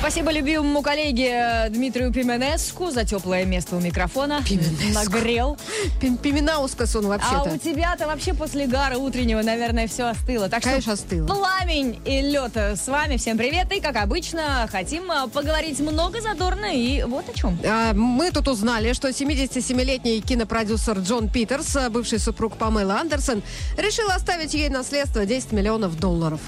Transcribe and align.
Спасибо 0.00 0.32
любимому 0.32 0.80
коллеге 0.80 1.66
Дмитрию 1.68 2.10
Пименеску 2.10 2.90
за 2.90 3.04
теплое 3.04 3.44
место 3.44 3.76
у 3.76 3.80
микрофона. 3.80 4.42
Пименеску. 4.48 4.94
Нагрел. 5.12 5.58
Пим- 6.00 6.16
Пименаускас 6.16 6.96
он 6.96 7.04
А 7.04 7.08
вообще-то. 7.10 7.54
у 7.54 7.58
тебя-то 7.58 8.06
вообще 8.06 8.32
после 8.32 8.66
гара 8.66 8.96
утреннего, 8.96 9.42
наверное, 9.42 9.86
все 9.88 10.04
остыло. 10.04 10.48
Так 10.48 10.62
Конечно, 10.62 10.96
что 10.96 11.04
остыло. 11.04 11.26
пламень 11.26 12.00
и 12.06 12.22
лед 12.22 12.56
с 12.56 12.88
вами. 12.88 13.18
Всем 13.18 13.36
привет. 13.36 13.70
И, 13.72 13.80
как 13.80 13.96
обычно, 13.96 14.66
хотим 14.72 15.10
а, 15.10 15.28
поговорить 15.28 15.78
много 15.80 16.22
задорно 16.22 16.74
и 16.74 17.02
вот 17.02 17.28
о 17.28 17.32
чем. 17.34 17.58
А, 17.62 17.92
Мы 17.92 18.30
тут 18.30 18.48
узнали, 18.48 18.94
что 18.94 19.08
77-летний 19.10 20.22
кинопродюсер 20.22 20.98
Джон 21.00 21.28
Питерс, 21.28 21.76
а, 21.76 21.90
бывший 21.90 22.18
супруг 22.20 22.56
Памелы 22.56 22.94
Андерсон, 22.94 23.42
решил 23.76 24.08
оставить 24.10 24.54
ей 24.54 24.70
наследство 24.70 25.26
10 25.26 25.52
миллионов 25.52 26.00
долларов. 26.00 26.40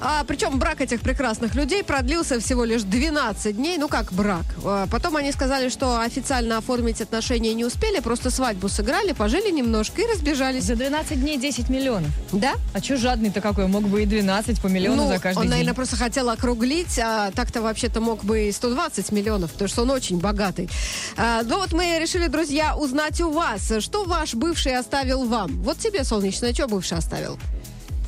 А, 0.00 0.22
причем 0.28 0.60
брак 0.60 0.80
этих 0.80 1.00
прекрасных 1.00 1.56
людей 1.56 1.82
продлился 1.82 2.38
всего 2.38 2.62
лишь 2.64 2.82
12 3.00 3.56
дней. 3.56 3.78
Ну 3.78 3.88
как 3.88 4.12
брак? 4.12 4.44
А, 4.62 4.86
потом 4.86 5.16
они 5.16 5.32
сказали, 5.32 5.70
что 5.70 6.00
официально 6.00 6.58
оформить 6.58 7.00
отношения 7.00 7.54
не 7.54 7.64
успели, 7.64 8.00
просто 8.00 8.30
свадьбу 8.30 8.68
сыграли, 8.68 9.12
пожили 9.12 9.50
немножко 9.50 10.02
и 10.02 10.06
разбежались. 10.06 10.64
За 10.64 10.76
12 10.76 11.18
дней 11.18 11.38
10 11.38 11.70
миллионов. 11.70 12.10
Да? 12.30 12.52
А 12.74 12.80
что 12.80 12.98
жадный-то 12.98 13.40
какой? 13.40 13.66
Мог 13.68 13.84
бы 13.88 14.02
и 14.02 14.06
12 14.06 14.60
по 14.60 14.66
миллиону 14.66 15.04
ну, 15.04 15.08
за 15.08 15.18
каждый 15.18 15.38
он, 15.38 15.42
день. 15.44 15.50
наверное, 15.52 15.74
просто 15.74 15.96
хотел 15.96 16.28
округлить, 16.28 16.98
а 17.02 17.30
так-то 17.30 17.62
вообще-то 17.62 18.02
мог 18.02 18.22
бы 18.22 18.48
и 18.48 18.52
120 18.52 19.12
миллионов, 19.12 19.52
потому 19.52 19.68
что 19.68 19.82
он 19.82 19.90
очень 19.90 20.18
богатый. 20.18 20.68
А, 21.16 21.42
ну 21.42 21.56
вот 21.56 21.72
мы 21.72 21.98
решили, 21.98 22.26
друзья, 22.26 22.76
узнать 22.76 23.18
у 23.22 23.30
вас, 23.30 23.72
что 23.78 24.04
ваш 24.04 24.34
бывший 24.34 24.76
оставил 24.76 25.24
вам. 25.24 25.62
Вот 25.62 25.78
тебе, 25.78 26.04
солнечное, 26.04 26.52
что 26.52 26.68
бывший 26.68 26.98
оставил? 26.98 27.38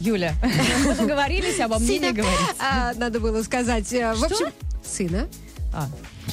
Юля, 0.02 0.34
мы 0.84 0.95
договорились 0.95 1.61
обо 1.61 1.78
мне 1.78 1.98
не 1.98 2.12
говорить. 2.12 2.39
А, 2.58 2.92
надо 2.97 3.20
было 3.20 3.42
сказать. 3.42 3.92
э, 3.92 4.14
В 4.14 4.25
общем, 4.25 4.48
сына. 4.84 5.28
А, 5.72 5.86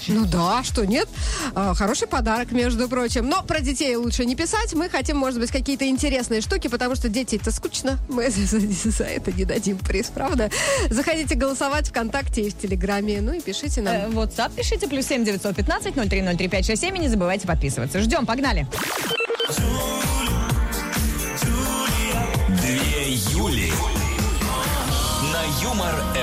Ну 0.07 0.25
да, 0.25 0.63
что 0.63 0.85
нет? 0.85 1.07
А, 1.53 1.73
хороший 1.75 2.07
подарок, 2.07 2.51
между 2.51 2.89
прочим. 2.89 3.29
Но 3.29 3.43
про 3.43 3.59
детей 3.59 3.95
лучше 3.95 4.25
не 4.25 4.35
писать. 4.35 4.73
Мы 4.73 4.89
хотим, 4.89 5.17
может 5.17 5.39
быть, 5.39 5.51
какие-то 5.51 5.87
интересные 5.87 6.41
штуки, 6.41 6.67
потому 6.67 6.95
что 6.95 7.09
дети 7.09 7.35
это 7.35 7.51
скучно. 7.51 7.99
Мы 8.09 8.29
за, 8.31 8.59
за 8.59 9.03
это 9.03 9.31
не 9.31 9.45
дадим 9.45 9.77
приз, 9.77 10.07
правда? 10.07 10.49
Заходите 10.89 11.35
голосовать 11.35 11.89
ВКонтакте 11.89 12.41
и 12.41 12.49
в 12.49 12.57
Телеграме. 12.57 13.21
Ну 13.21 13.33
и 13.33 13.39
пишите 13.39 13.81
нам. 13.81 13.93
э, 13.95 14.07
WhatsApp 14.09 14.51
пишите, 14.55 14.87
плюс 14.87 15.05
7 15.05 15.23
915 15.23 15.93
0303 15.95 16.47
567 16.47 16.95
и 16.97 16.99
не 16.99 17.07
забывайте 17.07 17.45
подписываться. 17.47 18.01
Ждем, 18.01 18.25
погнали. 18.25 18.67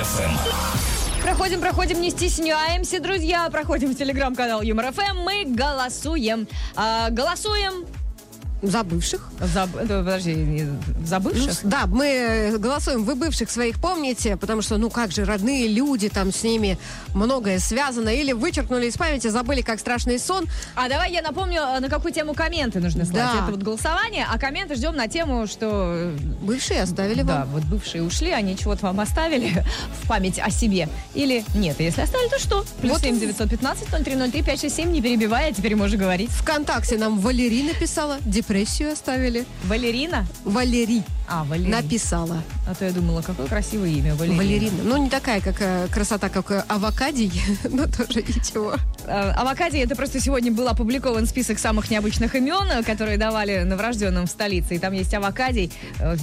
Юмор 0.07 0.37
ФМ. 0.37 1.21
Проходим, 1.21 1.59
проходим, 1.59 2.01
не 2.01 2.09
стесняемся, 2.11 2.99
друзья. 2.99 3.49
Проходим 3.49 3.91
в 3.91 3.95
телеграм-канал 3.95 4.61
Юмор 4.61 4.91
ФМ. 4.93 5.17
Мы 5.23 5.43
голосуем. 5.45 6.47
А, 6.75 7.09
голосуем 7.09 7.85
За 8.61 8.83
бывших. 8.83 9.29
за... 9.39 9.69
э, 9.79 9.87
Подожди, 9.87 10.33
не- 10.33 10.67
за 11.05 11.19
Ну, 11.19 11.31
да, 11.63 11.85
мы 11.85 12.05
э, 12.07 12.57
голосуем. 12.57 13.03
Вы 13.03 13.13
бывших 13.15 13.51
своих 13.51 13.79
помните, 13.79 14.35
потому 14.35 14.61
что, 14.63 14.77
ну 14.77 14.89
как 14.89 15.11
же, 15.11 15.25
родные 15.25 15.67
люди, 15.67 16.09
там 16.09 16.31
с 16.31 16.43
ними 16.43 16.77
многое 17.13 17.59
связано. 17.59 18.09
Или 18.09 18.33
вычеркнули 18.33 18.87
из 18.87 18.97
памяти, 18.97 19.27
забыли, 19.27 19.61
как 19.61 19.79
страшный 19.79 20.17
сон. 20.19 20.45
А 20.75 20.89
давай 20.89 21.11
я 21.13 21.21
напомню, 21.21 21.61
э, 21.61 21.79
на 21.79 21.87
какую 21.89 22.11
тему 22.13 22.33
комменты 22.33 22.79
нужно 22.79 23.05
слать. 23.05 23.17
Да. 23.17 23.33
Это 23.43 23.51
вот 23.51 23.61
голосование, 23.61 24.25
а 24.31 24.39
комменты 24.39 24.75
ждем 24.75 24.95
на 24.95 25.07
тему, 25.07 25.45
что... 25.47 26.11
Бывшие 26.41 26.81
оставили 26.81 27.21
Да, 27.21 27.39
вам. 27.41 27.49
вот 27.49 27.63
бывшие 27.65 28.01
ушли, 28.03 28.31
они 28.31 28.57
чего-то 28.57 28.87
вам 28.87 28.99
оставили 28.99 29.63
в 30.03 30.07
память 30.07 30.39
о 30.39 30.49
себе. 30.49 30.89
Или 31.13 31.45
нет, 31.55 31.79
если 31.79 32.01
оставили, 32.01 32.29
то 32.29 32.39
что? 32.39 32.65
Плюс 32.81 32.93
Вот 32.93 33.01
7 33.01 33.15
и- 33.17 33.19
915 33.19 33.87
0303 34.03 34.41
567, 34.41 34.91
не 34.91 35.01
перебивай, 35.01 35.49
а 35.49 35.53
теперь 35.53 35.75
можешь 35.75 35.99
говорить. 35.99 36.29
Вконтакте 36.31 36.97
нам 36.97 37.19
Валерий 37.19 37.63
написала, 37.63 38.17
депрессию 38.47 38.93
оставили. 38.93 39.45
Валерина? 39.65 40.25
Валерий 40.45 41.03
А, 41.27 41.43
Валерина. 41.43 41.81
написала. 41.81 42.41
А 42.65 42.73
то 42.73 42.85
я 42.85 42.91
думала, 42.91 43.21
какое 43.21 43.45
красивое 43.47 43.89
имя, 43.89 44.15
Валерина. 44.15 44.37
Валерина. 44.37 44.83
Ну, 44.83 44.97
не 45.03 45.09
такая, 45.09 45.41
как 45.41 45.57
э, 45.59 45.87
красота, 45.93 46.29
как 46.29 46.49
э, 46.51 46.63
авокадий, 46.69 47.31
но 47.69 47.87
тоже 47.87 48.23
ничего. 48.23 48.75
Э, 49.05 49.31
Авокадий, 49.31 49.81
это 49.81 49.95
просто 49.95 50.19
сегодня 50.19 50.51
был 50.51 50.67
опубликован 50.67 51.25
список 51.25 51.59
самых 51.59 51.89
необычных 51.89 52.35
имен, 52.35 52.69
э, 52.69 52.83
которые 52.83 53.17
давали 53.17 53.63
новорожденным 53.63 54.25
в 54.25 54.29
столице. 54.29 54.75
И 54.75 54.79
там 54.79 54.93
есть 54.93 55.13
авокадий. 55.13 55.71
Э, 55.99 56.15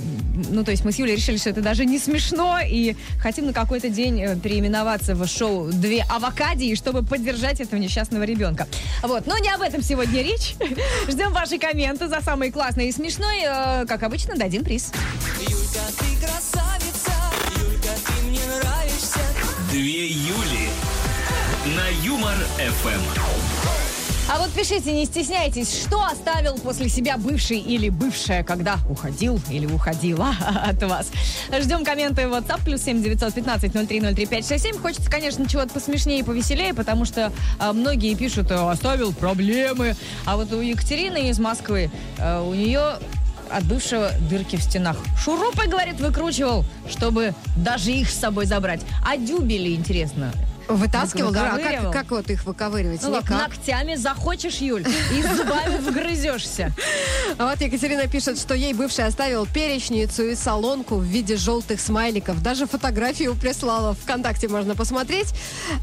Ну, 0.50 0.64
то 0.64 0.70
есть 0.70 0.84
мы 0.84 0.92
с 0.92 0.98
Юлей 0.98 1.16
решили, 1.16 1.36
что 1.36 1.50
это 1.50 1.60
даже 1.60 1.84
не 1.84 1.98
смешно. 1.98 2.58
И 2.64 2.96
хотим 3.20 3.46
на 3.46 3.52
какой-то 3.52 3.88
день 3.88 4.40
переименоваться 4.40 5.14
в 5.14 5.26
шоу 5.26 5.70
«Две 5.72 6.02
авокадии», 6.02 6.74
чтобы 6.74 7.02
поддержать 7.02 7.60
этого 7.60 7.78
несчастного 7.78 8.24
ребенка. 8.24 8.66
Вот. 9.02 9.26
Но 9.26 9.38
не 9.38 9.50
об 9.50 9.62
этом 9.62 9.82
сегодня 9.82 10.22
речь. 10.22 10.54
Ждем 11.08 11.32
ваши 11.32 11.58
комменты 11.58 12.08
за 12.08 12.20
самый 12.20 12.50
классный 12.50 12.88
и 12.88 12.92
смешной. 12.92 13.42
Как 13.86 14.02
обычно, 14.02 14.36
дадим 14.36 14.64
приз. 14.64 14.92
Юлька, 15.40 15.80
ты 15.98 16.26
красавица, 16.26 17.12
Юлька, 17.56 17.88
ты 18.06 18.26
мне 18.26 18.40
нравишься. 18.46 19.20
Две 19.70 20.06
Юли 20.08 20.63
на 21.66 21.88
Юмор 22.04 22.36
ФМ. 22.58 23.00
А 24.30 24.38
вот 24.38 24.50
пишите, 24.50 24.92
не 24.92 25.06
стесняйтесь, 25.06 25.82
что 25.82 26.04
оставил 26.04 26.56
после 26.58 26.90
себя 26.90 27.16
бывший 27.16 27.58
или 27.58 27.88
бывшая, 27.88 28.44
когда 28.44 28.78
уходил 28.88 29.40
или 29.50 29.64
уходила 29.64 30.34
от 30.66 30.82
вас. 30.82 31.10
Ждем 31.58 31.82
комменты 31.82 32.28
в 32.28 32.34
WhatsApp, 32.34 32.64
плюс 32.66 32.82
7 32.82 33.02
915 33.02 33.72
0303 33.72 34.26
567. 34.26 34.78
Хочется, 34.78 35.10
конечно, 35.10 35.48
чего-то 35.48 35.70
посмешнее 35.70 36.18
и 36.18 36.22
повеселее, 36.22 36.74
потому 36.74 37.06
что 37.06 37.32
а, 37.58 37.72
многие 37.72 38.14
пишут, 38.14 38.50
э, 38.50 38.54
оставил 38.54 39.14
проблемы. 39.14 39.96
А 40.26 40.36
вот 40.36 40.52
у 40.52 40.60
Екатерины 40.60 41.30
из 41.30 41.38
Москвы, 41.38 41.90
э, 42.18 42.40
у 42.40 42.52
нее 42.52 42.98
от 43.50 43.64
бывшего 43.64 44.10
дырки 44.28 44.56
в 44.56 44.62
стенах. 44.62 44.98
Шурупы, 45.18 45.66
говорит, 45.66 45.98
выкручивал, 46.00 46.64
чтобы 46.90 47.34
даже 47.56 47.90
их 47.90 48.10
с 48.10 48.18
собой 48.18 48.44
забрать. 48.44 48.82
А 49.06 49.16
дюбели, 49.16 49.74
интересно, 49.74 50.32
Вытаскивал, 50.68 51.30
да? 51.32 51.54
А 51.54 51.58
как, 51.58 51.92
как 51.92 52.10
вот 52.10 52.30
их 52.30 52.44
выковыривать? 52.44 53.02
ну, 53.02 53.12
как 53.12 53.24
Никак. 53.24 53.48
ногтями 53.48 53.94
захочешь, 53.96 54.56
Юль, 54.56 54.84
и 55.12 55.22
зубами 55.22 55.78
вгрызешься. 55.78 56.72
А 57.38 57.46
вот 57.50 57.60
Екатерина 57.60 58.06
пишет, 58.06 58.38
что 58.38 58.54
ей 58.54 58.72
бывший 58.72 59.06
оставил 59.06 59.46
перечницу 59.46 60.24
и 60.24 60.34
солонку 60.34 60.96
в 60.96 61.04
виде 61.04 61.36
желтых 61.36 61.80
смайликов. 61.80 62.42
Даже 62.42 62.66
фотографию 62.66 63.34
прислала. 63.34 63.94
Вконтакте 63.94 64.48
можно 64.48 64.74
посмотреть. 64.74 65.28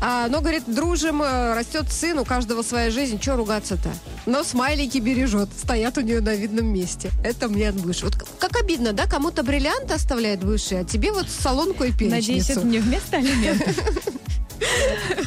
А, 0.01 0.27
но, 0.27 0.41
говорит, 0.41 0.63
дружим, 0.67 1.21
э, 1.21 1.53
растет 1.55 1.91
сын, 1.91 2.17
у 2.19 2.25
каждого 2.25 2.61
своя 2.63 2.89
жизнь. 2.91 3.19
Че 3.19 3.35
ругаться-то? 3.35 3.89
Но 4.25 4.43
смайлики 4.43 4.97
бережет. 4.97 5.49
Стоят 5.57 5.97
у 5.97 6.01
нее 6.01 6.21
на 6.21 6.33
видном 6.33 6.67
месте. 6.67 7.11
Это 7.23 7.47
мне 7.49 7.69
от 7.69 7.75
бывшего. 7.75 8.09
Вот 8.09 8.17
как 8.39 8.61
обидно, 8.61 8.93
да? 8.93 9.05
Кому-то 9.05 9.43
бриллиант 9.43 9.91
оставляет 9.91 10.43
бывший, 10.43 10.81
а 10.81 10.83
тебе 10.83 11.11
вот 11.11 11.27
солонку 11.29 11.83
и 11.83 11.91
перечницу. 11.91 12.15
Надеюсь, 12.15 12.49
это 12.49 12.65
не 12.65 12.79
вместо 12.79 13.17
алиментов. 13.17 13.75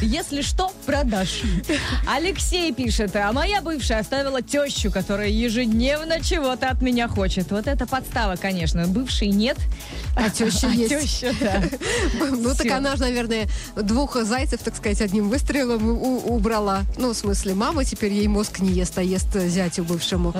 Если 0.01 0.41
что, 0.41 0.71
продашь. 0.85 1.41
Алексей 2.07 2.71
пишет, 2.73 3.15
а 3.15 3.31
моя 3.31 3.61
бывшая 3.61 3.99
оставила 3.99 4.41
тещу, 4.41 4.91
которая 4.91 5.29
ежедневно 5.29 6.21
чего-то 6.23 6.69
от 6.69 6.81
меня 6.81 7.07
хочет. 7.07 7.51
Вот 7.51 7.67
это 7.67 7.85
подстава, 7.85 8.35
конечно. 8.35 8.87
Бывшей 8.87 9.29
нет. 9.29 9.57
А 10.15 10.29
теща 10.29 10.67
есть. 10.69 10.89
теща, 10.89 11.33
да. 11.39 11.61
Ну, 12.19 12.49
так 12.55 12.65
Всё. 12.67 12.75
она 12.75 12.95
же, 12.95 13.01
наверное, 13.03 13.47
двух 13.75 14.15
зайцев, 14.23 14.61
так 14.63 14.75
сказать, 14.75 15.01
одним 15.01 15.29
выстрелом 15.29 15.87
убрала. 15.89 16.83
Ну, 16.97 17.13
в 17.13 17.17
смысле, 17.17 17.53
мама 17.53 17.83
теперь 17.83 18.13
ей 18.13 18.27
мозг 18.27 18.59
не 18.59 18.71
ест, 18.71 18.97
а 18.97 19.03
ест 19.03 19.27
зятю 19.33 19.83
бывшему. 19.83 20.33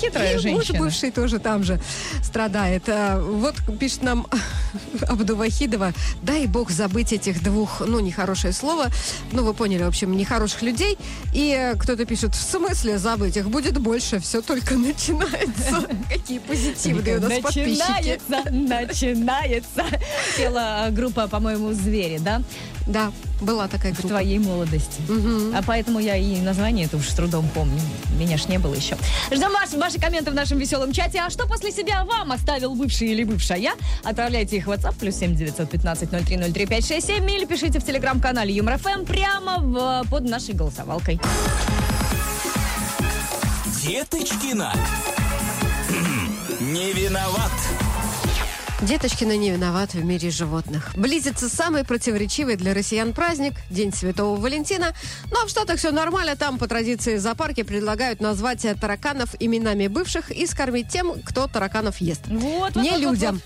Хитрая 0.00 0.32
И 0.32 0.34
муж 0.34 0.42
женщина. 0.42 0.78
бывший 0.78 1.10
тоже 1.10 1.38
там 1.38 1.64
же 1.64 1.80
страдает. 2.22 2.84
А, 2.88 3.20
Вот 3.20 3.56
пишет 3.80 4.02
нам 4.02 4.26
Абдувахидова, 5.08 5.92
дай 6.22 6.46
бог 6.46 6.70
забыть 6.70 7.12
этих 7.12 7.42
двух, 7.42 7.82
ну, 7.86 7.98
нехорошее 8.36 8.52
слово, 8.52 8.90
ну, 9.32 9.44
вы 9.44 9.54
поняли, 9.54 9.82
в 9.82 9.88
общем, 9.88 10.16
нехороших 10.16 10.62
людей. 10.62 10.98
И 11.32 11.54
э, 11.56 11.74
кто-то 11.76 12.04
пишет, 12.04 12.34
в 12.34 12.42
смысле 12.42 12.98
забыть, 12.98 13.36
их 13.36 13.48
будет 13.48 13.78
больше, 13.78 14.18
все 14.18 14.42
только 14.42 14.74
начинается. 14.74 15.86
Какие 16.10 16.38
позитивные 16.38 17.18
у 17.18 17.20
нас 17.20 17.38
подписчики. 17.40 17.78
Начинается, 17.78 18.50
начинается. 18.50 19.84
Пела 20.36 20.88
группа, 20.90 21.28
по-моему, 21.28 21.72
«Звери», 21.72 22.18
да? 22.18 22.42
Да, 22.86 23.10
была 23.40 23.68
такая 23.68 23.92
В 23.92 23.96
группа. 23.96 24.08
твоей 24.08 24.38
молодости. 24.38 25.00
А 25.54 25.62
поэтому 25.66 25.98
я 25.98 26.16
и 26.16 26.40
название 26.40 26.86
это 26.86 26.96
уж 26.96 27.08
с 27.08 27.14
трудом 27.14 27.48
помню. 27.54 27.80
Меня 28.18 28.36
ж 28.38 28.46
не 28.48 28.58
было 28.58 28.74
еще. 28.74 28.96
Ждем 29.30 29.50
вас, 29.52 29.74
ваши 29.74 30.00
комменты 30.00 30.30
в 30.30 30.34
нашем 30.34 30.58
веселом 30.58 30.92
чате. 30.92 31.20
А 31.20 31.30
что 31.30 31.46
после 31.46 31.70
себя 31.72 32.04
вам 32.04 32.32
оставил 32.32 32.74
бывший 32.74 33.08
или 33.08 33.24
бывшая? 33.24 33.72
Отправляйте 34.04 34.56
их 34.56 34.66
в 34.66 34.70
WhatsApp 34.70 34.94
плюс 34.98 35.16
7 35.16 35.34
915 35.34 36.10
0303 36.10 36.66
567 36.66 37.30
или 37.30 37.44
пишите 37.44 37.78
в 37.78 37.84
телеграм-канале 37.84 38.54
Юмор 38.54 38.78
ФМ 38.78 39.04
прямо 39.04 39.58
в, 39.58 40.08
под 40.08 40.24
нашей 40.28 40.54
голосовалкой. 40.54 41.20
Деточкина. 43.82 44.72
Не 46.60 46.92
виноват. 46.92 47.52
Деточкина 48.82 49.38
не 49.38 49.52
виноваты 49.52 49.98
в 49.98 50.04
мире 50.04 50.28
животных. 50.28 50.90
Близится 50.96 51.48
самый 51.48 51.82
противоречивый 51.82 52.56
для 52.56 52.74
россиян 52.74 53.14
праздник– 53.14 53.54
День 53.70 53.92
Святого 53.92 54.38
Валентина. 54.38 54.92
Но 55.30 55.46
в 55.46 55.48
Штатах 55.48 55.78
все 55.78 55.92
нормально. 55.92 56.36
Там 56.36 56.58
по 56.58 56.68
традиции 56.68 57.16
зоопарки 57.16 57.62
предлагают 57.62 58.20
назвать 58.20 58.66
тараканов 58.78 59.34
именами 59.40 59.86
бывших 59.86 60.30
и 60.30 60.46
скормить 60.46 60.90
тем, 60.90 61.14
кто 61.24 61.46
тараканов 61.46 62.02
ест. 62.02 62.20
Вот, 62.26 62.74
вот, 62.74 62.82
не 62.82 62.90
вот, 62.90 63.00
вот, 63.00 63.10
людям. 63.12 63.40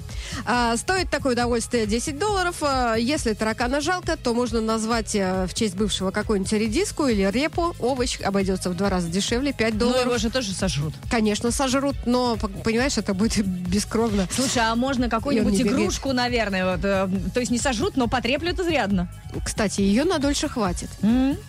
А, 0.47 0.77
стоит 0.77 1.11
такое 1.11 1.35
удовольствие 1.35 1.87
10 1.87 2.19
долларов. 2.19 2.57
А, 2.63 2.97
если 2.97 3.33
таракана 3.33 3.81
жалко, 3.81 4.17
то 4.17 4.35
можно 4.35 4.61
назвать 4.61 5.15
а, 5.15 5.47
в 5.47 5.55
честь 5.55 5.77
бывшего 5.77 6.11
какую-нибудь 6.11 6.53
редиску 6.55 7.07
или 7.07 7.23
репу. 7.31 7.77
Овощ 7.79 8.21
обойдется 8.21 8.69
в 8.69 8.75
два 8.75 8.91
раза 8.91 9.07
дешевле, 9.09 9.53
5 9.53 9.75
Ну, 9.75 9.79
долларов. 9.79 10.07
его 10.07 10.19
же 10.19 10.29
тоже 10.31 10.53
сожрут. 10.53 10.93
Конечно, 11.09 11.53
сожрут, 11.53 11.95
но, 12.05 12.37
понимаешь, 12.65 12.99
это 12.99 13.15
будет 13.15 13.47
бескровно. 13.47 14.27
Слушай, 14.35 14.65
а 14.65 14.75
можно 14.75 15.09
какую-нибудь 15.21 15.61
игрушку, 15.61 16.13
наверное, 16.13 16.73
вот, 16.73 16.85
э, 16.85 17.09
то 17.33 17.41
есть 17.41 17.53
не 17.53 17.59
сожрут, 17.59 17.97
но 17.97 18.09
потреплют 18.09 18.59
изрядно. 18.61 19.09
Кстати, 19.45 19.81
ее 19.81 20.05
на 20.05 20.19
дольше 20.19 20.49
хватит. 20.49 20.89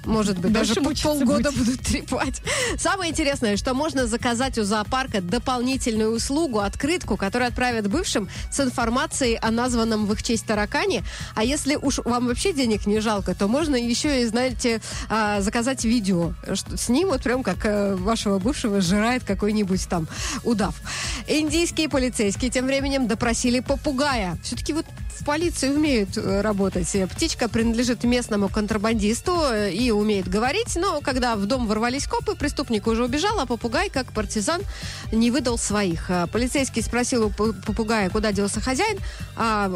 Может 0.06 0.38
быть, 0.38 0.54
Дольше 0.54 0.76
даже 0.76 1.02
полгода 1.04 1.52
будет. 1.52 1.58
будут 1.58 1.82
трепать. 1.82 2.42
Самое 2.78 3.12
интересное, 3.12 3.58
что 3.58 3.74
можно 3.74 4.06
заказать 4.08 4.58
у 4.58 4.64
зоопарка 4.64 5.22
дополнительную 5.22 6.12
услугу, 6.16 6.60
открытку, 6.60 7.18
которую 7.18 7.48
отправят 7.48 7.88
бывшим 7.88 8.30
с 8.52 8.60
информацией 8.60 9.38
о 9.42 9.52
названном 9.52 10.06
в 10.06 10.14
их 10.14 10.22
честь 10.24 10.46
таракане. 10.46 11.04
А 11.36 11.44
если 11.44 11.76
уж 11.76 12.00
вам 12.00 12.28
вообще 12.28 12.54
денег 12.54 12.86
не 12.86 13.00
жалко, 13.00 13.34
то 13.34 13.48
можно 13.48 13.76
еще 13.76 14.22
и, 14.22 14.26
знаете, 14.26 14.82
а, 15.10 15.42
заказать 15.42 15.84
видео. 15.86 16.34
Что 16.54 16.78
снимут 16.78 17.24
прям 17.24 17.44
как 17.44 17.66
э, 17.66 17.96
вашего 17.96 18.40
бывшего 18.40 18.82
сжирает 18.82 19.24
какой-нибудь 19.24 19.88
там 19.88 20.08
удав. 20.44 20.76
Индийские 21.28 21.90
полицейские 21.90 22.52
тем 22.52 22.66
временем 22.68 23.08
допросили 23.08 23.60
попугая. 23.62 24.38
Все-таки 24.44 24.74
вот 24.74 24.86
в 25.22 25.24
полиции 25.24 25.70
умеют 25.70 26.18
э, 26.18 26.42
работать. 26.42 26.94
Э, 26.96 27.06
Птичка 27.06 27.48
принадлежит 27.48 28.04
местному 28.04 28.50
контрабандисту 28.50 29.38
э, 29.52 29.72
и 29.72 29.92
умеет 29.92 30.28
говорить, 30.28 30.76
но 30.76 31.00
когда 31.02 31.36
в 31.36 31.46
дом 31.46 31.68
ворвались 31.68 32.08
копы, 32.08 32.36
преступник 32.36 32.88
уже 32.88 33.06
убежал, 33.06 33.40
а 33.40 33.46
попугай, 33.46 33.90
как 33.90 34.12
партизан, 34.14 34.62
не 35.12 35.30
выдал 35.30 35.60
своих. 35.60 36.10
А 36.10 36.26
Полицейский 36.26 36.82
спросил 36.82 37.28
у 37.28 37.30
попугая, 37.30 38.10
куда 38.10 38.32
делся 38.32 38.60
хозяин, 38.62 38.98
а 39.36 39.70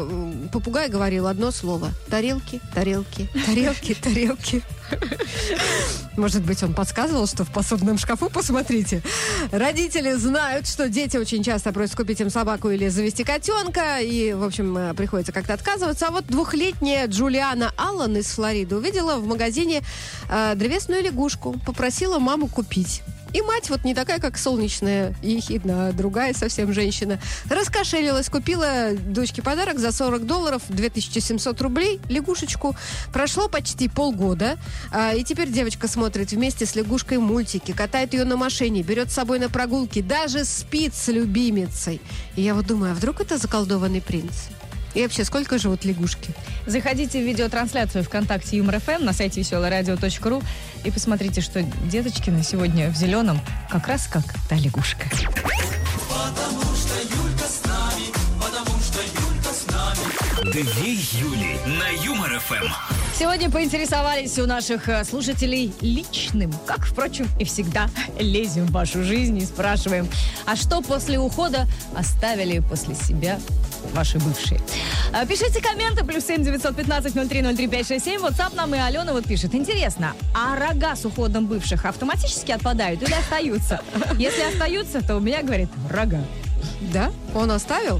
попугай 0.52 0.88
говорил 0.88 1.28
одно 1.28 1.52
слово. 1.52 1.90
Тарелки, 2.10 2.60
тарелки, 2.74 3.28
тарелки, 3.46 3.94
тарелки. 3.94 4.62
Может 6.16 6.42
быть, 6.42 6.62
он 6.62 6.72
подсказывал, 6.74 7.26
что 7.26 7.44
в 7.44 7.52
посудном 7.52 7.98
шкафу, 7.98 8.30
посмотрите. 8.30 9.02
Родители 9.52 10.14
знают, 10.14 10.66
что 10.66 10.88
дети 10.88 11.16
очень 11.18 11.42
часто 11.42 11.72
просят 11.72 11.96
купить 11.96 12.20
им 12.20 12.30
собаку 12.30 12.70
или 12.70 12.88
завести 12.88 13.22
котенка, 13.22 13.98
и, 14.00 14.32
в 14.32 14.42
общем, 14.42 14.76
э, 14.76 14.94
приходится 14.94 15.32
как-то 15.36 15.52
отказываться. 15.52 16.06
А 16.08 16.10
вот 16.10 16.26
двухлетняя 16.26 17.06
Джулиана 17.06 17.70
Аллан 17.76 18.16
из 18.16 18.26
Флориды 18.28 18.74
увидела 18.74 19.16
в 19.16 19.26
магазине 19.26 19.82
э, 20.30 20.54
древесную 20.56 21.02
лягушку, 21.02 21.60
попросила 21.66 22.18
маму 22.18 22.48
купить. 22.48 23.02
И 23.34 23.42
мать 23.42 23.68
вот 23.68 23.84
не 23.84 23.94
такая, 23.94 24.18
как 24.18 24.38
солнечная, 24.38 25.14
ехидна, 25.20 25.88
а 25.88 25.92
другая 25.92 26.32
совсем 26.32 26.72
женщина. 26.72 27.20
Раскошелилась, 27.50 28.30
купила 28.30 28.92
дочке 28.94 29.42
подарок 29.42 29.78
за 29.78 29.92
40 29.92 30.24
долларов, 30.24 30.62
2700 30.70 31.60
рублей, 31.60 32.00
лягушечку. 32.08 32.74
Прошло 33.12 33.48
почти 33.50 33.90
полгода, 33.90 34.56
а, 34.90 35.12
и 35.12 35.22
теперь 35.22 35.50
девочка 35.50 35.86
смотрит 35.86 36.30
вместе 36.30 36.64
с 36.64 36.74
лягушкой 36.74 37.18
мультики, 37.18 37.72
катает 37.72 38.14
ее 38.14 38.24
на 38.24 38.38
машине, 38.38 38.82
берет 38.82 39.10
с 39.10 39.14
собой 39.14 39.38
на 39.38 39.50
прогулки, 39.50 40.00
даже 40.00 40.46
спит 40.46 40.94
с 40.94 41.08
любимицей. 41.08 42.00
И 42.36 42.42
я 42.42 42.54
вот 42.54 42.66
думаю, 42.66 42.92
а 42.92 42.94
вдруг 42.94 43.20
это 43.20 43.36
заколдованный 43.36 44.00
принц? 44.00 44.32
И 44.96 45.02
вообще, 45.02 45.24
сколько 45.26 45.58
живут 45.58 45.84
лягушки? 45.84 46.30
Заходите 46.64 47.20
в 47.20 47.26
видеотрансляцию 47.26 48.02
ВКонтакте 48.02 48.56
Юмор 48.56 48.80
ФМ 48.80 49.04
на 49.04 49.12
сайте 49.12 49.40
веселорадио.ру 49.40 50.42
и 50.84 50.90
посмотрите, 50.90 51.42
что 51.42 51.62
Деточкина 51.62 52.42
сегодня 52.42 52.88
в 52.88 52.96
зеленом 52.96 53.38
как 53.70 53.88
раз 53.88 54.06
как 54.06 54.24
та 54.48 54.56
лягушка. 54.56 55.04
Две 60.44 60.94
Юли 60.94 61.58
на 61.66 62.02
Юмор 62.02 62.40
ФМ. 62.40 62.95
Сегодня 63.18 63.50
поинтересовались 63.50 64.38
у 64.38 64.44
наших 64.44 64.90
э, 64.90 65.02
слушателей 65.02 65.72
личным, 65.80 66.52
как, 66.66 66.84
впрочем, 66.84 67.26
и 67.40 67.46
всегда 67.46 67.88
лезем 68.20 68.66
в 68.66 68.72
вашу 68.72 69.02
жизнь 69.02 69.38
и 69.38 69.46
спрашиваем, 69.46 70.06
а 70.44 70.54
что 70.54 70.82
после 70.82 71.18
ухода 71.18 71.66
оставили 71.96 72.58
после 72.58 72.94
себя 72.94 73.40
ваши 73.94 74.18
бывшие? 74.18 74.60
А, 75.14 75.24
Пишите 75.24 75.62
комменты, 75.62 76.04
плюс 76.04 76.26
семь 76.26 76.44
девятьсот 76.44 76.76
пятнадцать 76.76 77.14
ноль 77.14 77.26
три 77.26 77.40
ноль 77.40 77.56
три 77.56 77.68
пять 77.68 77.88
шесть 77.88 78.04
семь. 78.04 78.20
WhatsApp 78.20 78.54
нам 78.54 78.74
и 78.74 78.78
Алена 78.78 79.14
вот 79.14 79.24
пишет. 79.24 79.54
Интересно, 79.54 80.12
а 80.34 80.54
рога 80.54 80.94
с 80.94 81.06
уходом 81.06 81.46
бывших 81.46 81.86
автоматически 81.86 82.52
отпадают 82.52 83.02
или 83.02 83.14
остаются? 83.14 83.80
Если 84.18 84.42
остаются, 84.42 85.00
то 85.00 85.16
у 85.16 85.20
меня, 85.20 85.42
говорит, 85.42 85.70
рога. 85.90 86.22
Да, 86.92 87.10
он 87.34 87.50
оставил. 87.50 87.98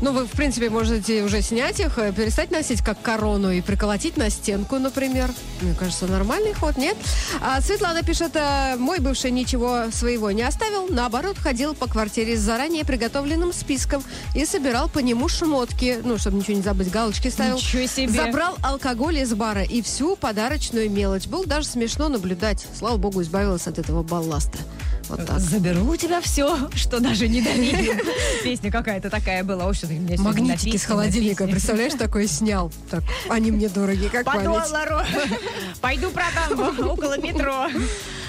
Ну, 0.00 0.12
вы, 0.12 0.26
в 0.26 0.30
принципе, 0.30 0.70
можете 0.70 1.22
уже 1.22 1.40
снять 1.42 1.80
их, 1.80 1.98
э, 1.98 2.12
перестать 2.12 2.50
носить 2.50 2.82
как 2.82 3.00
корону 3.00 3.50
и 3.50 3.60
приколотить 3.60 4.16
на 4.16 4.30
стенку, 4.30 4.78
например. 4.78 5.30
Мне 5.60 5.74
кажется, 5.74 6.06
нормальный 6.06 6.52
ход, 6.52 6.76
нет? 6.76 6.96
А 7.40 7.60
Светлана 7.60 8.02
пишет, 8.02 8.32
э, 8.34 8.76
мой 8.76 8.98
бывший 8.98 9.30
ничего 9.30 9.90
своего 9.92 10.30
не 10.30 10.42
оставил, 10.42 10.88
наоборот, 10.88 11.38
ходил 11.38 11.74
по 11.74 11.86
квартире 11.86 12.36
с 12.36 12.40
заранее 12.40 12.84
приготовленным 12.84 13.52
списком 13.52 14.02
и 14.34 14.44
собирал 14.44 14.88
по 14.88 14.98
нему 14.98 15.28
шмотки, 15.28 16.00
ну, 16.04 16.18
чтобы 16.18 16.38
ничего 16.38 16.56
не 16.56 16.62
забыть, 16.62 16.90
галочки 16.90 17.28
ставил. 17.28 17.56
Ничего 17.56 17.86
себе. 17.86 18.08
Забрал 18.12 18.56
алкоголь 18.62 19.18
из 19.18 19.32
бара 19.34 19.62
и 19.62 19.80
всю 19.82 20.16
подарочную 20.16 20.90
мелочь. 20.90 21.26
Было 21.26 21.46
даже 21.46 21.66
смешно 21.66 22.08
наблюдать. 22.08 22.66
Слава 22.76 22.96
богу, 22.96 23.22
избавилась 23.22 23.66
от 23.66 23.78
этого 23.78 24.02
балласта. 24.02 24.58
Вот 25.08 25.26
так. 25.26 25.38
Заберу 25.38 25.84
у 25.84 25.96
тебя 25.96 26.20
все, 26.20 26.70
что 26.74 27.00
даже 27.00 27.28
не 27.28 27.42
дарили. 27.42 28.02
Песня 28.42 28.70
какая-то 28.70 29.10
такая 29.10 29.44
была. 29.44 29.66
Ой, 29.66 29.74
что 29.74 29.83
ты 29.86 29.94
мне 29.94 30.16
Магнитики 30.18 30.60
с 30.60 30.64
написано, 30.64 30.88
холодильника, 30.94 31.46
представляешь, 31.46 31.94
такой 31.94 32.26
снял. 32.26 32.72
Так, 32.90 33.02
они 33.28 33.50
мне 33.50 33.68
дороги, 33.68 34.08
как 34.08 34.24
По 34.24 34.32
память. 34.32 34.44
доллару. 34.44 35.00
Пойду 35.80 36.10
продам 36.10 36.78
около 36.90 37.18
метро. 37.18 37.68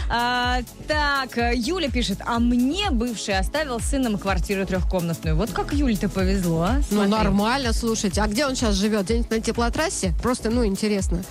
А, 0.08 0.60
так, 0.88 1.36
Юля 1.56 1.90
пишет, 1.90 2.20
а 2.26 2.38
мне 2.40 2.92
бывший 2.92 3.38
оставил 3.40 3.80
с 3.80 3.86
сыном 3.86 4.18
квартиру 4.20 4.66
трехкомнатную. 4.66 5.36
Вот 5.36 5.52
как 5.52 5.74
Юле-то 5.74 6.10
повезло, 6.10 6.62
а? 6.62 6.76
Ну, 6.92 6.98
Смотри. 7.06 7.10
нормально, 7.12 7.74
слушайте. 7.74 8.22
А 8.22 8.28
где 8.28 8.46
он 8.46 8.56
сейчас 8.56 8.76
живет? 8.76 9.06
Где-нибудь 9.06 9.32
на 9.32 9.40
теплотрассе? 9.42 10.14
Просто, 10.22 10.52
ну, 10.52 10.64
интересно. 10.66 11.24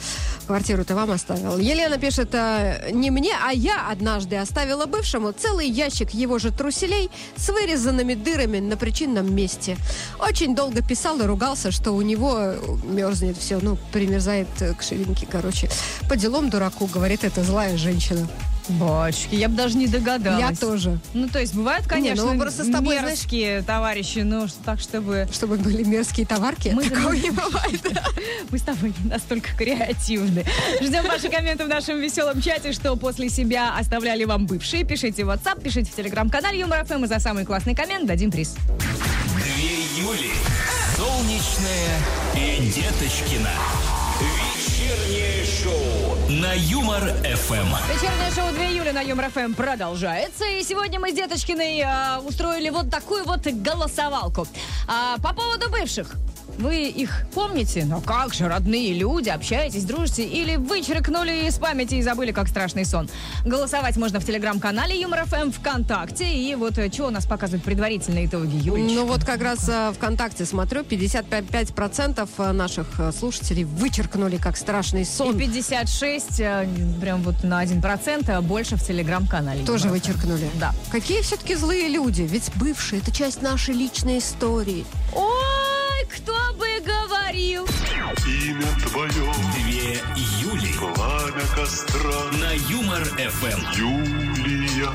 Квартиру-то 0.46 0.94
вам 0.94 1.10
оставил. 1.10 1.58
Елена 1.58 1.98
пишет, 1.98 2.34
э, 2.34 2.90
не 2.92 3.10
мне, 3.10 3.32
а 3.42 3.52
я 3.52 3.88
однажды 3.90 4.36
оставила 4.36 4.86
бывшему 4.86 5.32
целый 5.32 5.68
ящик 5.68 6.10
его 6.10 6.38
же 6.38 6.50
труселей 6.50 7.10
с 7.36 7.48
вырезанными 7.48 8.14
дырами 8.14 8.58
на 8.60 8.76
причинном 8.76 9.34
месте. 9.34 9.76
Очень 10.18 10.54
долго 10.54 10.82
писал 10.82 11.18
и 11.20 11.24
ругался, 11.24 11.70
что 11.70 11.92
у 11.92 12.02
него 12.02 12.36
э, 12.38 12.58
мерзнет 12.84 13.36
все, 13.38 13.58
ну, 13.60 13.78
примерзает 13.92 14.48
э, 14.60 14.74
к 14.74 14.82
ширинке, 14.82 15.26
короче. 15.30 15.68
По 16.08 16.16
делам 16.16 16.50
дураку, 16.50 16.86
говорит 16.86 17.24
эта 17.24 17.42
злая 17.42 17.76
женщина. 17.76 18.28
Бочки, 18.68 19.34
я 19.34 19.50
бы 19.50 19.56
даже 19.56 19.76
не 19.76 19.86
догадалась. 19.86 20.40
Я 20.40 20.56
тоже. 20.56 20.98
Ну, 21.12 21.28
то 21.28 21.38
есть, 21.38 21.54
бывают, 21.54 21.86
конечно, 21.86 22.32
ну, 22.32 22.40
просто 22.40 22.64
с 22.64 22.70
тобой, 22.70 22.96
знаешь- 22.98 23.18
мерзкие 23.18 23.60
товарищи, 23.60 24.20
но 24.20 24.48
что- 24.48 24.56
так, 24.64 24.80
чтобы... 24.80 25.28
Чтобы 25.30 25.56
были 25.56 25.82
мерзкие 25.84 26.26
товарки. 26.26 26.70
Мы 26.74 26.84
Такого 26.88 27.12
не 27.12 27.30
бывает. 27.30 27.82
Мы 28.50 28.58
с 28.58 28.62
тобой 28.62 28.94
не 29.02 29.10
настолько 29.10 29.54
креативны. 29.54 30.33
Ждем 30.80 31.04
ваши 31.04 31.28
комменты 31.28 31.64
в 31.64 31.68
нашем 31.68 32.00
веселом 32.00 32.40
чате, 32.40 32.72
что 32.72 32.96
после 32.96 33.28
себя 33.28 33.76
оставляли 33.78 34.24
вам 34.24 34.46
бывшие. 34.46 34.84
Пишите 34.84 35.24
в 35.24 35.30
WhatsApp, 35.30 35.62
пишите 35.62 35.90
в 35.90 35.94
телеграм-канале 35.94 36.58
Юмор 36.58 36.84
ФМ 36.84 37.04
и 37.04 37.06
за 37.08 37.18
самый 37.20 37.44
классный 37.44 37.74
коммент 37.74 38.06
дадим 38.06 38.30
приз. 38.30 38.56
Две 39.36 40.02
Юли. 40.02 40.32
Солнечная 40.96 41.98
и 42.36 42.66
Деточкина. 42.68 43.50
Вечернее 44.20 45.44
шоу 45.44 46.30
на 46.30 46.52
Юмор 46.52 47.02
ФМ. 47.02 47.68
Вечернее 47.92 48.30
шоу 48.34 48.52
Две 48.52 48.64
Юли 48.66 48.92
на 48.92 49.00
Юмор 49.00 49.30
ФМ 49.30 49.54
продолжается. 49.54 50.44
И 50.44 50.62
сегодня 50.62 51.00
мы 51.00 51.10
с 51.10 51.14
Деточкиной 51.14 51.82
а, 51.82 52.20
устроили 52.20 52.70
вот 52.70 52.90
такую 52.90 53.24
вот 53.24 53.46
голосовалку. 53.46 54.46
А, 54.86 55.18
по 55.18 55.34
поводу 55.34 55.70
бывших. 55.70 56.14
Вы 56.58 56.88
их 56.88 57.26
помните? 57.34 57.84
Ну 57.86 58.00
как 58.00 58.34
же, 58.34 58.48
родные 58.48 58.94
люди, 58.94 59.28
общаетесь, 59.28 59.84
дружите? 59.84 60.24
Или 60.24 60.56
вычеркнули 60.56 61.46
из 61.46 61.58
памяти 61.58 61.96
и 61.96 62.02
забыли, 62.02 62.32
как 62.32 62.48
страшный 62.48 62.84
сон? 62.84 63.08
Голосовать 63.44 63.96
можно 63.96 64.20
в 64.20 64.24
телеграм-канале 64.24 65.00
Юмор 65.00 65.24
ФМ 65.24 65.50
ВКонтакте. 65.50 66.32
И 66.32 66.54
вот 66.54 66.78
э, 66.78 66.90
что 66.92 67.06
у 67.06 67.10
нас 67.10 67.26
показывают 67.26 67.64
предварительные 67.64 68.26
итоги, 68.26 68.56
Юлечка? 68.56 68.94
Ну 68.94 69.06
вот 69.06 69.24
как 69.24 69.42
раз 69.42 69.68
э, 69.68 69.92
ВКонтакте 69.94 70.44
смотрю, 70.44 70.82
55% 70.82 72.52
наших 72.52 72.86
э, 72.98 73.12
слушателей 73.12 73.64
вычеркнули 73.64 74.36
как 74.36 74.56
страшный 74.56 75.02
И 75.02 75.04
сон. 75.04 75.36
56, 75.36 76.40
э, 76.40 76.68
прям 77.00 77.22
вот 77.22 77.42
на 77.42 77.62
1%, 77.64 78.30
а 78.30 78.40
больше 78.40 78.76
в 78.76 78.86
телеграм-канале. 78.86 79.64
Тоже 79.64 79.88
вычеркнули. 79.88 80.50
Да. 80.54 80.72
Какие 80.90 81.22
все-таки 81.22 81.54
злые 81.54 81.88
люди? 81.88 82.22
Ведь 82.22 82.50
бывшие 82.56 83.00
это 83.02 83.10
часть 83.10 83.42
нашей 83.42 83.74
личной 83.74 84.18
истории. 84.18 84.84
Ой, 85.14 85.63
Кто 86.08 86.52
бы 86.54 86.66
говорил. 86.80 87.66
Имя 88.26 88.66
твое, 88.86 89.32
Две 89.84 90.00
Юли 90.40 90.72
пламя 90.78 91.44
костра, 91.54 92.30
на 92.40 92.52
Юмор 92.70 93.04
ФМ. 93.04 93.78
Юлия. 93.78 94.88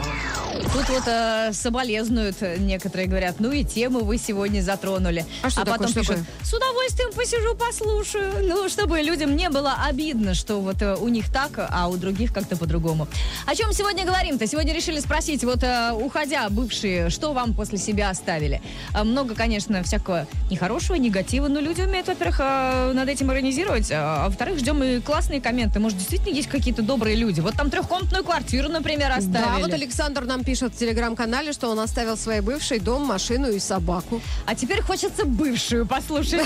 Тут 0.74 0.90
вот 0.90 1.04
э, 1.08 1.52
соболезнуют 1.54 2.38
э, 2.42 2.58
некоторые, 2.60 3.08
говорят, 3.08 3.36
ну 3.40 3.52
и 3.52 3.64
тему 3.64 4.00
вы 4.00 4.18
сегодня 4.18 4.62
затронули. 4.62 5.26
А 5.42 5.50
что 5.50 5.62
такое, 5.62 5.78
потом 5.78 5.90
что 5.90 6.00
пишут, 6.00 6.16
такое? 6.18 6.46
с 6.46 6.54
удовольствием 6.54 7.12
посижу, 7.14 7.56
послушаю. 7.56 8.48
Ну, 8.48 8.70
чтобы 8.70 9.02
людям 9.02 9.36
не 9.36 9.50
было 9.50 9.76
обидно, 9.88 10.34
что 10.34 10.60
вот 10.62 10.82
э, 10.82 10.96
у 10.96 11.08
них 11.08 11.32
так, 11.32 11.52
а 11.58 11.88
у 11.88 11.98
других 11.98 12.34
как-то 12.34 12.56
по-другому. 12.56 13.08
О 13.48 13.56
чем 13.56 13.74
сегодня 13.74 14.06
говорим-то? 14.06 14.46
Сегодня 14.48 14.74
решили 14.76 15.00
спросить, 15.00 15.44
вот 15.44 15.64
э, 15.64 15.92
уходя 15.94 16.48
бывшие, 16.50 17.10
что 17.10 17.34
вам 17.34 17.54
после 17.54 17.78
себя 17.78 18.10
оставили? 18.10 18.62
Э, 18.94 19.04
много, 19.04 19.34
конечно, 19.36 19.82
всякого 19.82 20.28
нехорошего, 20.52 20.96
негатива, 20.96 21.48
но 21.48 21.60
люди 21.60 21.82
умеют, 21.82 22.08
во-первых, 22.08 22.40
э, 22.42 22.92
над 22.94 23.10
этим 23.10 23.32
иронизировать, 23.32 23.90
а 23.92 24.26
во-вторых, 24.28 24.60
ждем 24.60 24.79
и 24.84 25.00
классные 25.00 25.42
комменты. 25.42 25.80
Может, 25.80 25.98
действительно 25.98 26.34
есть 26.34 26.50
какие-то 26.50 26.82
добрые 26.82 27.16
люди? 27.16 27.40
Вот 27.40 27.56
там 27.56 27.70
трехкомнатную 27.70 28.24
квартиру, 28.24 28.70
например, 28.70 29.12
оставили. 29.12 29.32
Да, 29.32 29.60
вот 29.60 29.74
Александр 29.74 30.26
нам 30.26 30.44
пишет 30.44 30.74
в 30.74 30.78
телеграм-канале, 30.78 31.54
что 31.54 31.70
он 31.70 31.80
оставил 31.80 32.18
своей 32.18 32.42
бывшей 32.42 32.80
дом, 32.80 33.06
машину 33.06 33.50
и 33.50 33.60
собаку. 33.60 34.22
А 34.46 34.56
теперь 34.56 34.82
хочется 34.82 35.26
бывшую 35.26 35.86
послушать. 35.86 36.46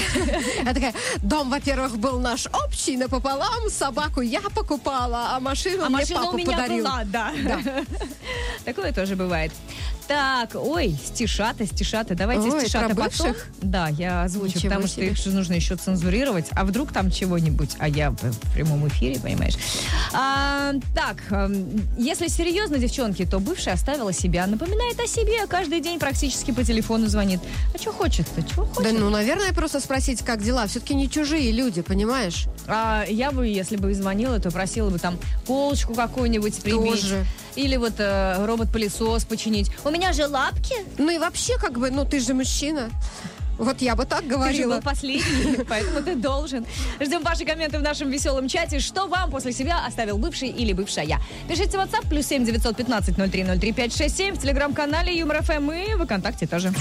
Я 0.64 0.74
такая, 0.74 0.94
дом, 1.18 1.50
во-первых, 1.50 1.98
был 1.98 2.20
наш 2.20 2.48
общий 2.48 2.98
напополам, 2.98 3.70
собаку 3.70 4.22
я 4.22 4.42
покупала, 4.42 5.30
а 5.36 5.40
машину 5.40 5.84
А 5.84 5.90
мне 5.90 6.00
машина 6.00 6.20
папа 6.22 6.34
у 6.34 6.38
меня 6.38 6.52
подарил. 6.58 6.84
была. 6.84 7.04
Да. 7.06 7.32
Такое 8.66 8.92
тоже 8.94 9.16
бывает. 9.16 9.52
Так, 10.08 10.52
ой, 10.56 10.96
стишата, 11.06 11.66
стишата. 11.66 12.14
Давайте 12.16 12.50
Ой, 12.50 12.62
стишата 12.62 12.94
потом. 12.94 13.34
Да, 13.62 13.88
я 13.88 14.24
озвучу, 14.24 14.58
Ничего 14.58 14.70
потому 14.70 14.88
что 14.88 14.98
себе. 14.98 15.08
их 15.12 15.18
же 15.18 15.30
нужно 15.30 15.54
еще 15.54 15.76
цензурировать. 15.76 16.48
А 16.52 16.66
вдруг 16.66 16.92
там 16.92 17.10
чего-нибудь, 17.10 17.72
а 17.80 17.88
я 17.88 18.12
в 18.12 18.54
прямом 18.54 18.88
эфире, 18.90 19.20
понимаешь. 19.20 19.56
А, 20.14 20.74
так, 20.94 21.18
эм, 21.32 21.82
если 21.98 22.28
серьезно, 22.28 22.78
девчонки, 22.80 23.26
то 23.26 23.40
бывшая 23.40 23.76
оставила 23.76 24.12
себя, 24.12 24.46
напоминает 24.46 25.00
о 25.00 25.08
себе, 25.08 25.48
каждый 25.48 25.80
день 25.80 26.00
практически 26.00 26.52
по 26.52 26.64
телефону 26.64 27.08
звонит. 27.08 27.40
А 27.74 27.78
что 27.78 27.94
хочет-то? 27.94 28.44
Чего 28.44 28.66
Да, 28.66 28.74
хочет? 28.74 29.00
ну, 29.00 29.10
наверное, 29.10 29.54
просто 29.54 29.80
спросить, 29.80 30.22
как 30.24 30.44
дела. 30.44 30.68
Все-таки 30.68 30.96
не 30.96 31.10
чужие 31.10 31.52
люди, 31.52 31.82
понимаешь? 31.82 32.46
А 32.68 33.06
я 33.08 33.32
бы, 33.32 33.48
если 33.48 33.78
бы 33.78 33.92
и 33.92 33.94
звонила, 33.94 34.40
то 34.40 34.52
просила 34.52 34.90
бы 34.90 35.00
там 35.00 35.18
полочку 35.48 35.94
какую-нибудь 35.94 36.62
прибить. 36.62 37.02
Тоже. 37.02 37.26
Или 37.56 37.78
вот 37.78 37.94
э, 38.00 38.46
робот-пылесос 38.46 39.26
починить. 39.26 39.70
У 39.86 39.90
меня 39.94 40.12
же 40.14 40.28
лапки. 40.28 40.76
Ну 40.98 41.10
и 41.12 41.18
вообще, 41.20 41.58
как 41.58 41.78
бы, 41.80 41.92
ну 41.92 42.04
ты 42.06 42.20
же 42.20 42.34
мужчина. 42.34 42.90
Вот 43.60 43.82
я 43.82 43.96
бы 43.96 44.06
так 44.06 44.22
Ты 44.22 44.26
же 44.26 44.32
говорила. 44.32 44.76
был 44.76 44.82
последний, 44.82 45.64
поэтому 45.70 46.02
ты 46.02 46.16
должен. 46.16 46.66
Ждем 47.00 47.22
ваши 47.22 47.46
комменты 47.46 47.78
в 47.78 47.84
нашем 47.84 48.10
веселом 48.10 48.48
чате. 48.48 48.80
Что 48.80 49.06
вам 49.08 49.30
после 49.30 49.54
себя 49.54 49.86
оставил 49.86 50.18
бывший 50.18 50.50
или 50.50 50.74
бывшая? 50.74 51.20
Пишите 51.48 51.78
в 51.78 51.82
WhatsApp 51.82 52.10
плюс 52.10 52.26
семь 52.26 52.44
девятьсот 52.46 52.76
пятнадцать 52.76 53.18
ноль 53.20 53.30
три 53.30 53.44
ноль 53.44 53.60
три 53.60 53.72
пять 53.72 53.96
шесть 53.96 54.18
семь 54.18 54.34
в 54.34 54.42
телеграм-канале 54.42 55.16
Юмор 55.16 55.44
ФМ 55.44 55.72
и 55.72 55.94
в 55.94 56.04
ВКонтакте 56.06 56.48
тоже. 56.48 56.74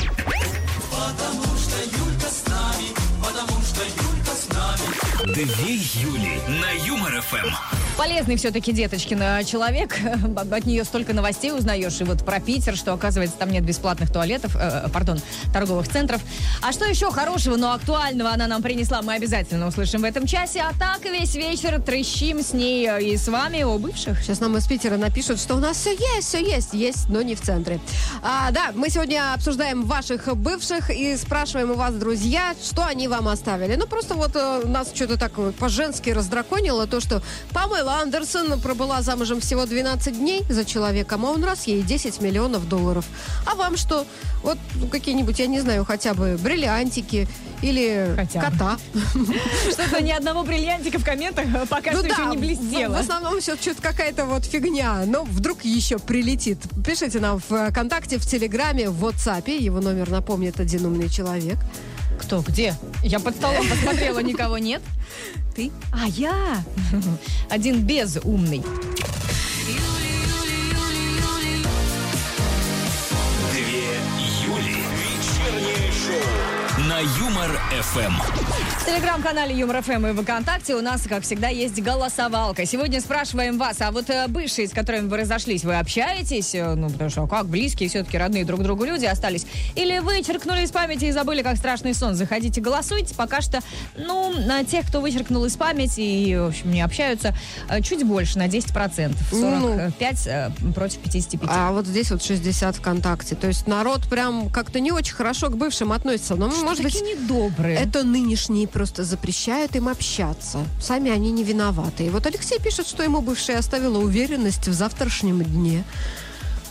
Две 5.27 5.75
Юли 6.01 6.41
на 6.49 6.71
Юмор 6.87 7.21
ФМ. 7.21 7.82
Полезный 7.97 8.37
все-таки 8.37 8.73
Деточкин 8.73 9.45
человек. 9.45 9.99
От 10.37 10.67
нее 10.67 10.85
столько 10.85 11.13
новостей 11.13 11.53
узнаешь. 11.53 12.01
И 12.01 12.05
вот 12.05 12.25
про 12.25 12.41
Питер, 12.41 12.77
что, 12.77 12.95
оказывается, 12.95 13.37
там 13.37 13.51
нет 13.51 13.65
бесплатных 13.65 14.11
туалетов, 14.11 14.57
э, 14.57 14.89
пардон, 14.93 15.21
торговых 15.53 15.89
центров. 15.89 16.21
А 16.63 16.73
что 16.73 16.87
еще 16.87 17.11
хорошего, 17.11 17.57
но 17.57 17.73
актуального 17.73 18.31
она 18.31 18.47
нам 18.47 18.63
принесла, 18.63 19.03
мы 19.03 19.15
обязательно 19.15 19.67
услышим 19.67 20.03
в 20.03 20.05
этом 20.05 20.27
часе. 20.27 20.61
А 20.61 20.73
так 20.79 21.05
весь 21.05 21.35
вечер 21.35 21.81
трещим 21.81 22.43
с 22.43 22.55
ней 22.55 22.89
э, 22.89 23.03
и 23.03 23.17
с 23.17 23.29
вами 23.29 23.63
о 23.63 23.79
бывших. 23.79 24.23
Сейчас 24.23 24.41
нам 24.41 24.57
из 24.57 24.67
Питера 24.67 24.97
напишут, 24.97 25.39
что 25.39 25.55
у 25.55 25.59
нас 25.59 25.77
все 25.77 25.93
есть, 25.93 26.29
все 26.29 26.43
есть, 26.43 26.73
есть, 26.73 27.09
но 27.09 27.23
не 27.23 27.35
в 27.35 27.43
центре. 27.43 27.79
А, 28.23 28.51
да, 28.53 28.73
мы 28.75 28.89
сегодня 28.89 29.35
обсуждаем 29.35 29.85
ваших 29.85 30.35
бывших 30.37 30.91
и 30.91 31.17
спрашиваем 31.17 31.73
у 31.73 31.75
вас, 31.75 31.95
друзья, 31.95 32.55
что 32.63 32.85
они 32.85 33.07
вам 33.07 33.29
оставили. 33.29 33.77
Ну, 33.77 33.87
просто 33.87 34.15
вот 34.15 34.33
э, 34.35 34.63
нас 34.67 34.91
что-то 34.95 35.19
так 35.19 35.33
э, 35.37 35.53
по-женски 35.59 36.11
раздраконило, 36.11 36.87
то, 36.87 37.01
что 37.01 37.23
Памела 37.83 38.01
Андерсон 38.01 38.61
пробыла 38.61 39.03
замужем 39.03 39.41
всего 39.41 39.67
12 39.67 40.17
дней 40.17 40.45
за 40.49 40.65
человеком, 40.65 41.27
а 41.27 41.31
он 41.31 41.43
раз 41.43 41.67
ей 41.67 41.83
10 41.83 42.21
миллионов 42.21 42.69
долларов. 42.69 43.05
А 43.45 43.57
вам 43.57 43.77
что? 43.77 44.07
Вот 44.45 44.57
ну, 44.77 44.87
какие-нибудь, 44.87 45.41
я 45.41 45.49
не 45.49 45.59
знаю, 45.59 45.85
хотя 45.85 46.15
бы 46.15 46.39
бриллиантики 46.41 47.27
или 47.61 48.15
Хотя 48.15 48.41
кота. 48.41 48.79
Что-то 49.73 50.01
ни 50.01 50.13
одного 50.13 50.45
бриллиантика 50.45 51.01
в 51.01 51.05
комментах 51.05 51.47
э, 51.53 51.67
пока 51.69 51.91
что 51.91 52.07
еще 52.07 52.25
не 52.27 52.37
в- 52.37 52.41
блестело. 52.41 52.95
В, 52.95 53.01
основном 53.01 53.41
все 53.41 53.57
что-то 53.57 53.83
какая-то 53.83 54.27
вот 54.27 54.45
фигня. 54.45 55.03
Но 55.05 55.25
вдруг 55.25 55.65
еще 55.65 55.99
прилетит. 55.99 56.59
Пишите 56.87 57.19
нам 57.19 57.41
в 57.49 57.71
ВКонтакте, 57.71 58.19
в 58.19 58.25
Телеграме, 58.25 58.91
в 58.91 59.05
WhatsApp. 59.05 59.51
Его 59.51 59.81
номер 59.81 60.09
напомнит 60.09 60.61
один 60.61 60.87
умный 60.87 61.09
человек. 61.09 61.59
Кто? 62.21 62.43
Где? 62.43 62.77
Я 63.03 63.19
под 63.19 63.35
столом 63.35 63.69
посмотрела, 63.69 64.21
никого 64.21 64.59
нет. 64.59 64.83
Ты? 65.55 65.71
А, 65.93 66.07
я! 66.09 66.65
Один 67.51 67.83
безумный. 67.83 68.63
Юмор 77.03 77.51
ФМ. 77.81 78.13
В 78.79 78.87
телеграм-канале 78.87 79.57
Юмор 79.59 79.83
ФМ 79.83 80.07
и 80.07 80.13
ВКонтакте 80.23 80.77
у 80.77 80.81
нас, 80.81 81.03
как 81.09 81.25
всегда, 81.25 81.49
есть 81.49 81.83
голосовалка. 81.83 82.65
Сегодня 82.65 83.01
спрашиваем 83.01 83.59
вас, 83.59 83.81
а 83.81 83.91
вот 83.91 84.09
э, 84.09 84.29
бывшие, 84.29 84.69
с 84.69 84.71
которыми 84.73 85.09
вы 85.09 85.17
разошлись, 85.17 85.65
вы 85.65 85.77
общаетесь? 85.79 86.55
Э, 86.55 86.75
Ну, 86.75 86.91
потому 86.91 87.11
что 87.11 87.27
как 87.27 87.47
близкие, 87.47 87.89
все-таки 87.89 88.17
родные 88.19 88.45
друг 88.45 88.63
другу 88.63 88.85
люди 88.85 89.05
остались. 89.05 89.47
Или 89.75 89.99
вычеркнули 89.99 90.63
из 90.63 90.71
памяти 90.71 91.07
и 91.07 91.11
забыли, 91.11 91.43
как 91.43 91.57
страшный 91.57 91.93
сон? 91.95 92.15
Заходите, 92.15 92.61
голосуйте. 92.61 93.17
Пока 93.17 93.41
что, 93.41 93.61
ну, 93.97 94.33
на 94.47 94.63
тех, 94.65 94.87
кто 94.87 95.01
вычеркнул 95.01 95.45
из 95.45 95.57
памяти 95.57 96.01
и, 96.01 96.37
в 96.37 96.49
общем, 96.49 96.71
не 96.71 96.83
общаются, 96.83 97.35
э, 97.69 97.81
чуть 97.83 98.05
больше, 98.05 98.39
на 98.39 98.47
10%. 98.47 99.17
45 99.31 100.27
э, 100.29 100.51
против 100.73 100.99
55. 101.01 101.51
А 101.53 101.73
вот 101.73 101.87
здесь 101.87 102.13
вот 102.13 102.23
60 102.23 102.77
ВКонтакте. 102.77 103.35
То 103.35 103.49
есть 103.49 103.67
народ 103.67 104.03
прям 104.09 104.51
как-то 104.51 104.79
не 104.79 104.93
очень 104.93 105.15
хорошо 105.15 105.49
к 105.49 105.57
бывшим 105.57 105.91
относится. 105.93 106.37
Но, 106.37 106.49
может 106.49 106.83
быть, 106.85 106.92
Такие 106.93 107.15
недобрые. 107.17 107.77
это 107.79 108.03
нынешние 108.05 108.67
просто 108.69 109.05
запрещают 109.05 109.75
им 109.77 109.89
общаться. 109.89 110.59
Сами 110.81 111.11
они 111.11 111.31
не 111.33 111.45
виноваты. 111.45 112.07
И 112.07 112.11
вот 112.11 112.27
Алексей 112.27 112.59
пишет, 112.59 112.87
что 112.87 113.03
ему 113.03 113.21
бывшая 113.21 113.59
оставила 113.59 113.99
уверенность 113.99 114.69
в 114.69 114.73
завтрашнем 114.73 115.43
дне. 115.43 115.85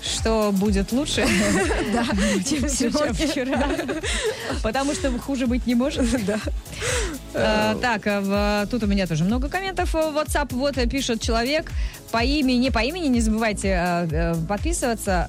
что 0.04 0.52
будет 0.52 0.92
лучше, 0.92 1.28
Да, 1.94 2.04
чем 2.50 2.68
сегодня. 2.70 3.14
вчера. 3.28 3.70
Потому 4.64 4.94
что 4.96 5.12
хуже 5.20 5.46
быть 5.48 5.68
не 5.68 5.76
может. 5.76 6.26
Да. 6.26 6.40
А, 7.34 7.76
Так, 7.76 8.08
а 8.08 8.22
в- 8.66 8.68
тут 8.72 8.84
у 8.84 8.88
меня 8.88 9.06
тоже 9.08 9.24
много 9.24 9.48
комментов. 9.48 9.94
В 9.94 9.96
WhatsApp 9.96 10.54
вот 10.56 10.78
э, 10.78 10.88
пишет 10.88 11.22
человек 11.22 11.72
по 12.12 12.24
имени, 12.24 12.58
не 12.58 12.72
по 12.72 12.80
имени, 12.80 13.08
не 13.08 13.22
забывайте 13.22 13.68
э, 13.70 14.08
э, 14.12 14.36
подписываться. 14.48 15.28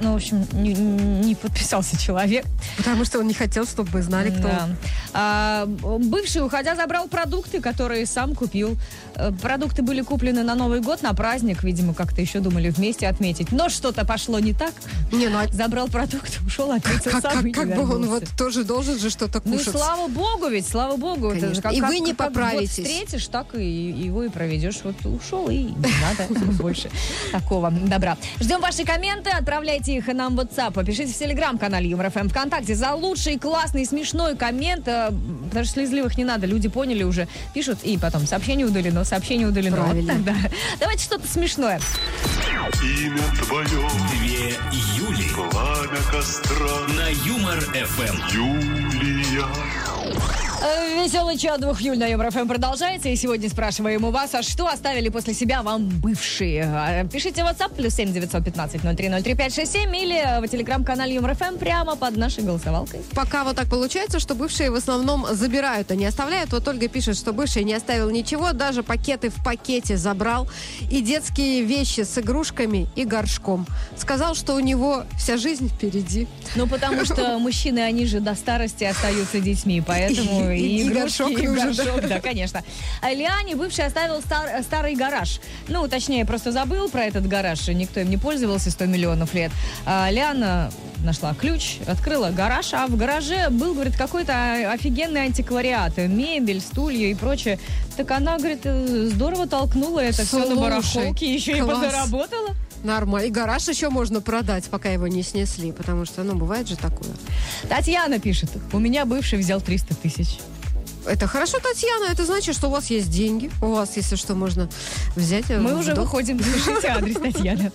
Ну, 0.00 0.12
в 0.12 0.16
общем, 0.16 0.46
не, 0.52 0.72
не 0.74 1.34
подписался 1.34 1.96
человек. 1.98 2.44
Потому 2.76 3.04
что 3.04 3.20
он 3.20 3.28
не 3.28 3.34
хотел, 3.34 3.64
чтобы 3.66 4.02
знали, 4.02 4.30
кто 4.30 4.42
Да. 4.48 4.64
он. 4.64 4.76
А, 5.12 5.66
бывший, 5.66 6.44
уходя, 6.44 6.74
забрал 6.74 7.06
продукты, 7.08 7.60
которые 7.60 8.04
сам 8.06 8.34
купил. 8.34 8.76
Э, 9.16 9.30
Продукты 9.40 9.82
были 9.82 10.02
куплены 10.02 10.42
на 10.42 10.54
Новый 10.56 10.80
год, 10.80 11.02
на 11.02 11.12
праздник, 11.14 11.62
видимо, 11.62 11.94
как-то 11.94 12.20
еще 12.20 12.40
думали 12.40 12.70
вместе 12.70 13.06
отметить. 13.06 13.52
Но 13.52 13.68
что-то 13.68 14.04
пошло 14.04 14.40
не 14.40 14.52
так. 14.52 14.72
Не, 15.12 15.28
ну 15.28 15.38
а 15.38 15.46
Забрал 15.52 15.86
продукты, 15.88 16.44
ушел, 16.44 16.72
отметил 16.72 17.10
как, 17.12 17.22
сам 17.22 17.32
как- 17.34 17.44
и 17.46 17.52
как 17.52 17.68
бы 17.76 17.82
он 17.94 18.06
вот 18.08 18.24
тоже 18.36 18.64
должен 18.64 18.98
же 18.98 19.10
что-то 19.10 19.40
Ну, 19.44 19.52
кушать. 19.58 19.72
слава 19.76 20.08
богу, 20.08 20.48
ведь, 20.48 20.66
слава 20.66 20.96
богу. 20.96 21.28
Это 21.30 21.40
Конечно. 21.40 21.54
же 21.54 21.62
как- 21.62 21.72
И 21.74 21.80
как- 21.80 21.88
вы 21.90 22.00
не 22.00 22.14
как 22.14 22.28
поправитесь. 22.28 22.78
Вот 22.78 22.86
встретишь, 22.86 23.26
так 23.28 23.54
и 23.54 23.64
его 23.90 24.24
и 24.24 24.28
проведешь. 24.28 24.80
Вот 24.82 24.96
ушел, 25.06 25.48
и 25.48 25.58
не 25.58 25.76
надо 25.76 26.34
больше 26.60 26.90
такого 27.32 27.70
добра. 27.70 28.16
Ждем 28.40 28.60
ваши 28.60 28.84
комменты, 28.84 29.30
отправляйте 29.30 29.93
их 29.98 30.06
нам 30.08 30.36
в 30.36 30.40
WhatsApp. 30.40 30.84
Пишите 30.84 31.12
в 31.12 31.18
Телеграм-канале 31.18 31.88
Юмор 31.88 32.10
ФМ 32.10 32.28
ВКонтакте 32.28 32.74
за 32.74 32.92
лучший, 32.94 33.38
классный, 33.38 33.86
смешной 33.86 34.36
коммент. 34.36 34.86
э, 34.88 35.10
Потому 35.48 35.64
что 35.64 35.74
слезливых 35.74 36.16
не 36.18 36.24
надо, 36.24 36.46
люди 36.46 36.68
поняли 36.68 37.02
уже. 37.02 37.28
Пишут, 37.54 37.78
и 37.84 37.96
потом 37.98 38.26
сообщение 38.26 38.66
удалено, 38.66 39.04
сообщение 39.04 39.46
удалено. 39.48 39.76
Вот 39.76 39.84
Правильно. 39.86 40.14
так, 40.14 40.24
да. 40.24 40.34
Давайте 40.80 41.04
что-то 41.04 41.26
смешное. 41.28 41.80
Имя 42.82 43.22
твое, 43.42 43.88
Две 44.18 44.54
Юли 44.96 45.28
пламя 45.34 45.98
костра, 46.10 46.86
на 46.96 47.08
Юмор 47.26 47.60
ФМ. 47.60 48.36
Юлия. 48.36 50.43
Веселый 50.64 51.36
чат 51.36 51.60
двух 51.60 51.82
Юль 51.82 51.98
на 51.98 52.30
ФМ 52.30 52.48
продолжается. 52.48 53.10
И 53.10 53.16
сегодня 53.16 53.50
спрашиваем 53.50 54.04
у 54.04 54.10
вас, 54.10 54.34
а 54.34 54.42
что 54.42 54.66
оставили 54.66 55.10
после 55.10 55.34
себя 55.34 55.62
вам 55.62 55.86
бывшие? 55.86 56.64
А, 56.64 57.04
Пишите 57.04 57.44
в 57.44 57.46
WhatsApp 57.46 57.74
плюс 57.74 57.94
7 57.94 58.14
915 58.14 58.80
0303 58.82 59.34
567 59.34 59.94
или 59.94 60.40
в 60.40 60.48
телеграм-канале 60.48 61.16
Юмор 61.16 61.34
ФМ 61.34 61.58
прямо 61.58 61.96
под 61.96 62.16
нашей 62.16 62.44
голосовалкой. 62.44 63.00
Пока 63.14 63.44
вот 63.44 63.56
так 63.56 63.68
получается, 63.68 64.18
что 64.18 64.34
бывшие 64.34 64.70
в 64.70 64.74
основном 64.74 65.26
забирают, 65.32 65.90
а 65.90 65.96
не 65.96 66.06
оставляют. 66.06 66.52
Вот 66.52 66.66
Ольга 66.66 66.88
пишет, 66.88 67.18
что 67.18 67.34
бывший 67.34 67.64
не 67.64 67.74
оставил 67.74 68.08
ничего, 68.08 68.52
даже 68.52 68.82
пакеты 68.82 69.28
в 69.28 69.44
пакете 69.44 69.98
забрал. 69.98 70.48
И 70.90 71.02
детские 71.02 71.62
вещи 71.62 72.00
с 72.00 72.16
игрушками 72.16 72.88
и 72.96 73.04
горшком. 73.04 73.66
Сказал, 73.98 74.34
что 74.34 74.54
у 74.54 74.60
него 74.60 75.04
вся 75.18 75.36
жизнь 75.36 75.68
впереди. 75.68 76.26
Ну, 76.56 76.66
потому 76.66 77.04
что 77.04 77.38
мужчины, 77.38 77.80
они 77.80 78.06
же 78.06 78.20
до 78.20 78.34
старости 78.34 78.84
остаются 78.84 79.40
детьми, 79.40 79.82
поэтому 79.86 80.53
И- 80.58 80.60
и, 80.60 80.78
и 80.78 80.82
игрушки, 80.82 80.98
горшок 81.22 81.30
и 81.30 81.46
нужен, 81.48 81.72
горшок, 81.74 82.08
да, 82.08 82.20
конечно. 82.22 82.62
Лиане 83.02 83.56
бывший 83.56 83.86
оставил 83.86 84.20
стар- 84.20 84.62
старый 84.62 84.94
гараж. 84.94 85.40
Ну, 85.68 85.86
точнее, 85.88 86.24
просто 86.24 86.52
забыл 86.52 86.88
про 86.88 87.04
этот 87.04 87.26
гараж, 87.26 87.68
и 87.68 87.74
никто 87.74 88.00
им 88.00 88.10
не 88.10 88.16
пользовался 88.16 88.70
100 88.70 88.86
миллионов 88.86 89.34
лет. 89.34 89.52
А 89.86 90.08
Лиана 90.10 90.70
нашла 91.04 91.34
ключ, 91.34 91.76
открыла 91.86 92.30
гараж, 92.30 92.72
а 92.72 92.86
в 92.86 92.96
гараже 92.96 93.48
был, 93.50 93.74
говорит, 93.74 93.96
какой-то 93.96 94.70
офигенный 94.72 95.22
антиквариат, 95.24 95.98
мебель, 95.98 96.60
стулья 96.60 97.08
и 97.08 97.14
прочее. 97.14 97.58
Так 97.96 98.10
она, 98.10 98.38
говорит, 98.38 98.60
э, 98.64 99.08
здорово 99.12 99.46
толкнула 99.46 100.00
это 100.00 100.24
все 100.24 100.38
на 100.38 100.46
Слушай, 100.46 100.60
барахолке, 100.60 101.34
еще 101.34 101.58
и 101.58 101.60
класс. 101.60 101.78
подзаработала. 101.78 102.48
Нормально. 102.84 103.26
И 103.26 103.30
гараж 103.30 103.66
еще 103.66 103.88
можно 103.88 104.20
продать, 104.20 104.64
пока 104.66 104.90
его 104.90 105.08
не 105.08 105.22
снесли, 105.22 105.72
потому 105.72 106.04
что, 106.04 106.22
ну, 106.22 106.34
бывает 106.34 106.68
же 106.68 106.76
такое. 106.76 107.10
Татьяна 107.68 108.20
пишет, 108.20 108.50
у 108.72 108.78
меня 108.78 109.06
бывший 109.06 109.38
взял 109.38 109.60
300 109.60 109.94
тысяч. 109.96 110.38
Это 111.06 111.26
хорошо, 111.26 111.58
Татьяна. 111.58 112.10
Это 112.10 112.24
значит, 112.24 112.54
что 112.54 112.68
у 112.68 112.70
вас 112.70 112.88
есть 112.90 113.10
деньги. 113.10 113.50
У 113.60 113.66
вас, 113.66 113.96
если 113.96 114.16
что, 114.16 114.34
можно 114.34 114.68
взять. 115.16 115.50
э, 115.50 115.58
Мы 115.58 115.78
уже 115.78 115.94
выходим, 115.94 116.38
пишите 116.38 116.88
адрес 116.88 117.16
Татьяна. 117.16 117.72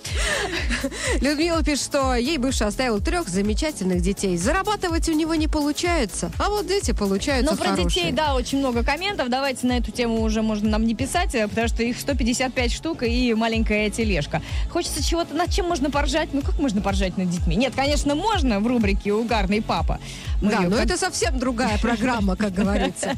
Людмила 1.20 1.62
пишет, 1.62 1.84
что 1.84 2.14
ей 2.14 2.38
бывший 2.38 2.66
оставил 2.66 3.00
трех 3.00 3.28
замечательных 3.28 4.00
детей. 4.02 4.36
Зарабатывать 4.36 5.08
у 5.08 5.12
него 5.12 5.34
не 5.34 5.48
получается, 5.48 6.30
а 6.38 6.48
вот 6.48 6.66
дети 6.66 6.92
получаются 6.92 7.52
Но 7.52 7.56
про 7.56 7.70
хорошие. 7.70 7.88
детей, 7.88 8.12
да, 8.12 8.34
очень 8.34 8.58
много 8.58 8.82
комментов. 8.82 9.28
Давайте 9.28 9.66
на 9.66 9.78
эту 9.78 9.90
тему 9.90 10.22
уже 10.22 10.42
можно 10.42 10.68
нам 10.70 10.84
не 10.84 10.94
писать, 10.94 11.34
э, 11.34 11.46
потому 11.48 11.68
что 11.68 11.82
их 11.82 11.98
155 11.98 12.72
штук 12.72 13.02
и 13.02 13.32
маленькая 13.34 13.90
тележка. 13.90 14.42
Хочется 14.70 15.04
чего-то, 15.04 15.34
над 15.34 15.50
чем 15.52 15.66
можно 15.68 15.90
поржать? 15.90 16.30
Ну, 16.32 16.42
как 16.42 16.58
можно 16.58 16.80
поржать 16.80 17.16
над 17.16 17.30
детьми? 17.30 17.56
Нет, 17.56 17.74
конечно, 17.76 18.14
можно 18.14 18.60
в 18.60 18.66
рубрике 18.66 19.12
«Угарный 19.12 19.62
папа». 19.62 20.00
Мы 20.42 20.50
Да, 20.50 20.58
её 20.60 20.70
но 20.70 20.76
это 20.78 20.96
совсем 20.96 21.38
другая 21.38 21.78
программа, 21.82 22.34
как 22.36 22.52
говорится. 22.54 23.14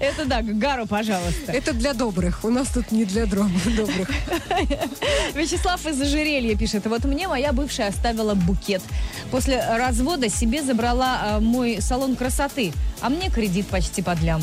Это 0.00 0.24
да, 0.24 0.42
Гару, 0.42 0.86
пожалуйста. 0.86 1.52
Это 1.52 1.72
для 1.72 1.92
добрых. 1.94 2.44
У 2.44 2.50
нас 2.50 2.68
тут 2.68 2.90
не 2.92 3.04
для 3.04 3.26
дром- 3.26 3.52
добрых. 3.76 4.08
Вячеслав 5.34 5.84
из 5.86 6.00
ожерелья 6.00 6.56
пишет. 6.56 6.86
Вот 6.86 7.04
мне 7.04 7.28
моя 7.28 7.52
бывшая 7.52 7.88
оставила 7.88 8.34
букет. 8.34 8.82
После 9.30 9.62
развода 9.76 10.28
себе 10.28 10.62
забрала 10.62 11.20
э, 11.22 11.40
мой 11.40 11.78
салон 11.80 12.16
красоты, 12.16 12.72
а 13.00 13.08
мне 13.08 13.30
кредит 13.30 13.66
почти 13.68 14.02
под 14.02 14.20
лям. 14.22 14.42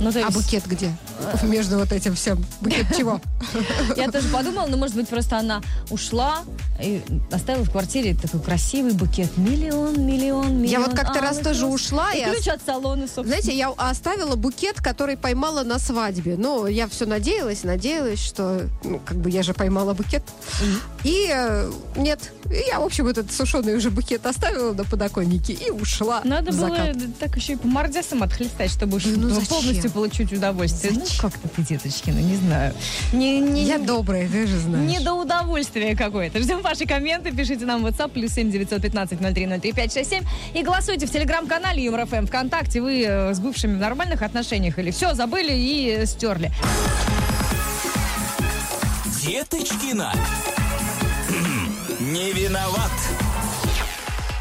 Ну, 0.00 0.10
А 0.14 0.18
есть- 0.18 0.32
букет 0.32 0.66
где? 0.66 0.90
Между 1.42 1.78
вот 1.78 1.92
этим 1.92 2.14
всем. 2.14 2.44
Букет 2.60 2.86
чего? 2.96 3.20
Я 3.96 4.10
тоже 4.10 4.28
подумала, 4.28 4.66
ну, 4.66 4.76
может 4.76 4.96
быть, 4.96 5.08
просто 5.08 5.38
она 5.38 5.60
ушла 5.90 6.40
и 6.82 7.02
оставила 7.30 7.64
в 7.64 7.70
квартире 7.70 8.14
такой 8.14 8.40
красивый 8.40 8.92
букет. 8.92 9.36
Миллион, 9.36 10.06
миллион, 10.06 10.56
миллион. 10.56 10.64
Я 10.64 10.80
вот 10.80 10.94
как-то 10.94 11.18
алых 11.18 11.22
раз 11.22 11.38
тоже 11.38 11.62
роз. 11.62 11.74
ушла, 11.74 12.12
И 12.12 12.24
ключ 12.24 12.48
от 12.48 12.62
салона, 12.64 13.02
собственно. 13.02 13.26
Знаете, 13.28 13.54
я 13.54 13.68
оставила 13.76 14.36
букет, 14.36 14.80
который 14.80 15.16
поймала 15.16 15.62
на 15.62 15.78
свадьбе. 15.78 16.36
Ну, 16.38 16.66
я 16.66 16.88
все 16.88 17.04
надеялась, 17.04 17.64
надеялась, 17.64 18.20
что, 18.20 18.68
ну, 18.82 19.00
как 19.04 19.18
бы 19.18 19.28
я 19.30 19.42
же 19.42 19.52
поймала 19.52 19.92
букет. 19.92 20.22
И 21.04 21.28
э, 21.30 21.70
нет, 21.96 22.32
я, 22.68 22.80
в 22.80 22.84
общем, 22.84 23.06
этот 23.08 23.30
сушеный 23.32 23.76
уже 23.76 23.90
букет 23.90 24.24
оставила 24.26 24.72
на 24.72 24.84
подоконнике 24.84 25.52
и 25.52 25.70
ушла 25.70 26.20
Надо 26.24 26.52
было 26.52 26.76
так 27.18 27.36
еще 27.36 27.54
и 27.54 27.56
по 27.56 27.66
мордясам 27.66 28.22
отхлестать, 28.22 28.70
чтобы 28.70 28.96
уж 28.96 29.04
Ну, 29.04 29.40
полностью 29.42 29.89
получить 29.90 30.32
удовольствие. 30.32 30.94
Зачем? 30.94 31.08
Ну, 31.22 31.28
как-то 31.30 31.48
ты, 31.48 31.62
деточкина, 31.62 32.18
не 32.18 32.36
знаю. 32.36 32.74
Не, 33.12 33.40
не, 33.40 33.64
Я 33.64 33.78
добрая, 33.78 34.28
ты 34.28 34.46
же 34.46 34.58
знаешь. 34.58 34.88
Не 34.88 35.00
до 35.00 35.14
удовольствия 35.14 35.96
какое-то. 35.96 36.40
Ждем 36.40 36.60
ваши 36.62 36.86
комменты. 36.86 37.32
Пишите 37.32 37.64
нам 37.66 37.82
в 37.82 37.86
WhatsApp 37.86 38.10
плюс 38.10 38.32
7 38.32 38.50
915 38.50 39.20
0303 39.20 39.72
567 39.72 40.24
и 40.54 40.62
голосуйте 40.62 41.06
в 41.06 41.10
телеграм-канале 41.10 41.84
Юмор 41.84 42.06
ФМ 42.06 42.26
ВКонтакте. 42.26 42.80
Вы 42.80 43.04
э, 43.06 43.34
с 43.34 43.40
бывшими 43.40 43.76
в 43.76 43.78
нормальных 43.78 44.22
отношениях 44.22 44.78
или 44.78 44.90
все, 44.90 45.14
забыли 45.14 45.52
и 45.52 46.06
стерли. 46.06 46.52
Деточкина. 49.22 50.12
Не 52.00 52.32
виноват. 52.32 52.90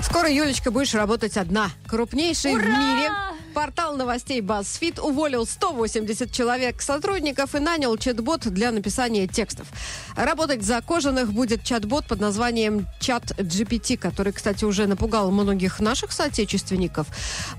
Скоро, 0.01 0.29
Юлечка, 0.31 0.71
будешь 0.71 0.93
работать 0.95 1.37
одна. 1.37 1.69
Крупнейший 1.87 2.53
в 2.53 2.55
Ура! 2.55 2.65
мире 2.65 3.09
портал 3.53 3.95
новостей 3.95 4.41
BuzzFeed 4.41 4.99
уволил 5.01 5.45
180 5.45 6.31
человек 6.31 6.81
сотрудников 6.81 7.55
и 7.55 7.59
нанял 7.59 7.95
чат-бот 7.97 8.41
для 8.47 8.71
написания 8.71 9.27
текстов. 9.27 9.67
Работать 10.15 10.61
за 10.63 10.81
кожаных 10.81 11.31
будет 11.33 11.63
чат-бот 11.63 12.05
под 12.05 12.19
названием 12.19 12.87
чат 12.99 13.31
GPT, 13.39 13.97
который, 13.97 14.33
кстати, 14.33 14.65
уже 14.65 14.87
напугал 14.87 15.31
многих 15.31 15.79
наших 15.79 16.11
соотечественников. 16.11 17.07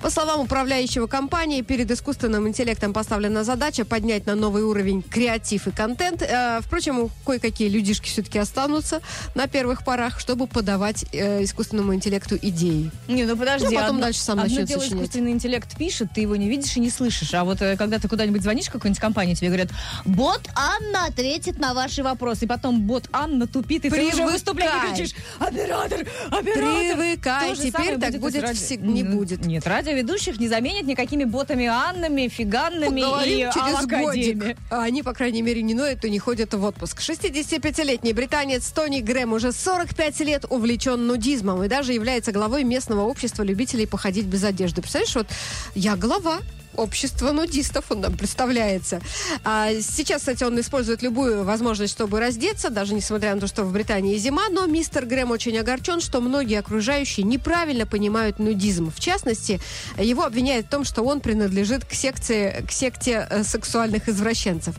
По 0.02 0.10
словам 0.10 0.40
управляющего 0.40 1.06
компании, 1.06 1.62
перед 1.62 1.90
искусственным 1.90 2.48
интеллектом 2.48 2.92
поставлена 2.92 3.44
задача 3.44 3.84
поднять 3.84 4.26
на 4.26 4.34
новый 4.34 4.62
уровень 4.62 5.02
креатив 5.02 5.66
и 5.66 5.70
контент. 5.70 6.22
Э, 6.22 6.60
Впрочем, 6.60 7.10
кое-какие 7.26 7.68
людишки 7.68 8.08
все-таки 8.08 8.38
останутся 8.38 9.00
на 9.34 9.46
первых 9.46 9.84
порах, 9.84 10.20
чтобы 10.20 10.46
подавать 10.46 11.04
э, 11.12 11.42
искусственному 11.44 11.94
интеллекту 11.94 12.36
идеи. 12.40 12.90
Не, 13.08 13.24
ну 13.24 13.36
подожди. 13.36 13.66
Ну, 13.66 13.72
потом 13.72 13.88
одно- 13.96 14.00
дальше 14.02 14.20
сам 14.20 14.38
одно 14.38 14.48
начнет 14.50 14.66
дело 14.68 14.80
сочинять. 14.80 15.02
искусственный 15.04 15.32
интеллект 15.32 15.76
пишет, 15.80 16.08
ты 16.14 16.20
его 16.20 16.36
не 16.36 16.46
видишь 16.50 16.76
и 16.76 16.80
не 16.80 16.90
слышишь. 16.90 17.32
А 17.32 17.42
вот 17.42 17.62
э, 17.62 17.74
когда 17.78 17.98
ты 17.98 18.06
куда-нибудь 18.06 18.42
звонишь 18.42 18.66
в 18.66 18.70
какую-нибудь 18.72 19.00
компанию, 19.00 19.34
тебе 19.34 19.46
говорят, 19.48 19.70
бот 20.04 20.42
Анна 20.54 21.06
ответит 21.06 21.58
на 21.58 21.72
ваши 21.72 22.02
вопросы. 22.02 22.44
И 22.44 22.48
потом 22.48 22.82
бот 22.82 23.08
Анна 23.12 23.46
тупит, 23.46 23.86
и 23.86 23.88
ты 23.88 23.96
уже 23.96 24.10
Привыкай. 24.10 24.32
выступление 24.32 24.94
кричишь, 24.94 25.14
оператор, 25.38 26.06
оператор. 26.30 26.52
Привыкай, 26.52 27.54
То 27.54 27.62
теперь 27.62 27.98
так 27.98 28.14
и 28.14 28.18
будет 28.18 28.46
с 28.46 28.60
всег- 28.60 28.82
не 28.82 29.02
будет. 29.04 29.46
Нет, 29.46 29.66
радиоведущих 29.66 30.38
не 30.38 30.48
заменят 30.48 30.84
никакими 30.86 31.24
ботами 31.24 31.64
Аннами, 31.66 32.28
Фиганнами 32.28 33.00
и 33.00 33.04
Поговорим 33.04 33.50
через 33.52 33.78
алакадиями. 33.78 34.38
годик. 34.40 34.56
А 34.70 34.82
они, 34.82 35.02
по 35.02 35.14
крайней 35.14 35.40
мере, 35.40 35.62
не 35.62 35.72
ноют 35.72 36.04
и 36.04 36.10
не 36.10 36.18
ходят 36.18 36.52
в 36.52 36.62
отпуск. 36.62 37.00
65-летний 37.00 38.12
британец 38.12 38.70
Тони 38.70 39.00
Грэм 39.00 39.32
уже 39.32 39.52
45 39.52 40.20
лет 40.20 40.44
увлечен 40.50 41.06
нудизмом 41.06 41.62
и 41.64 41.68
даже 41.68 41.94
является 41.94 42.32
главой 42.32 42.64
местного 42.64 43.00
общества 43.00 43.42
любителей 43.44 43.86
походить 43.86 44.26
без 44.26 44.44
одежды. 44.44 44.82
Представляешь, 44.82 45.14
вот 45.14 45.26
я 45.74 45.96
глава 45.96 46.38
общества 46.76 47.32
нудистов, 47.32 47.86
он 47.90 48.00
нам 48.00 48.16
представляется. 48.16 49.00
А 49.44 49.70
сейчас, 49.80 50.20
кстати, 50.20 50.44
он 50.44 50.58
использует 50.60 51.02
любую 51.02 51.44
возможность, 51.44 51.92
чтобы 51.92 52.20
раздеться, 52.20 52.70
даже 52.70 52.94
несмотря 52.94 53.34
на 53.34 53.40
то, 53.40 53.46
что 53.46 53.64
в 53.64 53.72
Британии 53.72 54.16
зима, 54.16 54.48
но 54.50 54.66
мистер 54.66 55.06
Грэм 55.06 55.30
очень 55.30 55.56
огорчен, 55.58 56.00
что 56.00 56.20
многие 56.20 56.58
окружающие 56.58 57.24
неправильно 57.24 57.86
понимают 57.86 58.38
нудизм. 58.38 58.90
В 58.90 59.00
частности, 59.00 59.60
его 59.98 60.24
обвиняют 60.24 60.66
в 60.66 60.70
том, 60.70 60.84
что 60.84 61.02
он 61.02 61.20
принадлежит 61.20 61.84
к 61.84 61.92
секции, 61.92 62.64
к 62.66 62.72
секте 62.72 63.26
э, 63.28 63.44
сексуальных 63.44 64.08
извращенцев. 64.08 64.74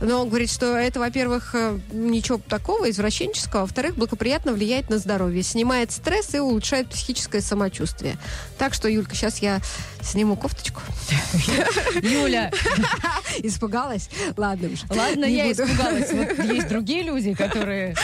Но 0.00 0.22
он 0.22 0.28
говорит, 0.28 0.50
что 0.50 0.76
это, 0.76 1.00
во-первых, 1.00 1.54
э, 1.54 1.78
ничего 1.92 2.40
такого 2.48 2.90
извращенческого, 2.90 3.62
а 3.62 3.64
во-вторых, 3.66 3.96
благоприятно 3.96 4.52
влияет 4.52 4.90
на 4.90 4.98
здоровье, 4.98 5.42
снимает 5.42 5.92
стресс 5.92 6.34
и 6.34 6.38
улучшает 6.38 6.88
психическое 6.88 7.40
самочувствие. 7.40 8.16
Так 8.58 8.74
что, 8.74 8.88
Юлька, 8.88 9.14
сейчас 9.14 9.38
я 9.38 9.60
сниму 10.02 10.36
кофточку. 10.36 10.80
Юля, 12.02 12.50
Испугалась? 13.42 14.08
Ладно 14.36 14.68
уж. 14.68 14.80
ладно, 14.90 15.24
я 15.24 15.48
буду. 15.48 15.64
испугалась. 15.64 16.12
Вот 16.12 16.44
есть 16.52 16.68
другие 16.68 17.02
люди, 17.02 17.34
которые 17.34 17.94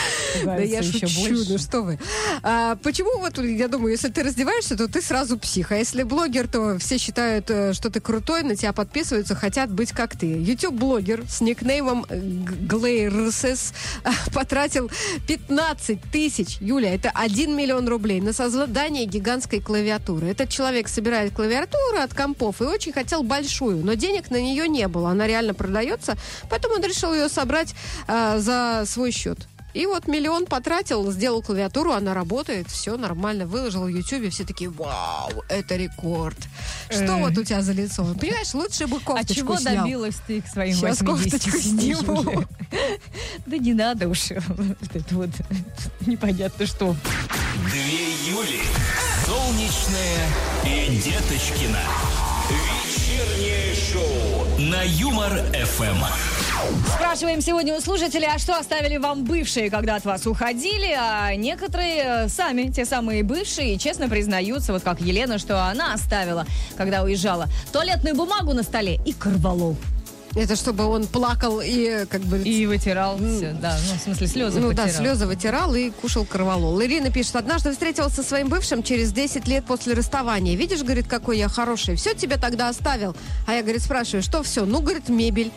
Да 0.43 0.57
я 0.57 0.79
еще 0.79 1.07
шучу, 1.07 1.21
больше. 1.29 1.51
ну 1.51 1.57
что 1.57 1.81
вы. 1.81 1.99
А, 2.43 2.75
почему 2.77 3.17
вот, 3.19 3.37
я 3.37 3.67
думаю, 3.67 3.91
если 3.91 4.09
ты 4.09 4.23
раздеваешься, 4.23 4.75
то 4.75 4.87
ты 4.87 5.01
сразу 5.01 5.37
псих. 5.37 5.71
А 5.71 5.77
если 5.77 6.03
блогер, 6.03 6.47
то 6.47 6.77
все 6.79 6.97
считают, 6.97 7.49
э, 7.49 7.73
что 7.73 7.89
ты 7.89 7.99
крутой, 7.99 8.43
на 8.43 8.55
тебя 8.55 8.73
подписываются, 8.73 9.35
хотят 9.35 9.71
быть 9.71 9.91
как 9.91 10.17
ты. 10.17 10.27
YouTube-блогер 10.27 11.23
с 11.29 11.41
никнеймом 11.41 12.05
Глейрсес 12.09 13.73
потратил 14.33 14.89
15 15.27 15.99
тысяч, 16.11 16.57
Юля, 16.59 16.93
это 16.93 17.11
1 17.13 17.55
миллион 17.55 17.87
рублей 17.87 18.21
на 18.21 18.33
создание 18.33 19.05
гигантской 19.05 19.59
клавиатуры. 19.59 20.27
Этот 20.27 20.49
человек 20.49 20.87
собирает 20.87 21.33
клавиатуру 21.33 21.99
от 22.01 22.13
компов 22.13 22.61
и 22.61 22.65
очень 22.65 22.91
хотел 22.91 23.20
большую, 23.23 23.83
но 23.85 23.93
денег 23.93 24.29
на 24.31 24.41
нее 24.41 24.67
не 24.67 24.87
было. 24.87 25.11
Она 25.11 25.27
реально 25.27 25.53
продается, 25.53 26.15
поэтому 26.49 26.75
он 26.75 26.83
решил 26.83 27.13
ее 27.13 27.29
собрать 27.29 27.73
а, 28.07 28.39
за 28.39 28.83
свой 28.85 29.11
счет. 29.11 29.47
И 29.73 29.85
вот 29.85 30.05
миллион 30.07 30.47
потратил, 30.47 31.09
сделал 31.13 31.41
клавиатуру, 31.41 31.93
она 31.93 32.13
работает, 32.13 32.67
все 32.69 32.97
нормально, 32.97 33.45
выложил 33.45 33.83
в 33.83 33.87
Ютубе, 33.87 34.29
все 34.29 34.43
такие, 34.43 34.69
вау, 34.69 35.31
это 35.47 35.77
рекорд. 35.77 36.37
Что 36.89 37.15
вот 37.15 37.37
у 37.37 37.43
тебя 37.45 37.61
за 37.61 37.71
лицо? 37.71 38.03
Понимаешь, 38.19 38.53
лучше 38.53 38.87
бы 38.87 38.97
А 38.97 38.99
кофточку 38.99 39.33
чего 39.33 39.57
снял. 39.57 39.85
добилась 39.85 40.17
ты 40.27 40.41
к 40.41 40.47
своим 40.47 40.75
80 40.75 41.05
кофточку 41.05 41.57
сниму. 41.57 42.43
Да 43.45 43.57
не 43.57 43.73
надо 43.73 44.07
уж. 44.07 44.29
Вот 44.47 44.95
это 44.95 45.15
вот 45.15 45.29
непонятно 46.05 46.65
что. 46.65 46.95
Две 47.69 48.11
Юли. 48.29 48.61
Солнечная 49.25 50.27
и 50.65 50.97
Деточкина. 50.97 51.79
Вечернее 53.21 53.75
шоу 53.75 54.57
на 54.57 54.81
Юмор 54.81 55.31
ФМ. 55.53 56.03
Спрашиваем 56.95 57.41
сегодня 57.41 57.75
у 57.75 57.79
слушателей, 57.79 58.27
а 58.27 58.39
что 58.39 58.57
оставили 58.57 58.97
вам 58.97 59.25
бывшие, 59.25 59.69
когда 59.69 59.95
от 59.95 60.05
вас 60.05 60.25
уходили? 60.25 60.95
А 60.97 61.35
некоторые 61.35 62.03
э, 62.03 62.29
сами, 62.29 62.71
те 62.71 62.83
самые 62.83 63.23
бывшие, 63.23 63.77
честно 63.77 64.09
признаются, 64.09 64.73
вот 64.73 64.81
как 64.81 65.01
Елена, 65.01 65.37
что 65.37 65.63
она 65.63 65.93
оставила, 65.93 66.47
когда 66.77 67.03
уезжала, 67.03 67.47
туалетную 67.71 68.15
бумагу 68.15 68.53
на 68.53 68.63
столе 68.63 68.99
и 69.05 69.13
корвалол. 69.13 69.77
Это 70.33 70.55
чтобы 70.55 70.85
он 70.85 71.07
плакал 71.07 71.59
и 71.61 72.05
как 72.09 72.21
бы... 72.21 72.39
И 72.39 72.65
вытирал 72.65 73.17
все, 73.17 73.53
да, 73.61 73.77
ну, 73.89 73.97
в 73.97 74.01
смысле, 74.01 74.27
слезы 74.27 74.59
Ну 74.61 74.71
да, 74.71 74.83
потирал. 74.83 75.01
слезы 75.01 75.25
вытирал 75.27 75.75
и 75.75 75.89
кушал 75.89 76.25
кроволол. 76.25 76.81
Ирина 76.81 77.11
пишет, 77.11 77.35
однажды 77.35 77.71
встретился 77.71 78.17
со 78.17 78.23
своим 78.23 78.47
бывшим 78.47 78.81
через 78.81 79.11
10 79.11 79.47
лет 79.47 79.65
после 79.65 79.93
расставания. 79.93 80.55
Видишь, 80.55 80.83
говорит, 80.83 81.07
какой 81.07 81.37
я 81.37 81.49
хороший. 81.49 81.95
Все 81.95 82.13
тебе 82.13 82.37
тогда 82.37 82.69
оставил. 82.69 83.15
А 83.45 83.53
я, 83.53 83.61
говорит, 83.61 83.81
спрашиваю, 83.81 84.23
что 84.23 84.41
все? 84.43 84.65
Ну, 84.65 84.81
говорит, 84.81 85.09
мебель. 85.09 85.51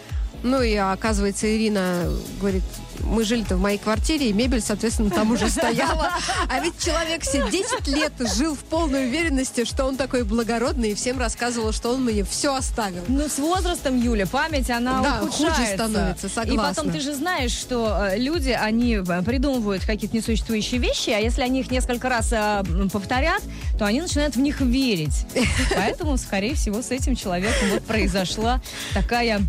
Ну 0.45 0.61
и 0.61 0.75
оказывается, 0.77 1.47
Ирина 1.47 2.05
говорит, 2.39 2.63
мы 3.01 3.25
жили-то 3.25 3.57
в 3.57 3.61
моей 3.61 3.79
квартире, 3.79 4.29
и 4.29 4.33
мебель, 4.35 4.61
соответственно, 4.61 5.09
там 5.09 5.33
уже 5.33 5.49
стояла. 5.49 6.11
А 6.51 6.61
ведь 6.61 6.79
человек 6.79 7.23
все 7.23 7.51
10 7.51 7.89
лет 7.89 8.13
жил 8.37 8.55
в 8.55 8.59
полной 8.59 9.07
уверенности, 9.07 9.65
что 9.65 9.87
он 9.87 9.97
такой 9.97 10.23
благородный, 10.23 10.91
и 10.91 10.95
всем 10.95 11.19
рассказывал, 11.19 11.73
что 11.73 11.95
он 11.95 12.05
мне 12.05 12.25
все 12.25 12.55
оставил. 12.55 13.03
Ну, 13.09 13.27
с 13.27 13.39
возрастом, 13.39 13.99
Юля, 13.99 14.27
память, 14.27 14.71
она 14.71 15.01
Да, 15.03 15.23
ухудшается. 15.23 15.61
хуже 15.63 15.73
становится, 15.75 16.27
И 16.27 16.31
согласна. 16.31 16.75
потом 16.75 16.93
ты 16.93 17.01
же 17.01 17.15
знаешь, 17.15 17.53
что 17.53 18.09
э, 18.11 18.19
люди, 18.19 18.51
они 18.51 18.97
э, 18.97 19.23
придумывают 19.23 19.85
какие-то 19.87 20.15
несуществующие 20.15 20.79
вещи, 20.79 21.09
а 21.09 21.19
если 21.21 21.41
они 21.41 21.61
их 21.61 21.71
несколько 21.71 22.11
раз 22.11 22.29
э, 22.33 22.63
повторят, 22.93 23.43
то 23.79 23.87
они 23.87 24.03
начинают 24.03 24.37
в 24.37 24.41
них 24.41 24.61
верить. 24.61 25.27
Поэтому, 25.75 26.19
скорее 26.19 26.55
всего, 26.55 26.83
с 26.83 26.91
этим 26.91 27.17
человеком 27.17 27.71
вот 27.73 27.83
произошла 27.85 28.61
такая 28.93 29.41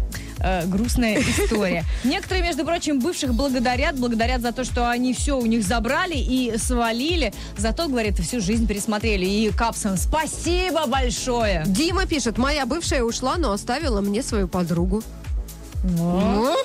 э, 0.46 0.66
грустная 0.68 1.20
история. 1.20 1.84
Некоторые, 2.04 2.44
между 2.44 2.64
прочим, 2.64 3.00
бывших 3.00 3.34
благодарят, 3.34 3.98
благодарят 3.98 4.42
за 4.42 4.52
то, 4.52 4.64
что 4.64 4.90
они 4.90 5.14
все 5.14 5.38
у 5.38 5.46
них 5.46 5.64
забрали 5.64 6.16
и 6.16 6.58
свалили. 6.58 7.34
Зато, 7.58 7.88
говорит, 7.88 8.20
всю 8.20 8.40
жизнь 8.40 8.68
пересмотрели. 8.68 9.26
И 9.26 9.52
Капсон, 9.52 9.98
спасибо 9.98 10.86
большое. 10.86 11.64
Дима 11.66 12.06
пишет, 12.06 12.38
моя 12.38 12.66
бывшая 12.66 13.04
ушла, 13.04 13.38
но 13.38 13.52
оставила 13.52 14.02
мне 14.02 14.22
свою 14.22 14.48
подругу. 14.48 15.04
Ну, 15.88 16.56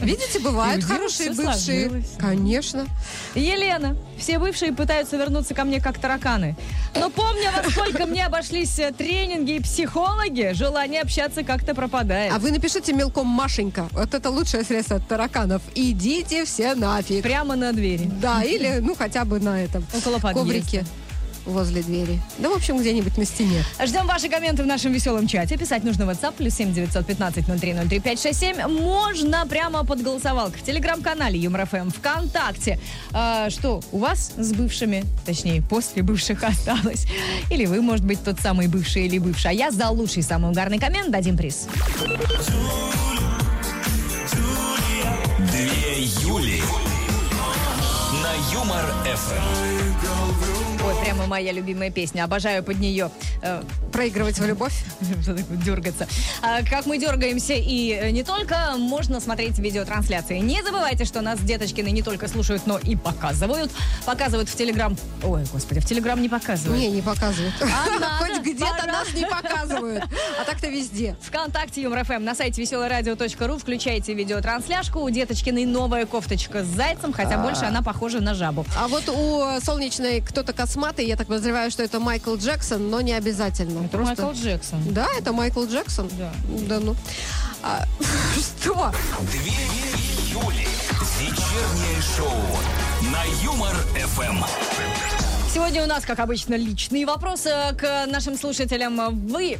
видите, 0.00 0.40
бывают 0.40 0.82
хорошие 0.82 1.30
бывшие. 1.30 1.88
сложилось. 1.88 2.12
Конечно. 2.18 2.86
Елена, 3.34 3.96
все 4.18 4.38
бывшие 4.40 4.72
пытаются 4.72 5.16
вернуться 5.16 5.54
ко 5.54 5.64
мне 5.64 5.80
как 5.80 5.98
тараканы. 5.98 6.56
Но 6.94 7.10
помня, 7.10 7.52
во 7.64 7.70
сколько 7.70 8.06
мне 8.06 8.26
обошлись 8.26 8.78
э, 8.78 8.92
тренинги 8.92 9.52
и 9.52 9.60
психологи, 9.60 10.50
желание 10.54 11.02
общаться 11.02 11.44
как-то 11.44 11.74
пропадает. 11.74 12.32
А 12.34 12.38
вы 12.38 12.50
напишите 12.50 12.92
мелком 12.92 13.26
Машенька. 13.28 13.88
Вот 13.92 14.14
это 14.14 14.30
лучшее 14.30 14.64
средство 14.64 14.96
от 14.96 15.06
тараканов. 15.06 15.62
Идите 15.76 16.44
все 16.44 16.74
нафиг. 16.74 17.22
Прямо 17.22 17.54
на 17.54 17.72
двери. 17.72 18.10
Да, 18.20 18.42
или, 18.42 18.78
ну, 18.80 18.94
хотя 18.96 19.24
бы 19.24 19.38
на 19.38 19.62
этом 19.62 19.86
Около 19.96 20.18
подъезда. 20.18 20.40
коврике 20.40 20.84
возле 21.46 21.82
двери. 21.82 22.20
Да, 22.38 22.50
в 22.50 22.56
общем, 22.56 22.78
где-нибудь 22.78 23.16
на 23.16 23.24
стене. 23.24 23.64
Ждем 23.84 24.06
ваши 24.06 24.28
комменты 24.28 24.62
в 24.62 24.66
нашем 24.66 24.92
веселом 24.92 25.26
чате. 25.26 25.56
Писать 25.56 25.84
нужно 25.84 26.06
в 26.06 26.10
WhatsApp 26.10 26.34
плюс 26.36 26.54
7 26.54 26.72
915 26.72 27.46
0303 27.46 28.00
567. 28.00 28.66
Можно 28.68 29.46
прямо 29.46 29.84
под 29.84 30.02
голосовалкой 30.02 30.60
в 30.60 30.64
телеграм-канале 30.64 31.38
Юмор 31.38 31.66
ФМ, 31.66 31.90
ВКонтакте. 31.90 32.78
А, 33.12 33.50
что 33.50 33.80
у 33.92 33.98
вас 33.98 34.32
с 34.36 34.52
бывшими, 34.52 35.04
точнее, 35.24 35.62
после 35.62 36.02
бывших 36.02 36.42
осталось? 36.44 37.06
Или 37.50 37.66
вы, 37.66 37.80
может 37.80 38.04
быть, 38.04 38.22
тот 38.22 38.40
самый 38.40 38.66
бывший 38.68 39.06
или 39.06 39.18
бывшая? 39.18 39.50
А 39.50 39.52
я 39.52 39.70
за 39.70 39.88
лучший, 39.88 40.22
самый 40.22 40.50
угарный 40.50 40.78
коммент 40.78 41.10
дадим 41.10 41.36
приз. 41.36 41.68
Две 45.38 46.04
Юли. 46.22 46.62
На 48.22 48.52
Юмор 48.52 48.84
ФМ. 49.04 49.75
Ой, 50.86 50.94
прямо 51.02 51.26
моя 51.26 51.50
любимая 51.52 51.90
песня. 51.90 52.22
Обожаю 52.24 52.62
под 52.62 52.78
нее 52.78 53.10
э, 53.42 53.62
Проигрывать 53.92 54.38
в 54.38 54.46
любовь. 54.46 54.84
дергаться. 55.64 56.06
А, 56.42 56.62
как 56.62 56.86
мы 56.86 56.98
дергаемся, 56.98 57.54
и 57.54 57.92
э, 57.92 58.10
не 58.10 58.22
только 58.22 58.74
можно 58.76 59.20
смотреть 59.20 59.58
видеотрансляции. 59.58 60.38
Не 60.38 60.62
забывайте, 60.62 61.04
что 61.04 61.22
нас 61.22 61.40
деточкины 61.40 61.88
не 61.88 62.02
только 62.02 62.28
слушают, 62.28 62.66
но 62.66 62.78
и 62.78 62.94
показывают. 62.94 63.72
Показывают 64.04 64.48
в 64.48 64.54
Телеграм. 64.54 64.96
Ой, 65.24 65.44
господи, 65.52 65.80
в 65.80 65.86
Телеграм 65.86 66.20
не 66.20 66.28
показывают. 66.28 66.78
Не, 66.78 66.88
не 66.88 67.02
показывают. 67.02 67.54
А 67.62 67.90
надо, 67.98 68.06
Хоть 68.18 68.42
где-то 68.42 68.86
нас 68.86 69.12
не 69.12 69.26
показывают. 69.30 70.04
А 70.40 70.44
так-то 70.44 70.68
везде. 70.68 71.16
Вконтакте 71.20 71.82
Юмор 71.82 72.04
ФМ 72.04 72.22
на 72.22 72.34
сайте 72.36 72.60
веселорадио.ру 72.60 73.58
включайте 73.58 74.14
видеотрансляшку. 74.14 75.00
У 75.00 75.10
Деточкиной 75.10 75.64
новая 75.64 76.06
кофточка 76.06 76.62
с 76.62 76.66
зайцем, 76.66 77.12
хотя 77.12 77.38
больше 77.38 77.64
она 77.64 77.82
похожа 77.82 78.20
на 78.20 78.34
жабу. 78.34 78.64
А 78.78 78.86
вот 78.88 79.08
у 79.08 79.60
солнечной 79.64 80.20
кто-то 80.20 80.52
косматый, 80.76 81.06
я 81.06 81.16
так 81.16 81.26
подозреваю, 81.26 81.70
что 81.70 81.82
это 81.82 82.00
Майкл 82.00 82.36
Джексон, 82.36 82.90
но 82.90 83.00
не 83.00 83.14
обязательно. 83.14 83.80
Это 83.86 83.96
Просто- 83.96 84.22
Майкл 84.22 84.38
Джексон. 84.38 84.82
Да, 84.92 85.06
это 85.18 85.32
Майкл 85.32 85.64
Джексон? 85.64 86.10
Да. 86.18 86.32
Да 86.68 86.80
ну. 86.80 86.94
А, 87.62 87.84
что? 88.36 88.92
Две 89.32 89.52
Юли. 90.30 90.68
Вечернее 91.18 92.02
шоу 92.16 92.30
на 93.10 93.24
Юмор 93.42 93.74
ФМ. 93.94 94.44
Сегодня 95.54 95.82
у 95.82 95.86
нас, 95.86 96.04
как 96.04 96.18
обычно, 96.20 96.54
личные 96.56 97.06
вопросы 97.06 97.50
к 97.78 98.04
нашим 98.06 98.36
слушателям. 98.36 99.26
Вы, 99.28 99.56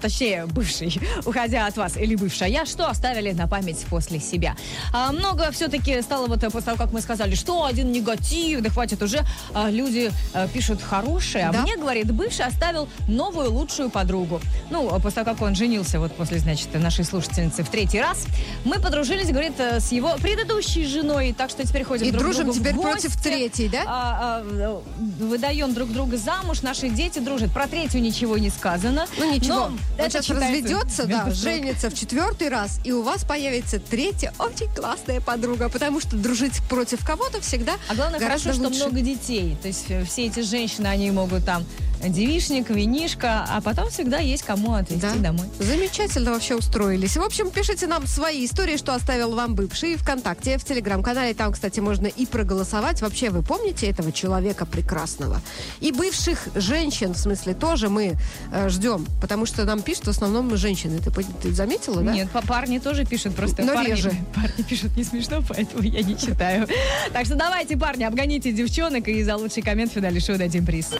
точнее, 0.00 0.46
бывший, 0.46 1.00
уходя 1.24 1.66
от 1.66 1.76
вас, 1.76 1.96
или 1.96 2.14
бывшая, 2.14 2.64
что 2.64 2.88
оставили 2.88 3.32
на 3.32 3.46
память 3.46 3.84
после 3.90 4.20
себя? 4.20 4.56
А, 4.92 5.12
много 5.12 5.50
все-таки 5.52 6.00
стало 6.02 6.26
вот 6.26 6.42
э, 6.42 6.50
после 6.50 6.66
того, 6.66 6.78
как 6.78 6.92
мы 6.92 7.00
сказали, 7.00 7.34
что 7.34 7.64
один 7.64 7.92
негатив, 7.92 8.60
да 8.60 8.70
хватит 8.70 9.02
уже, 9.02 9.20
а, 9.54 9.70
люди 9.70 10.10
а, 10.34 10.48
пишут 10.48 10.82
хорошее. 10.82 11.48
А 11.48 11.52
Да. 11.52 11.62
мне, 11.62 11.76
говорит, 11.76 12.10
бывший 12.12 12.46
оставил 12.46 12.88
новую 13.08 13.52
лучшую 13.52 13.90
подругу. 13.90 14.40
Ну, 14.70 14.88
а 14.92 14.98
после 14.98 15.22
того, 15.24 15.34
как 15.36 15.42
он 15.42 15.54
женился, 15.54 15.98
вот 16.00 16.12
после, 16.14 16.38
значит, 16.38 16.68
нашей 16.74 17.04
слушательницы 17.04 17.62
в 17.62 17.68
третий 17.68 18.00
раз, 18.00 18.26
мы 18.64 18.78
подружились, 18.80 19.28
говорит, 19.28 19.54
э, 19.58 19.80
с 19.80 19.92
его 19.92 20.14
предыдущей 20.20 20.86
женой, 20.86 21.34
так 21.36 21.50
что 21.50 21.66
теперь 21.66 21.84
ходим 21.84 22.06
И 22.06 22.10
друг 22.10 22.22
дружим 22.24 22.44
другу 22.44 22.58
в 22.58 22.60
теперь 22.60 22.74
против 22.74 23.14
гости. 23.14 23.22
третьей, 23.22 23.68
да? 23.68 23.84
А, 23.86 24.42
а, 24.42 24.82
выдаем 25.20 25.74
друг 25.74 25.92
друга 25.92 26.16
замуж, 26.16 26.62
наши 26.62 26.88
дети 26.88 27.18
дружат. 27.18 27.50
Про 27.52 27.66
третью 27.66 28.00
ничего 28.02 28.38
не 28.38 28.50
сказано. 28.50 29.06
Ну 29.18 29.37
ничего, 29.40 29.54
Но 29.54 29.64
он 29.66 29.80
это 29.96 30.22
сейчас 30.22 30.28
разведется, 30.30 31.06
да, 31.06 31.30
женится 31.30 31.90
в 31.90 31.94
четвертый 31.94 32.48
раз, 32.48 32.80
и 32.84 32.92
у 32.92 33.02
вас 33.02 33.24
появится 33.24 33.78
третья 33.78 34.32
очень 34.38 34.68
классная 34.74 35.20
подруга, 35.20 35.68
потому 35.68 36.00
что 36.00 36.16
дружить 36.16 36.60
против 36.68 37.04
кого-то 37.04 37.40
всегда 37.40 37.74
А 37.88 37.94
главное, 37.94 38.20
хорошо, 38.20 38.52
что 38.52 38.62
лучше. 38.62 38.84
много 38.84 39.00
детей. 39.00 39.56
То 39.62 39.68
есть 39.68 39.86
э, 39.88 40.04
все 40.04 40.26
эти 40.26 40.40
женщины, 40.40 40.86
они 40.86 41.10
могут 41.10 41.44
там 41.44 41.64
девишник, 42.06 42.70
винишка, 42.70 43.44
а 43.48 43.60
потом 43.60 43.90
всегда 43.90 44.18
есть 44.18 44.42
кому 44.44 44.74
отвезти 44.74 45.00
Да. 45.02 45.14
домой. 45.16 45.46
Замечательно 45.58 46.32
вообще 46.32 46.54
устроились. 46.56 47.16
В 47.16 47.22
общем, 47.22 47.50
пишите 47.50 47.86
нам 47.86 48.06
свои 48.06 48.44
истории, 48.46 48.76
что 48.76 48.94
оставил 48.94 49.34
вам 49.34 49.54
бывший 49.54 49.96
ВКонтакте, 49.96 50.58
в 50.58 50.64
Телеграм-канале. 50.64 51.34
Там, 51.34 51.52
кстати, 51.52 51.80
можно 51.80 52.06
и 52.06 52.26
проголосовать. 52.26 53.02
Вообще, 53.02 53.30
вы 53.30 53.42
помните 53.42 53.86
этого 53.88 54.12
человека 54.12 54.66
прекрасного? 54.66 55.40
И 55.80 55.92
бывших 55.92 56.48
женщин, 56.54 57.14
в 57.14 57.18
смысле, 57.18 57.54
тоже 57.54 57.88
мы 57.88 58.16
э, 58.52 58.68
ждем. 58.68 59.06
Потому 59.20 59.46
что 59.46 59.64
нам 59.64 59.82
пишут 59.82 60.06
в 60.06 60.10
основном 60.10 60.56
женщины. 60.56 60.98
Ты, 61.00 61.10
ты 61.42 61.52
заметила, 61.52 62.02
да? 62.02 62.12
Нет, 62.12 62.28
парни 62.46 62.78
тоже 62.78 63.04
пишут, 63.04 63.34
просто 63.34 63.62
Но 63.62 63.74
парни, 63.74 63.90
реже. 63.90 64.12
парни 64.34 64.62
пишут 64.62 64.96
не 64.96 65.04
смешно, 65.04 65.42
поэтому 65.48 65.82
я 65.82 66.02
не 66.02 66.16
читаю. 66.16 66.68
Так 67.12 67.26
что 67.26 67.34
давайте, 67.34 67.76
парни, 67.76 68.04
обгоните 68.04 68.52
девчонок 68.52 69.08
и 69.08 69.22
за 69.22 69.36
лучший 69.36 69.62
коммент 69.62 69.90
в 69.92 69.94
финале 69.94 70.20
шоу 70.20 70.36
дадим 70.36 70.64
приз. 70.64 70.90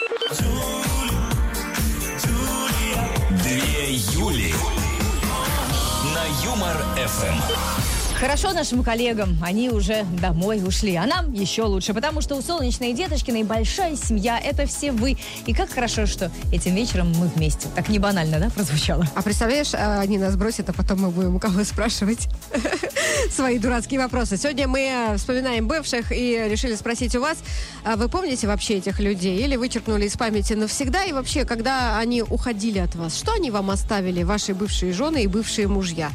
Две 3.42 3.92
Юли. 3.92 4.54
На 6.14 6.24
Юмор 6.44 6.76
ФМ. 6.96 7.87
Хорошо 8.20 8.52
нашим 8.52 8.82
коллегам, 8.82 9.38
они 9.40 9.70
уже 9.70 10.04
домой 10.20 10.60
ушли, 10.66 10.96
а 10.96 11.06
нам 11.06 11.32
еще 11.32 11.62
лучше, 11.62 11.94
потому 11.94 12.20
что 12.20 12.34
у 12.34 12.42
Солнечной 12.42 12.92
Деточкиной 12.92 13.44
большая 13.44 13.94
семья, 13.94 14.40
это 14.40 14.66
все 14.66 14.90
вы. 14.90 15.16
И 15.46 15.54
как 15.54 15.70
хорошо, 15.70 16.04
что 16.04 16.28
этим 16.52 16.74
вечером 16.74 17.12
мы 17.12 17.28
вместе. 17.28 17.68
Так 17.76 17.88
не 17.88 18.00
банально, 18.00 18.40
да, 18.40 18.50
прозвучало? 18.50 19.06
А 19.14 19.22
представляешь, 19.22 19.72
а, 19.72 20.00
они 20.00 20.18
нас 20.18 20.34
бросят, 20.34 20.68
а 20.68 20.72
потом 20.72 21.02
мы 21.02 21.10
будем 21.10 21.36
у 21.36 21.38
кого 21.38 21.62
спрашивать 21.62 22.26
свои 23.30 23.60
дурацкие 23.60 24.00
вопросы. 24.00 24.36
Сегодня 24.36 24.66
мы 24.66 24.80
э, 24.80 25.16
вспоминаем 25.16 25.68
бывших 25.68 26.10
и 26.10 26.48
решили 26.50 26.74
спросить 26.74 27.14
у 27.14 27.20
вас, 27.20 27.38
а 27.84 27.94
вы 27.94 28.08
помните 28.08 28.48
вообще 28.48 28.78
этих 28.78 28.98
людей 28.98 29.44
или 29.44 29.54
вычеркнули 29.54 30.06
из 30.06 30.16
памяти 30.16 30.54
навсегда? 30.54 31.04
И 31.04 31.12
вообще, 31.12 31.44
когда 31.44 31.96
они 31.98 32.22
уходили 32.22 32.80
от 32.80 32.96
вас, 32.96 33.16
что 33.16 33.34
они 33.34 33.52
вам 33.52 33.70
оставили, 33.70 34.24
ваши 34.24 34.54
бывшие 34.54 34.92
жены 34.92 35.22
и 35.22 35.28
бывшие 35.28 35.68
мужья? 35.68 36.10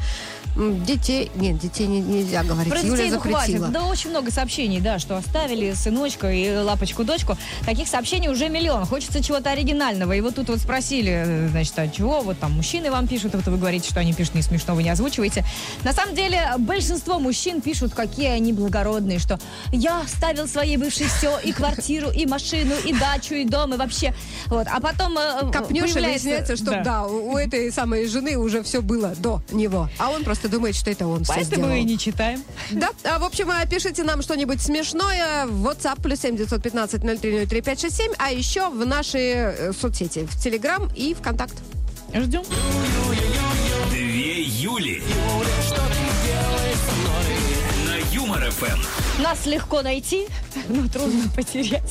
Детей... 0.56 1.30
Нет, 1.34 1.58
детей 1.58 1.86
не- 1.86 2.00
нельзя 2.00 2.42
говорить. 2.44 2.72
Про 2.72 2.80
Юля 2.80 2.96
детей 2.96 3.10
ну, 3.10 3.16
запретила. 3.16 3.58
хватит. 3.58 3.72
Да, 3.72 3.86
очень 3.86 4.10
много 4.10 4.30
сообщений, 4.30 4.80
да, 4.80 4.98
что 4.98 5.16
оставили 5.16 5.72
сыночка 5.74 6.30
и 6.30 6.56
лапочку-дочку. 6.56 7.36
Таких 7.66 7.88
сообщений 7.88 8.28
уже 8.28 8.48
миллион. 8.48 8.86
Хочется 8.86 9.22
чего-то 9.22 9.50
оригинального. 9.50 10.12
И 10.12 10.20
вот 10.20 10.36
тут 10.36 10.48
вот 10.48 10.58
спросили, 10.60 11.12
э, 11.26 11.48
значит, 11.48 11.74
а 11.78 11.88
чего? 11.88 12.20
Вот 12.20 12.38
там 12.38 12.52
мужчины 12.52 12.90
вам 12.90 13.08
пишут, 13.08 13.34
вот 13.34 13.46
вы 13.46 13.56
говорите, 13.56 13.88
что 13.90 14.00
они 14.00 14.12
пишут 14.12 14.34
не 14.36 14.42
смешно, 14.42 14.74
вы 14.74 14.82
не 14.84 14.90
озвучиваете. 14.90 15.44
На 15.82 15.92
самом 15.92 16.14
деле, 16.14 16.40
большинство 16.58 17.18
мужчин 17.18 17.60
пишут, 17.60 17.94
какие 17.94 18.28
они 18.28 18.52
благородные, 18.52 19.18
что 19.18 19.38
я 19.72 20.00
оставил 20.02 20.46
своей 20.46 20.76
бывшей 20.76 21.06
все, 21.06 21.38
и 21.42 21.52
квартиру, 21.52 22.10
и 22.10 22.26
машину, 22.26 22.74
и 22.84 22.92
дачу, 22.92 23.34
и 23.34 23.44
дом, 23.44 23.74
и 23.74 23.76
вообще. 23.76 24.14
Вот. 24.46 24.66
А 24.70 24.80
потом 24.80 25.18
э, 25.18 25.50
Копнешь 25.52 25.90
и 25.90 25.94
появляется- 25.94 26.02
выясняется, 26.28 26.56
что 26.56 26.82
да, 26.84 27.06
у 27.06 27.24
у 27.34 27.36
этой 27.36 27.72
самой 27.72 28.06
жены 28.06 28.36
уже 28.36 28.62
все 28.62 28.80
было 28.80 29.14
до 29.18 29.42
него. 29.50 29.88
А 29.98 30.10
он 30.10 30.22
просто 30.24 30.43
думает, 30.48 30.76
что 30.76 30.90
это 30.90 31.06
он 31.06 31.24
все 31.24 31.34
Поэтому 31.34 31.66
сделал. 31.66 31.72
и 31.80 31.84
не 31.84 31.98
читаем. 31.98 32.42
Да, 32.70 32.90
а, 33.04 33.18
в 33.18 33.24
общем, 33.24 33.50
а, 33.50 33.64
пишите 33.66 34.02
нам 34.04 34.22
что-нибудь 34.22 34.60
смешное 34.60 35.46
в 35.46 35.66
WhatsApp 35.66 36.00
плюс 36.02 36.20
7 36.20 36.36
915 36.36 37.02
0303 37.02 37.46
567, 37.62 38.12
а 38.18 38.30
еще 38.30 38.68
в 38.70 38.84
наши 38.86 39.18
э, 39.18 39.72
соцсети, 39.72 40.26
в 40.26 40.40
Телеграм 40.40 40.90
и 40.94 41.14
ВКонтакт. 41.14 41.54
Ждем. 42.14 42.42
Две 43.90 44.42
Юли. 44.42 45.02
На 45.40 45.53
ФМ. 48.64 49.22
Нас 49.22 49.46
легко 49.46 49.82
найти, 49.82 50.26
но 50.68 50.88
трудно 50.88 51.28
потерять. 51.34 51.82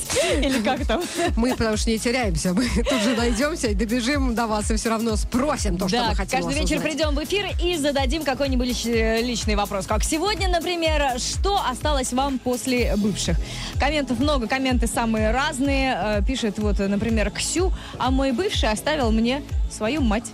Или 0.42 0.60
как 0.62 0.86
там? 0.86 1.02
Мы, 1.36 1.54
потому 1.54 1.76
что 1.76 1.90
не 1.90 1.98
теряемся, 1.98 2.52
мы 2.52 2.68
тут 2.90 3.00
же 3.02 3.16
найдемся 3.16 3.68
и 3.68 3.74
добежим 3.74 4.34
до 4.34 4.46
вас 4.46 4.70
и 4.70 4.76
все 4.76 4.90
равно 4.90 5.16
спросим 5.16 5.78
то, 5.78 5.88
что 5.88 5.98
да, 5.98 6.08
мы 6.10 6.14
хотим 6.16 6.40
каждый 6.42 6.54
вечер 6.60 6.76
узнать. 6.76 6.92
придем 6.92 7.14
в 7.14 7.22
эфир 7.24 7.46
и 7.62 7.76
зададим 7.76 8.24
какой-нибудь 8.24 8.66
лич- 8.68 9.22
личный 9.22 9.54
вопрос. 9.54 9.86
Как 9.86 10.04
сегодня, 10.04 10.48
например, 10.48 11.18
что 11.18 11.60
осталось 11.64 12.12
вам 12.12 12.38
после 12.38 12.94
бывших? 12.96 13.36
Комментов 13.78 14.18
много, 14.18 14.46
комменты 14.46 14.86
самые 14.86 15.30
разные. 15.30 15.96
Э, 15.96 16.22
Пишет 16.26 16.58
вот, 16.58 16.78
например, 16.78 17.30
Ксю, 17.30 17.72
а 17.98 18.10
мой 18.10 18.32
бывший 18.32 18.70
оставил 18.70 19.10
мне 19.12 19.42
свою 19.70 20.00
мать. 20.02 20.24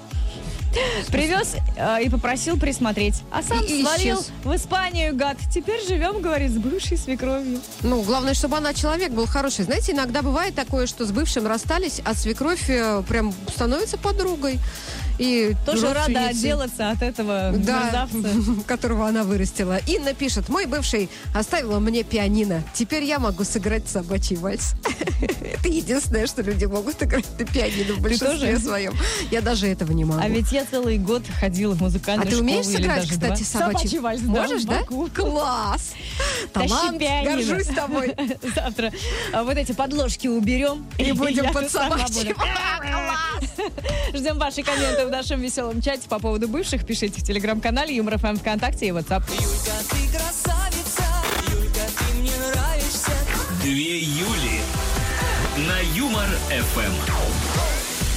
Привез 1.11 1.57
э, 1.77 2.03
и 2.05 2.09
попросил 2.09 2.57
присмотреть. 2.59 3.23
А 3.31 3.43
сам 3.43 3.65
И- 3.65 3.83
свалил 3.83 4.17
исчез. 4.21 4.31
в 4.45 4.55
Испанию, 4.55 5.15
гад. 5.17 5.37
Теперь 5.53 5.85
живем, 5.87 6.21
говорит, 6.21 6.51
с 6.53 6.57
бывшей 6.59 6.97
свекровью. 6.97 7.61
Ну, 7.83 8.03
главное, 8.03 8.35
чтобы 8.35 8.57
она 8.57 8.73
человек 8.75 9.11
был 9.13 9.27
хороший. 9.27 9.65
Знаете, 9.65 9.93
иногда 9.93 10.23
бывает 10.23 10.55
такое, 10.55 10.87
что 10.87 11.05
с 11.05 11.11
бывшим 11.11 11.47
расстались, 11.47 12.01
а 12.05 12.15
свекровь 12.15 12.69
э, 12.69 13.03
прям 13.09 13.33
становится 13.53 13.99
подругой. 13.99 14.59
И 15.21 15.55
Тоже 15.67 15.93
рада 15.93 16.29
отделаться 16.29 16.91
от 16.91 17.03
этого 17.03 17.53
Да, 17.55 18.09
мерзавца. 18.11 18.63
которого 18.67 19.07
она 19.07 19.23
вырастила. 19.23 19.79
Инна 19.87 20.15
пишет, 20.15 20.49
мой 20.49 20.65
бывший 20.65 21.11
оставила 21.35 21.79
мне 21.79 22.05
пианино. 22.05 22.63
Теперь 22.73 23.05
я 23.05 23.19
могу 23.19 23.45
сыграть 23.45 23.87
собачий 23.87 24.37
вальс. 24.37 24.73
Это 25.43 25.69
единственное, 25.69 26.27
что 26.27 26.41
люди 26.41 26.65
могут 26.65 27.03
играть 27.03 27.27
на 27.39 27.45
пианино 27.45 27.95
в 27.95 28.01
большинстве 28.01 28.59
своем. 28.59 28.95
Я 29.31 29.43
даже 29.43 29.67
этого 29.67 29.93
не 29.93 30.07
могу. 30.07 30.23
А 30.23 30.27
ведь 30.27 30.53
я 30.53 30.65
целый 30.65 30.97
год 30.97 31.23
ходила 31.39 31.75
в 31.75 31.83
А 31.83 31.85
музыкальную 31.85 32.27
ты 32.27 32.37
школу. 32.37 32.49
умеешь 32.51 32.67
или 32.67 32.77
сыграть, 32.77 32.97
даже 33.01 33.11
кстати, 33.11 33.43
собачий? 33.43 33.99
вальс? 33.99 34.23
Можешь, 34.23 34.65
да? 34.65 34.85
Класс! 35.15 35.93
Талант, 36.55 36.99
горжусь 36.99 37.67
тобой. 37.67 38.15
Завтра 38.55 38.91
а, 39.35 39.45
вот 39.45 39.59
эти 39.59 39.73
подложки 39.73 40.29
уберем. 40.29 40.87
И 40.97 41.13
будем 41.13 41.53
под 41.53 41.71
буду. 41.71 42.35
Ждем 44.15 44.39
ваши 44.39 44.63
комменты 44.63 45.07
в 45.11 45.13
нашем 45.13 45.41
веселом 45.41 45.83
чате 45.83 46.09
по 46.09 46.21
поводу 46.21 46.47
бывших. 46.47 46.87
Пишите 46.87 47.21
в 47.21 47.25
телеграм-канале 47.25 47.97
Юмор 47.97 48.17
ФМ 48.19 48.37
ВКонтакте 48.37 48.87
и 48.87 48.91
WhatsApp. 48.91 49.25
Юлька, 49.29 49.73
ты 49.91 50.17
красавица, 50.17 51.03
Юлька, 51.51 51.81
ты 51.99 52.15
мне 52.21 52.31
нравишься. 52.31 53.11
Две 53.61 53.99
Юли. 53.99 54.61
На 55.67 55.81
Юмор 55.99 56.29
ФМ. 56.49 57.30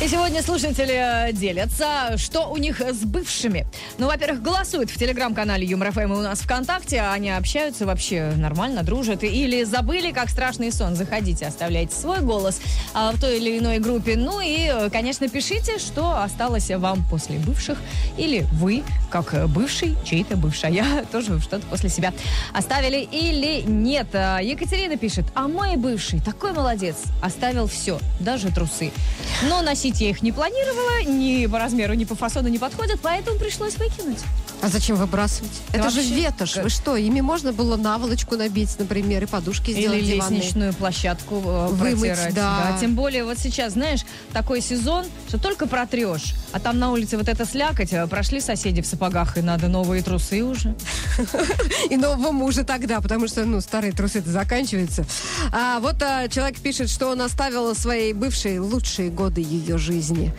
И 0.04 0.08
сегодня 0.10 0.44
слушатели 0.44 1.30
э, 1.30 1.32
делятся, 1.32 2.18
что 2.18 2.50
у 2.50 2.58
них 2.58 2.82
с 2.82 3.06
бывшими. 3.06 3.66
Ну, 3.98 4.08
во-первых, 4.08 4.42
голосуют 4.42 4.90
в 4.90 4.98
телеграм-канале 4.98 5.66
Юмор 5.66 5.94
ФМ 5.94 6.12
и 6.12 6.18
у 6.18 6.22
нас 6.22 6.42
ВКонтакте. 6.42 7.00
Они 7.00 7.30
общаются 7.30 7.86
вообще 7.86 8.34
нормально, 8.36 8.84
дружат. 8.84 9.24
Или 9.24 9.64
забыли, 9.64 10.12
как 10.12 10.30
страшный 10.30 10.74
сон. 10.74 10.98
Заходите, 10.98 11.46
оставляйте 11.46 11.96
свой 11.96 12.20
голос 12.20 12.60
а, 12.94 13.14
в 13.14 13.22
той 13.22 13.38
или 13.38 13.58
иной 13.60 13.80
группе. 13.80 14.18
Ну 14.18 14.42
и, 14.42 14.70
э, 14.70 14.90
конечно, 14.90 15.30
пишите, 15.30 15.78
что 15.78 16.22
осталось 16.22 16.70
вам 16.70 17.06
после 17.10 17.38
бывших. 17.38 17.78
Или 18.18 18.46
вы, 18.52 18.84
как 19.10 19.34
э, 19.34 19.48
бывший, 19.48 19.96
чей-то 20.04 20.36
бывшая, 20.36 21.06
тоже 21.14 21.40
что-то 21.40 21.66
после 21.68 21.88
себя 21.88 22.12
оставили 22.52 23.08
или 23.10 23.62
нет. 23.66 24.08
А, 24.12 24.40
Екатерина 24.40 24.98
пишет, 24.98 25.28
а 25.34 25.48
мой 25.48 25.78
бывший 25.78 26.20
такой 26.20 26.52
молодец, 26.52 26.98
оставил 27.22 27.68
все, 27.68 28.00
даже 28.20 28.52
трусы. 28.52 28.92
Но 29.48 29.62
носить 29.62 29.93
я 30.00 30.10
их 30.10 30.22
не 30.22 30.32
планировала, 30.32 31.04
ни 31.04 31.46
по 31.48 31.60
размеру, 31.60 31.94
ни 31.94 32.06
по 32.06 32.16
фасону 32.16 32.48
не 32.50 32.60
подходят, 32.60 33.00
поэтому 33.02 33.38
пришлось 33.38 33.78
выкинуть. 33.78 34.20
А 34.64 34.70
зачем 34.70 34.96
выбрасывать? 34.96 35.52
Да 35.74 35.80
Это 35.80 35.90
же 35.90 36.02
ветошь. 36.02 36.56
Вы 36.56 36.70
что, 36.70 36.96
ими 36.96 37.20
можно 37.20 37.52
было 37.52 37.76
наволочку 37.76 38.38
набить, 38.38 38.70
например, 38.80 39.24
и 39.24 39.26
подушки 39.26 39.72
сделать 39.72 40.00
Или 40.00 40.14
диванные? 40.14 40.40
лестничную 40.40 40.74
площадку 40.74 41.36
э, 41.46 41.68
Вымыть, 41.68 42.00
протирать. 42.00 42.34
да. 42.34 42.78
Тем 42.80 42.96
более 42.96 43.26
вот 43.26 43.38
сейчас, 43.38 43.74
знаешь, 43.74 44.06
такой 44.32 44.62
сезон, 44.62 45.06
что 45.28 45.38
только 45.38 45.68
протрешь, 45.68 46.34
а 46.54 46.62
там 46.62 46.80
на 46.80 46.92
улице 46.94 47.18
вот 47.18 47.28
эта 47.28 47.46
слякоть, 47.46 47.92
э, 47.92 48.08
прошли 48.08 48.40
соседи 48.40 48.82
в 48.82 48.86
сапогах, 48.88 49.38
и 49.38 49.42
надо 49.42 49.68
новые 49.68 50.02
трусы 50.02 50.42
уже. 50.44 50.76
И 51.90 51.98
нового 51.98 52.32
мужа 52.32 52.64
тогда, 52.64 53.02
потому 53.02 53.28
что, 53.28 53.44
ну, 53.44 53.60
старые 53.60 53.92
трусы-то 53.92 54.30
заканчиваются. 54.32 55.06
А 55.52 55.80
вот 55.82 56.02
а, 56.02 56.30
человек 56.30 56.58
пишет, 56.60 56.90
что 56.90 57.08
он 57.10 57.22
оставил 57.22 57.76
своей 57.76 58.14
бывшей 58.14 58.60
лучшие 58.60 59.10
годы 59.10 59.42
ее 59.42 59.78
жизни. 59.78 60.34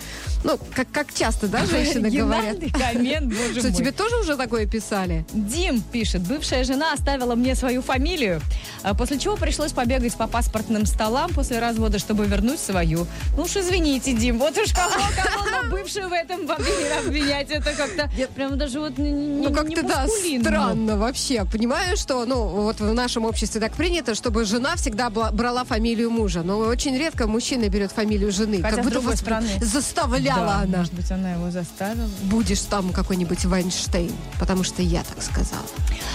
Ну, 0.45 0.59
как, 0.75 0.91
как 0.91 1.13
часто, 1.15 1.47
да, 1.47 1.65
женщины 1.71 2.11
говорят? 2.11 2.57
Коммент, 2.73 3.27
боже 3.35 3.61
Что, 3.61 3.73
тебе 3.73 3.93
тоже 3.93 4.14
уже 4.21 4.37
такое 4.37 4.67
писали? 4.67 5.25
Дим 5.33 5.81
пишет, 5.81 6.23
бывшая 6.23 6.65
жена 6.65 6.93
оставила 6.93 7.35
мне 7.35 7.55
свою 7.55 7.83
фамилию, 7.83 8.41
а 8.83 8.95
после 8.95 9.19
чего 9.19 9.37
пришлось 9.37 9.73
побегать 9.73 10.15
по 10.17 10.27
паспортным 10.27 10.87
столам 10.87 11.33
после 11.33 11.59
развода, 11.59 11.99
чтобы 11.99 12.27
вернуть 12.27 12.61
свою. 12.61 13.07
Ну 13.37 13.43
уж 13.45 13.57
извините, 13.57 14.13
Дим, 14.13 14.39
вот 14.39 14.57
уж 14.57 14.73
кого, 14.73 14.91
кого, 15.17 15.71
бывшую 15.71 16.09
в 16.09 16.13
этом 16.13 16.51
обвинять, 16.51 17.07
обвинять, 17.07 17.51
это 17.51 17.73
как-то 17.73 18.11
прям 18.35 18.59
даже 18.59 18.81
вот 18.81 18.99
не, 18.99 19.11
Ну, 19.11 19.53
как-то, 19.53 19.83
да, 19.83 20.07
странно 20.41 20.97
вообще. 20.99 21.45
Понимаю, 21.45 21.97
что, 21.97 22.25
ну, 22.25 22.45
вот 22.47 22.81
в 22.81 22.93
нашем 22.95 23.25
обществе 23.25 23.61
так 23.61 23.73
принято, 23.75 24.15
чтобы 24.15 24.45
жена 24.45 24.77
всегда 24.77 25.11
брала 25.11 25.65
фамилию 25.65 26.11
мужа. 26.11 26.43
Но 26.43 26.59
очень 26.59 26.97
редко 26.97 27.27
мужчина 27.27 27.69
берет 27.69 27.93
фамилию 27.93 28.31
жены. 28.33 28.63
Хотя, 28.63 28.71
как 28.77 28.81
с 28.81 28.85
будто 28.85 28.91
другой 28.95 29.11
вот 29.13 29.19
стороны, 29.21 29.49
заставляла 29.61 30.47
Да, 30.47 30.59
она. 30.61 30.79
может 30.79 30.93
быть, 30.95 31.11
она 31.11 31.33
его 31.33 31.51
заставила. 31.51 32.09
Будешь 32.25 32.61
там 32.63 32.93
какой-нибудь 32.93 33.45
Вайнштейн, 33.45 34.04
потому 34.39 34.65
что 34.65 34.83
я 34.83 35.03
так 35.03 35.23
сказала. 35.23 35.63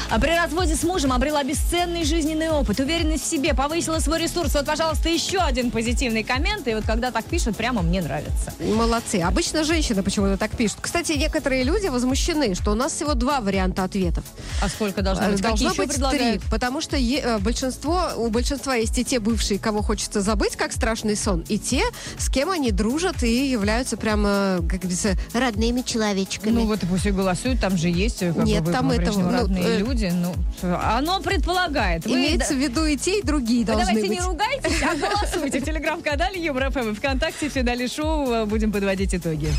А 0.10 0.19
при 0.19 0.32
разводе 0.32 0.75
с 0.75 0.84
мужем 0.84 1.13
обрела 1.13 1.43
бесценный 1.43 2.04
жизненный 2.04 2.49
опыт, 2.49 2.80
уверенность 2.80 3.23
в 3.23 3.28
себе, 3.30 3.54
повысила 3.54 3.99
свой 3.99 4.19
ресурс. 4.19 4.54
Вот, 4.56 4.65
пожалуйста, 4.65 5.10
еще 5.10 5.39
один 5.39 5.71
позитивный 5.71 6.23
коммент. 6.23 6.67
И 6.67 6.73
вот 6.73 6.84
когда 6.86 7.12
так 7.12 7.25
пишут, 7.25 7.56
прямо 7.56 7.82
мне 7.82 8.02
нравится. 8.02 8.54
Молодцы. 8.60 9.17
Обычно 9.17 9.63
женщины 9.63 10.02
почему-то 10.04 10.38
так 10.38 10.52
пишут. 10.52 10.78
Кстати, 10.82 11.13
некоторые 11.13 11.63
люди 11.63 11.88
возмущены, 11.88 12.56
что 12.56 12.71
у 12.71 12.75
нас 12.75 12.93
всего 12.93 13.13
два 13.13 13.39
варианта 13.41 13.84
ответов. 13.84 14.23
А 14.62 14.69
сколько 14.69 15.02
должно 15.02 15.25
Э, 15.25 15.32
быть? 15.32 15.41
Какие 15.41 15.67
Должно 15.67 15.84
еще 15.84 15.86
быть 15.86 16.19
три, 16.19 16.49
потому 16.49 16.82
что 16.82 16.97
э, 16.97 17.38
большинство, 17.39 18.10
у 18.17 18.30
большинства 18.30 18.75
есть 18.75 18.97
и 18.97 19.06
те 19.06 19.19
бывшие, 19.19 19.60
кого 19.60 19.82
хочется 19.82 20.21
забыть, 20.21 20.56
как 20.56 20.71
страшный 20.71 21.15
сон, 21.15 21.43
и 21.49 21.58
те, 21.60 21.84
с 22.17 22.30
кем 22.30 22.49
они 22.49 22.71
дружат 22.71 23.23
и 23.23 23.49
являются 23.52 23.97
прямо, 23.97 24.58
как 24.69 24.80
говорится, 24.80 25.15
родными 25.34 25.82
человечками. 25.82 26.52
Ну 26.52 26.65
вот 26.65 26.84
и 26.84 26.86
пусть 26.86 27.06
и 27.06 27.12
голосуют, 27.12 27.60
там 27.60 27.78
же 27.80 27.89
есть 27.89 28.20
как 28.20 28.46
Нет, 28.46 28.63
бы, 28.63 28.72
там 28.72 28.92
этого, 28.92 29.20
ну, 29.20 29.32
родные 29.32 29.63
э, 29.63 29.78
люди. 29.80 30.12
Ну, 30.13 30.34
оно 30.62 31.20
предполагает. 31.22 32.06
Вы, 32.06 32.12
Имеется 32.12 32.54
в 32.54 32.58
виду 32.58 32.86
и 32.86 32.96
те, 32.98 33.20
и 33.20 33.24
другие 33.24 33.62
вы 33.62 33.74
должны 33.74 33.86
давайте 33.86 34.08
быть. 34.08 34.20
не 34.20 34.26
ругайтесь, 34.26 34.84
а 34.84 34.96
голосуйте 34.96 35.60
в 35.60 35.65
телеграм-канале 35.65 36.44
Юмор 36.44 36.72
ФМ 36.72 36.89
и 36.89 36.94
ВКонтакте 36.94 37.50
в 37.50 37.54
финале 37.54 37.88
шоу 37.88 38.32
э, 38.32 38.46
будем 38.46 38.72
подводить 38.72 39.15
итоги. 39.15 39.52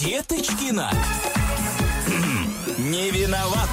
Деточкина. 0.00 0.90
не 2.78 3.10
виноват. 3.10 3.70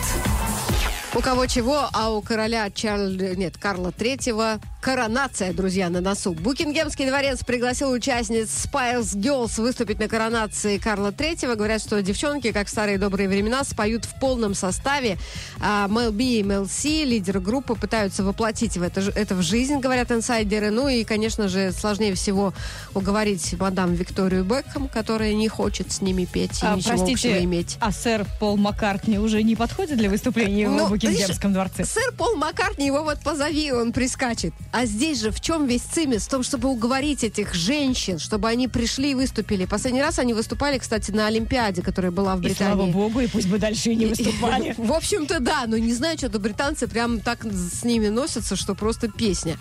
У 1.14 1.20
кого 1.20 1.46
чего, 1.46 1.90
а 1.92 2.10
у 2.12 2.22
короля 2.22 2.70
Чарльза, 2.70 3.36
нет, 3.36 3.58
Карла 3.58 3.92
Третьего 3.92 4.60
коронация, 4.82 5.54
друзья, 5.54 5.90
на 5.90 6.02
носу. 6.02 6.34
Букингемский 6.34 7.08
дворец 7.08 7.44
пригласил 7.46 7.92
участниц 7.92 8.50
Spice 8.66 9.16
Girls 9.16 9.62
выступить 9.62 10.00
на 10.00 10.08
коронации 10.08 10.80
Карла 10.80 11.12
Третьего. 11.12 11.54
Говорят, 11.56 11.82
что 11.82 12.02
девчонки, 12.02 12.52
как 12.52 12.68
в 12.68 12.70
старые 12.72 12.98
добрые 12.98 13.30
времена, 13.30 13.64
споют 13.64 14.06
в 14.06 14.20
полном 14.20 14.56
составе. 14.56 15.18
А 15.60 15.88
Мел 15.88 16.12
Би 16.12 16.40
и 16.40 16.44
Мел 16.44 16.68
Си, 16.68 17.06
лидеры 17.06 17.40
группы, 17.40 17.76
пытаются 17.76 18.24
воплотить 18.24 18.76
в 18.78 18.82
это, 18.82 19.02
это 19.16 19.36
в 19.36 19.44
жизнь, 19.44 19.78
говорят 19.80 20.12
инсайдеры. 20.12 20.72
Ну 20.72 20.88
и, 20.88 21.04
конечно 21.04 21.48
же, 21.48 21.72
сложнее 21.72 22.16
всего 22.16 22.54
уговорить 22.96 23.54
мадам 23.60 23.94
Викторию 23.94 24.44
Бекхэм, 24.44 24.88
которая 24.88 25.34
не 25.36 25.48
хочет 25.48 25.92
с 25.92 26.02
ними 26.02 26.26
петь 26.26 26.64
и 26.64 26.66
А, 26.66 26.76
ничего 26.76 26.96
простите, 26.98 27.30
общего 27.30 27.44
иметь. 27.44 27.78
а 27.80 27.92
сэр 27.92 28.26
Пол 28.40 28.58
Маккартни 28.58 29.20
уже 29.20 29.44
не 29.44 29.56
подходит 29.56 29.98
для 29.98 30.10
выступления 30.10 30.68
Ну, 30.68 30.88
в 30.88 30.90
Букингемском 30.90 31.54
дворце? 31.54 31.86
Сэр 31.86 32.14
Пол 32.18 32.36
Маккартни, 32.36 32.88
его 32.88 33.04
вот 33.04 33.20
позови, 33.20 33.72
он 33.72 33.92
прискачет. 33.94 34.54
А 34.72 34.86
здесь 34.86 35.20
же 35.20 35.32
в 35.32 35.42
чем 35.42 35.68
весь 35.68 35.82
цимис? 35.82 36.24
В 36.24 36.30
том, 36.30 36.44
чтобы 36.44 36.70
уговорить 36.70 37.24
этих 37.26 37.54
женщин, 37.54 38.20
чтобы 38.20 38.48
они 38.48 38.68
пришли 38.70 39.12
и 39.12 39.16
выступили. 39.16 39.66
Последний 39.66 40.02
раз 40.02 40.18
они 40.18 40.34
выступали, 40.34 40.78
кстати, 40.78 41.12
на 41.12 41.28
Олимпиаде, 41.28 41.82
которая 41.82 42.12
была 42.12 42.36
в 42.36 42.40
И 42.40 42.44
Британии. 42.44 42.74
слава 42.74 42.90
богу, 42.90 43.20
и 43.20 43.28
пусть 43.28 43.48
бы 43.50 43.58
дальше 43.60 43.92
и 43.92 43.96
не 43.96 44.06
выступали. 44.06 44.74
В 44.78 44.94
общем-то, 44.94 45.40
да, 45.42 45.66
но 45.68 45.78
не 45.78 45.94
знаю, 45.94 46.18
что-то 46.18 46.40
британцы 46.40 46.88
прям 46.88 47.20
так 47.20 47.44
с 47.44 47.84
ними 47.84 48.08
носятся, 48.08 48.56
что 48.56 48.74
просто 48.74 49.10
песня. 49.10 49.58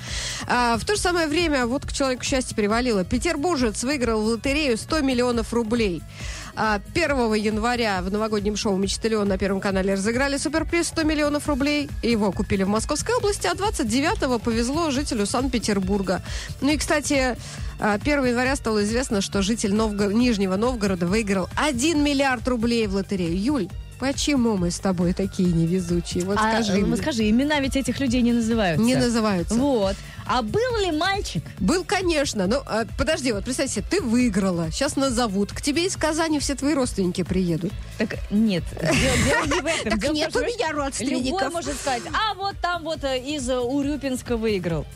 А, 0.46 0.76
в 0.78 0.84
то 0.84 0.94
же 0.94 1.00
самое 1.00 1.26
время, 1.26 1.66
вот 1.66 1.86
к 1.86 1.92
человеку 1.92 2.22
счастье 2.22 2.54
перевалило. 2.56 3.04
Петербуржец 3.04 3.82
выиграл 3.82 4.22
в 4.22 4.26
лотерею 4.26 4.76
100 4.78 5.00
миллионов 5.00 5.52
рублей. 5.52 6.02
А, 6.56 6.80
1 6.94 7.34
января 7.34 8.02
в 8.02 8.10
новогоднем 8.10 8.56
шоу 8.56 8.76
«Мечтальон» 8.76 9.28
на 9.28 9.38
Первом 9.38 9.60
канале 9.60 9.94
разыграли 9.94 10.36
суперприз 10.36 10.88
100 10.88 11.02
миллионов 11.04 11.48
рублей. 11.48 11.88
Его 12.02 12.32
купили 12.32 12.64
в 12.64 12.68
Московской 12.68 13.14
области, 13.16 13.46
а 13.46 13.54
29-го 13.54 14.38
повезло 14.38 14.90
жителю 14.90 15.26
Санкт-Петербурга. 15.26 16.22
Ну 16.60 16.70
и, 16.70 16.76
кстати, 16.76 17.36
а, 17.78 17.94
1 17.94 18.24
января 18.24 18.56
стало 18.56 18.82
известно, 18.84 19.20
что 19.20 19.42
житель 19.42 19.72
Новго- 19.74 20.12
Нижнего 20.12 20.56
Новгорода 20.56 21.06
выиграл 21.06 21.48
1 21.56 22.02
миллиард 22.02 22.46
рублей 22.48 22.86
в 22.86 22.94
лотерею. 22.94 23.40
Юль, 23.40 23.68
почему 23.98 24.56
мы 24.56 24.70
с 24.70 24.78
тобой 24.80 25.12
такие 25.12 25.52
невезучие? 25.52 26.24
Вот 26.24 26.36
А, 26.40 26.62
скажи 26.62 26.84
ну, 26.84 26.96
скажи, 26.96 27.28
имена 27.30 27.60
ведь 27.60 27.76
этих 27.76 28.00
людей 28.00 28.22
не 28.22 28.32
называются. 28.32 28.84
Не 28.84 28.96
называются. 28.96 29.54
Вот. 29.54 29.96
А 30.26 30.42
был 30.42 30.76
ли 30.80 30.92
мальчик? 30.92 31.42
Был, 31.58 31.84
конечно. 31.84 32.46
Ну, 32.46 32.62
а, 32.66 32.84
подожди, 32.96 33.32
вот 33.32 33.44
представь 33.44 33.70
себе, 33.70 33.84
ты 33.88 34.00
выиграла. 34.00 34.70
Сейчас 34.70 34.96
назовут. 34.96 35.52
К 35.52 35.60
тебе 35.60 35.86
из 35.86 35.96
Казани 35.96 36.38
все 36.38 36.54
твои 36.54 36.74
родственники 36.74 37.22
приедут. 37.22 37.72
Так 37.98 38.16
нет. 38.30 38.64
Так 39.84 40.12
нет 40.12 40.34
у 40.36 40.40
меня 40.40 40.68
Любой 40.68 40.84
родственников. 40.84 41.52
может 41.52 41.76
сказать, 41.76 42.02
а 42.12 42.34
вот 42.34 42.56
там 42.62 42.82
вот 42.84 43.04
э, 43.04 43.18
из 43.18 43.48
э, 43.48 43.58
Урюпинска 43.58 44.36
выиграл. 44.36 44.86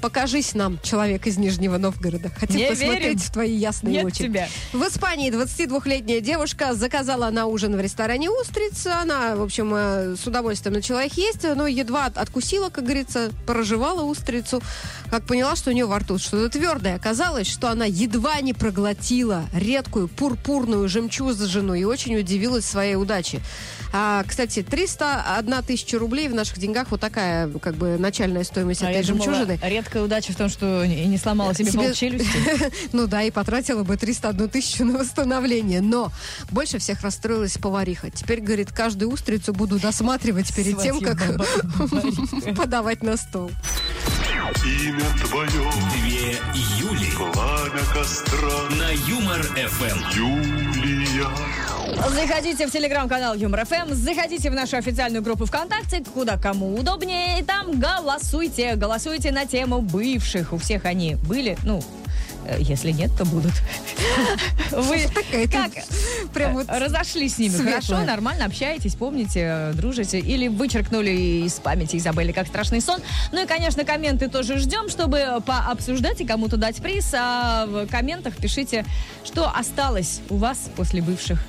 Покажись 0.00 0.54
нам, 0.54 0.78
человек 0.82 1.26
из 1.26 1.36
Нижнего 1.36 1.76
Новгорода. 1.76 2.30
Хотим 2.30 2.56
Не 2.56 2.68
посмотреть 2.68 3.02
верим. 3.04 3.18
в 3.18 3.30
твои 3.32 3.54
ясные 3.54 3.92
Нет 3.96 4.04
очи. 4.06 4.16
тебя. 4.24 4.48
В 4.72 4.82
Испании 4.88 5.30
22-летняя 5.30 6.20
девушка 6.20 6.74
заказала 6.74 7.28
на 7.30 7.46
ужин 7.46 7.76
в 7.76 7.80
ресторане 7.80 8.30
устриц. 8.30 8.86
Она, 8.86 9.36
в 9.36 9.42
общем, 9.42 9.72
э, 9.74 10.16
с 10.16 10.26
удовольствием 10.26 10.74
начала 10.74 11.04
их 11.04 11.18
есть, 11.18 11.42
но 11.54 11.66
едва 11.66 12.06
от- 12.06 12.16
откусила, 12.18 12.70
как 12.70 12.84
говорится, 12.84 13.30
проживала 13.46 14.02
устрицу, 14.02 14.62
как 15.10 15.24
поняла, 15.24 15.54
что 15.54 15.70
у 15.70 15.72
нее 15.74 15.86
во 15.86 15.98
рту 15.98 16.18
что-то 16.18 16.48
твердое. 16.48 16.96
Оказалось, 16.96 17.46
что 17.46 17.68
она 17.68 17.84
едва 17.84 18.40
не 18.40 18.54
проглотила 18.54 19.44
редкую 19.52 20.08
пурпурную 20.08 20.88
жемчужину 20.88 21.74
и 21.74 21.84
очень 21.84 22.16
удивилась 22.16 22.64
своей 22.64 22.94
удаче. 22.96 23.40
А, 23.92 24.22
кстати, 24.26 24.62
301 24.62 25.62
тысяча 25.62 25.98
рублей 25.98 26.28
в 26.28 26.34
наших 26.34 26.58
деньгах 26.58 26.86
вот 26.90 27.00
такая, 27.00 27.48
как 27.58 27.74
бы, 27.74 27.96
начальная 27.98 28.44
стоимость 28.44 28.82
А 28.82 28.90
этой 28.90 29.02
я 29.02 29.06
думала, 29.08 29.24
жемчужины. 29.24 29.58
Редкая 29.90 30.02
удача 30.04 30.32
в 30.32 30.36
том, 30.36 30.48
что 30.48 30.84
не 30.86 31.06
не 31.06 31.18
сломала 31.18 31.54
себе, 31.54 31.72
Себе- 31.72 31.82
пол 31.82 31.92
челюсти. 31.92 32.72
Ну 32.92 33.06
да, 33.06 33.22
и 33.22 33.30
потратила 33.30 33.82
бы 33.82 33.96
301 33.96 34.48
тысячу 34.48 34.84
на 34.84 34.98
восстановление. 34.98 35.80
Но 35.80 36.12
больше 36.50 36.78
всех 36.78 37.02
расстроилась 37.02 37.58
повариха. 37.58 38.10
Теперь, 38.10 38.40
говорит, 38.40 38.72
каждую 38.72 39.10
устрицу 39.10 39.52
буду 39.52 39.78
досматривать 39.78 40.54
перед 40.54 40.80
тем, 40.80 40.98
Сватья 40.98 41.16
как 41.16 42.56
подавать 42.56 43.02
на 43.02 43.16
стол. 43.16 43.50
Имя 44.64 45.04
твое, 45.24 45.70
Две 46.00 46.38
Юли 46.78 47.10
пламя 47.16 47.82
костра, 47.94 48.68
на 48.78 48.90
Юмор 49.08 49.42
ФМ. 49.42 50.99
Заходите 52.08 52.66
в 52.66 52.70
телеграм-канал 52.70 53.34
Юмор 53.34 53.64
ФМ, 53.64 53.92
заходите 53.92 54.50
в 54.50 54.54
нашу 54.54 54.76
официальную 54.76 55.22
группу 55.22 55.44
ВКонтакте, 55.44 56.02
куда 56.14 56.36
кому 56.36 56.74
удобнее, 56.74 57.40
и 57.40 57.42
там 57.42 57.78
голосуйте. 57.78 58.74
Голосуйте 58.76 59.30
на 59.30 59.46
тему 59.46 59.80
бывших. 59.80 60.52
У 60.52 60.58
всех 60.58 60.84
они 60.86 61.16
были, 61.16 61.56
ну, 61.64 61.82
если 62.58 62.90
нет, 62.90 63.10
то 63.16 63.24
будут. 63.24 63.52
Вы 64.70 65.06
как 65.48 65.70
Прям 66.34 66.54
вот 66.54 66.68
э, 66.68 66.78
разошлись 66.78 67.34
с 67.34 67.38
ними? 67.38 67.56
Хорошо, 67.56 68.00
нормально 68.00 68.44
общаетесь, 68.44 68.94
помните, 68.94 69.40
э, 69.42 69.72
дружите. 69.74 70.18
Или 70.18 70.48
вычеркнули 70.48 71.10
из 71.44 71.54
памяти 71.54 71.96
и 71.96 72.00
забыли, 72.00 72.32
как 72.32 72.46
страшный 72.46 72.80
сон. 72.80 73.00
Ну 73.32 73.42
и, 73.42 73.46
конечно, 73.46 73.84
комменты 73.84 74.28
тоже 74.28 74.58
ждем, 74.58 74.88
чтобы 74.88 75.42
пообсуждать 75.44 76.20
и 76.20 76.26
кому-то 76.26 76.56
дать 76.56 76.76
приз. 76.76 77.12
А 77.14 77.66
в 77.66 77.86
комментах 77.86 78.36
пишите, 78.36 78.84
что 79.24 79.50
осталось 79.50 80.20
у 80.28 80.36
вас 80.36 80.70
после 80.76 81.02
бывших. 81.02 81.40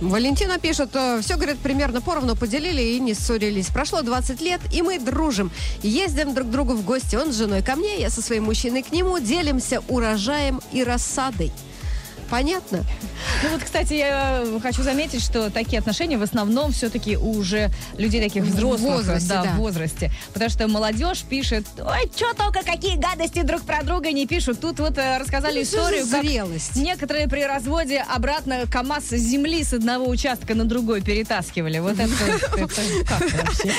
Валентина 0.00 0.58
пишет, 0.58 0.90
все, 0.90 1.34
говорит, 1.34 1.58
примерно 1.58 2.00
поровну 2.00 2.36
поделили 2.36 2.80
и 2.80 3.00
не 3.00 3.14
ссорились. 3.14 3.66
Прошло 3.66 4.02
20 4.02 4.40
лет, 4.40 4.60
и 4.72 4.82
мы 4.82 4.98
дружим. 4.98 5.50
Ездим 5.82 6.34
друг 6.34 6.48
к 6.48 6.50
другу 6.50 6.74
в 6.74 6.84
гости. 6.84 7.16
Он 7.16 7.32
с 7.32 7.36
женой 7.36 7.62
ко 7.62 7.74
мне, 7.74 8.00
я 8.00 8.08
со 8.08 8.22
своим 8.22 8.44
мужчиной 8.44 8.82
к 8.82 8.92
нему. 8.92 9.18
Делимся 9.18 9.82
урожаем 9.88 10.60
и 10.72 10.84
рассадой. 10.84 11.52
Понятно? 12.30 12.84
Ну 13.42 13.48
вот, 13.50 13.62
кстати, 13.62 13.94
я 13.94 14.44
хочу 14.62 14.82
заметить, 14.82 15.22
что 15.22 15.50
такие 15.50 15.78
отношения 15.78 16.18
в 16.18 16.22
основном 16.22 16.72
все-таки 16.72 17.16
уже 17.16 17.70
людей 17.96 18.20
таких 18.22 18.44
В 18.44 18.46
взрослых. 18.48 18.96
возрасте, 18.96 19.28
да, 19.28 19.42
да. 19.44 19.50
в 19.52 19.56
возрасте. 19.56 20.10
Потому 20.32 20.50
что 20.50 20.68
молодежь 20.68 21.22
пишет, 21.22 21.64
ой, 21.78 22.10
что 22.14 22.34
только 22.34 22.62
какие 22.64 22.96
гадости 22.96 23.42
друг 23.42 23.62
про 23.62 23.82
друга 23.82 24.12
не 24.12 24.26
пишут. 24.26 24.60
Тут 24.60 24.78
вот 24.80 24.98
э, 24.98 25.18
рассказали 25.18 25.56
Ну, 25.56 25.62
историю, 25.62 26.06
как 26.06 26.22
зрелость? 26.22 26.76
некоторые 26.76 27.28
при 27.28 27.42
разводе 27.44 28.04
обратно 28.14 28.60
КАМАЗ 28.70 29.04
с 29.04 29.16
земли 29.16 29.64
с 29.64 29.72
одного 29.72 30.08
участка 30.08 30.54
на 30.54 30.64
другой 30.64 31.00
перетаскивали. 31.00 31.78
Вот 31.78 31.94
это, 31.98 32.12
это 32.12 32.38
как 32.58 32.60
вообще? 32.60 33.72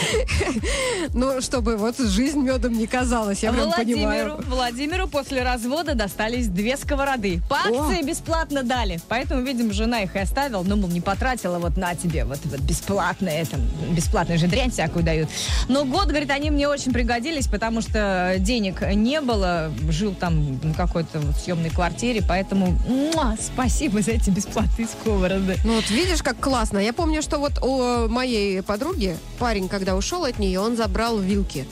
Ну, 1.13 1.41
чтобы 1.41 1.77
вот 1.77 1.97
жизнь 1.99 2.39
медом 2.39 2.73
не 2.73 2.87
казалась, 2.87 3.43
я 3.43 3.51
прям 3.51 3.65
Владимиру, 3.67 3.99
понимаю. 3.99 4.43
Владимиру 4.47 5.07
после 5.07 5.43
развода 5.43 5.93
достались 5.95 6.47
две 6.47 6.77
сковороды. 6.77 7.41
По 7.49 7.57
акции 7.57 8.01
бесплатно 8.03 8.38
дали. 8.45 8.99
Поэтому, 9.07 9.41
видимо, 9.41 9.73
жена 9.73 10.01
их 10.01 10.15
и 10.15 10.19
оставила. 10.19 10.63
Ну, 10.63 10.75
мол, 10.75 10.89
не 10.89 11.01
потратила 11.01 11.59
вот 11.59 11.77
на 11.77 11.95
тебе 11.95 12.25
вот, 12.25 12.39
вот 12.45 12.59
бесплатное, 12.61 13.45
там, 13.45 13.61
бесплатную 13.91 14.39
же 14.39 14.47
дрянь 14.47 14.71
всякую 14.71 15.03
дают. 15.03 15.29
Но 15.67 15.85
год, 15.85 16.07
говорит, 16.07 16.29
они 16.31 16.51
мне 16.51 16.67
очень 16.67 16.93
пригодились, 16.93 17.47
потому 17.47 17.81
что 17.81 18.35
денег 18.39 18.81
не 18.93 19.21
было. 19.21 19.71
Жил 19.89 20.13
там 20.13 20.57
в 20.57 20.75
какой-то 20.75 21.19
вот 21.19 21.35
съемной 21.35 21.69
квартире, 21.69 22.23
поэтому 22.27 22.77
муа, 22.87 23.35
спасибо 23.39 24.01
за 24.01 24.11
эти 24.11 24.29
бесплатные 24.29 24.87
сковороды. 24.87 25.57
Ну 25.63 25.75
вот 25.75 25.89
видишь, 25.89 26.23
как 26.23 26.39
классно. 26.39 26.79
Я 26.79 26.93
помню, 26.93 27.21
что 27.21 27.37
вот 27.37 27.63
у 27.63 28.07
моей 28.07 28.61
подруги 28.61 29.17
парень, 29.39 29.67
когда 29.69 29.95
ушел 29.95 30.23
от 30.25 30.39
нее, 30.39 30.59
он 30.59 30.75
забрал 30.75 31.19
вилки. 31.19 31.67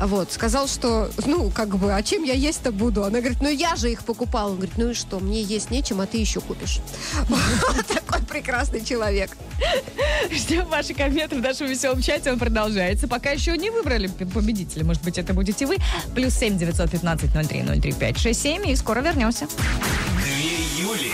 Вот, 0.00 0.32
сказал, 0.32 0.66
что, 0.66 1.10
ну, 1.26 1.50
как 1.50 1.76
бы, 1.76 1.94
а 1.94 2.02
чем 2.02 2.24
я 2.24 2.34
есть-то 2.34 2.72
буду? 2.72 3.04
Она 3.04 3.20
говорит, 3.20 3.38
ну, 3.40 3.48
я 3.48 3.76
же 3.76 3.90
их 3.92 4.04
покупала. 4.04 4.50
Он 4.50 4.56
говорит, 4.56 4.76
ну 4.76 4.90
и 4.90 4.94
что, 4.94 5.20
мне 5.20 5.42
есть 5.42 5.70
нечем, 5.70 6.00
а 6.00 6.06
ты 6.06 6.18
еще 6.18 6.40
купишь. 6.40 6.80
Такой 7.94 8.20
прекрасный 8.26 8.84
человек. 8.84 9.30
Ждем 10.32 10.66
ваши 10.66 10.94
комменты 10.94 11.36
в 11.36 11.40
нашем 11.40 11.68
веселом 11.68 12.02
чате, 12.02 12.32
он 12.32 12.38
продолжается. 12.38 13.06
Пока 13.06 13.30
еще 13.30 13.56
не 13.56 13.70
выбрали 13.70 14.08
победителя, 14.08 14.84
может 14.84 15.02
быть, 15.02 15.16
это 15.18 15.32
будете 15.32 15.66
вы. 15.66 15.76
Плюс 16.14 16.34
семь 16.34 16.58
девятьсот 16.58 16.90
пятнадцать 16.90 17.34
ноль 17.34 17.46
три 17.46 17.62
ноль 17.62 17.80
три 17.80 17.92
пять 17.92 18.18
шесть 18.18 18.42
семь, 18.42 18.68
и 18.68 18.74
скоро 18.76 19.00
вернемся. 19.00 19.46
Две 20.22 20.84
Юли. 20.84 21.12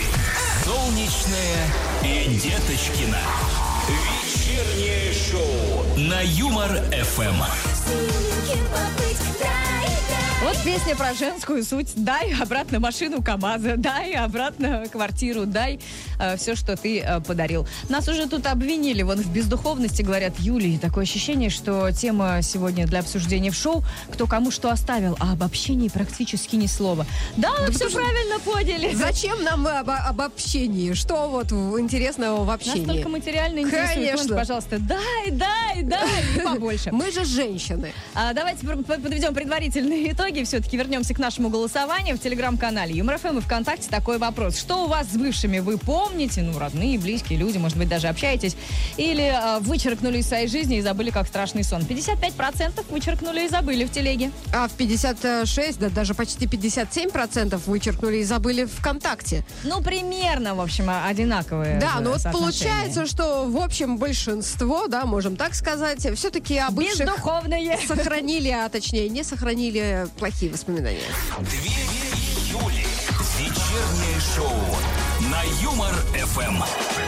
Солнечная 0.65 1.67
и 2.03 2.33
Деточкина. 2.35 3.19
Вечернее 3.87 5.13
шоу 5.13 5.97
на 5.97 6.21
Юмор 6.21 6.71
ФМ. 7.91 8.11
Синеньким 8.11 8.65
побыть, 8.69 8.97
да 8.97 9.05
и 9.05 9.05
да. 9.05 9.10
Вот 10.43 10.57
песня 10.63 10.95
про 10.95 11.13
женскую 11.13 11.63
суть. 11.63 11.89
Дай 11.95 12.33
обратно 12.33 12.79
машину 12.79 13.21
КамАЗа, 13.21 13.75
дай 13.77 14.13
обратно 14.13 14.85
квартиру, 14.91 15.45
дай 15.45 15.79
все, 16.35 16.55
что 16.55 16.75
ты 16.75 16.99
э, 16.99 17.19
подарил. 17.21 17.67
Нас 17.89 18.07
уже 18.07 18.27
тут 18.27 18.47
обвинили, 18.47 19.03
вон 19.03 19.19
в 19.19 19.31
бездуховности 19.31 20.01
говорят, 20.01 20.39
Юлии, 20.39 20.77
такое 20.77 21.03
ощущение, 21.03 21.51
что 21.51 21.91
тема 21.91 22.41
сегодня 22.41 22.87
для 22.87 22.99
обсуждения 23.01 23.51
в 23.51 23.55
шоу, 23.55 23.83
кто 24.11 24.25
кому 24.25 24.49
что 24.49 24.71
оставил, 24.71 25.15
а 25.19 25.33
об 25.33 25.43
общении 25.43 25.89
практически 25.89 26.55
ни 26.55 26.65
слова. 26.65 27.05
Да, 27.37 27.51
вы 27.67 27.71
все 27.71 27.89
правильно 27.91 28.39
поняли. 28.39 28.95
Зачем 28.95 29.43
нам 29.43 29.67
об, 29.67 29.89
об 29.91 30.21
общении? 30.21 30.93
Что 30.93 31.29
вот 31.29 31.51
интересного 31.51 32.45
в 32.45 32.49
общении? 32.49 32.85
Настолько 32.85 33.09
материально 33.09 33.59
интересует. 33.59 33.93
Конечно. 33.93 34.27
Вон, 34.29 34.37
пожалуйста, 34.37 34.79
дай, 34.79 35.31
дай, 35.31 35.83
дай, 35.83 36.23
побольше. 36.43 36.91
Мы 36.91 37.11
же 37.11 37.25
женщины. 37.25 37.93
А, 38.15 38.33
давайте 38.33 38.65
подведем 38.65 39.35
предварительные 39.35 40.11
итоги. 40.11 40.30
Все-таки 40.39 40.77
вернемся 40.77 41.13
к 41.13 41.19
нашему 41.19 41.49
голосованию 41.49 42.15
в 42.17 42.19
телеграм-канале 42.19 42.93
Юмор 42.95 43.17
ФМ 43.17 43.37
и 43.39 43.41
ВКонтакте. 43.41 43.89
Такой 43.89 44.17
вопрос. 44.17 44.57
Что 44.57 44.85
у 44.85 44.87
вас 44.87 45.07
с 45.07 45.17
бывшими 45.17 45.59
вы 45.59 45.77
помните? 45.77 46.41
Ну, 46.41 46.57
родные, 46.57 46.97
близкие 46.97 47.37
люди, 47.37 47.57
может 47.57 47.77
быть, 47.77 47.89
даже 47.89 48.07
общаетесь. 48.07 48.55
Или 48.97 49.23
а, 49.23 49.59
вычеркнули 49.59 50.19
из 50.19 50.27
своей 50.27 50.47
жизни 50.47 50.77
и 50.77 50.81
забыли, 50.81 51.09
как 51.11 51.27
страшный 51.27 51.63
сон. 51.63 51.81
55% 51.81 52.85
вычеркнули 52.89 53.45
и 53.45 53.49
забыли 53.49 53.83
в 53.83 53.91
телеге. 53.91 54.31
А 54.55 54.67
в 54.67 54.71
56, 54.71 55.79
да 55.79 55.89
даже 55.89 56.13
почти 56.13 56.45
57% 56.45 57.59
вычеркнули 57.65 58.17
и 58.17 58.23
забыли 58.23 58.65
ВКонтакте. 58.65 59.43
Ну, 59.63 59.81
примерно, 59.81 60.55
в 60.55 60.61
общем, 60.61 60.89
а- 60.89 61.07
одинаковые 61.07 61.79
Да, 61.79 61.95
э, 61.97 62.01
но 62.01 62.11
вот 62.13 62.23
получается, 62.31 63.05
что 63.05 63.45
в 63.45 63.57
общем 63.57 63.97
большинство, 63.97 64.87
да, 64.87 65.05
можем 65.05 65.35
так 65.35 65.53
сказать, 65.55 66.07
все-таки 66.15 66.57
о 66.57 66.71
бывших 66.71 67.01
Бездуховные. 67.07 67.77
сохранили, 67.87 68.49
а 68.49 68.69
точнее 68.69 69.09
не 69.09 69.23
сохранили 69.23 70.07
плохие 70.21 70.51
воспоминания. 70.51 71.09
Две 71.39 71.71
Юли. 72.51 72.85
Вечернее 73.39 74.19
шоу 74.35 74.53
на 75.31 75.41
Юмор 75.63 75.95
ФМ. 76.13 77.00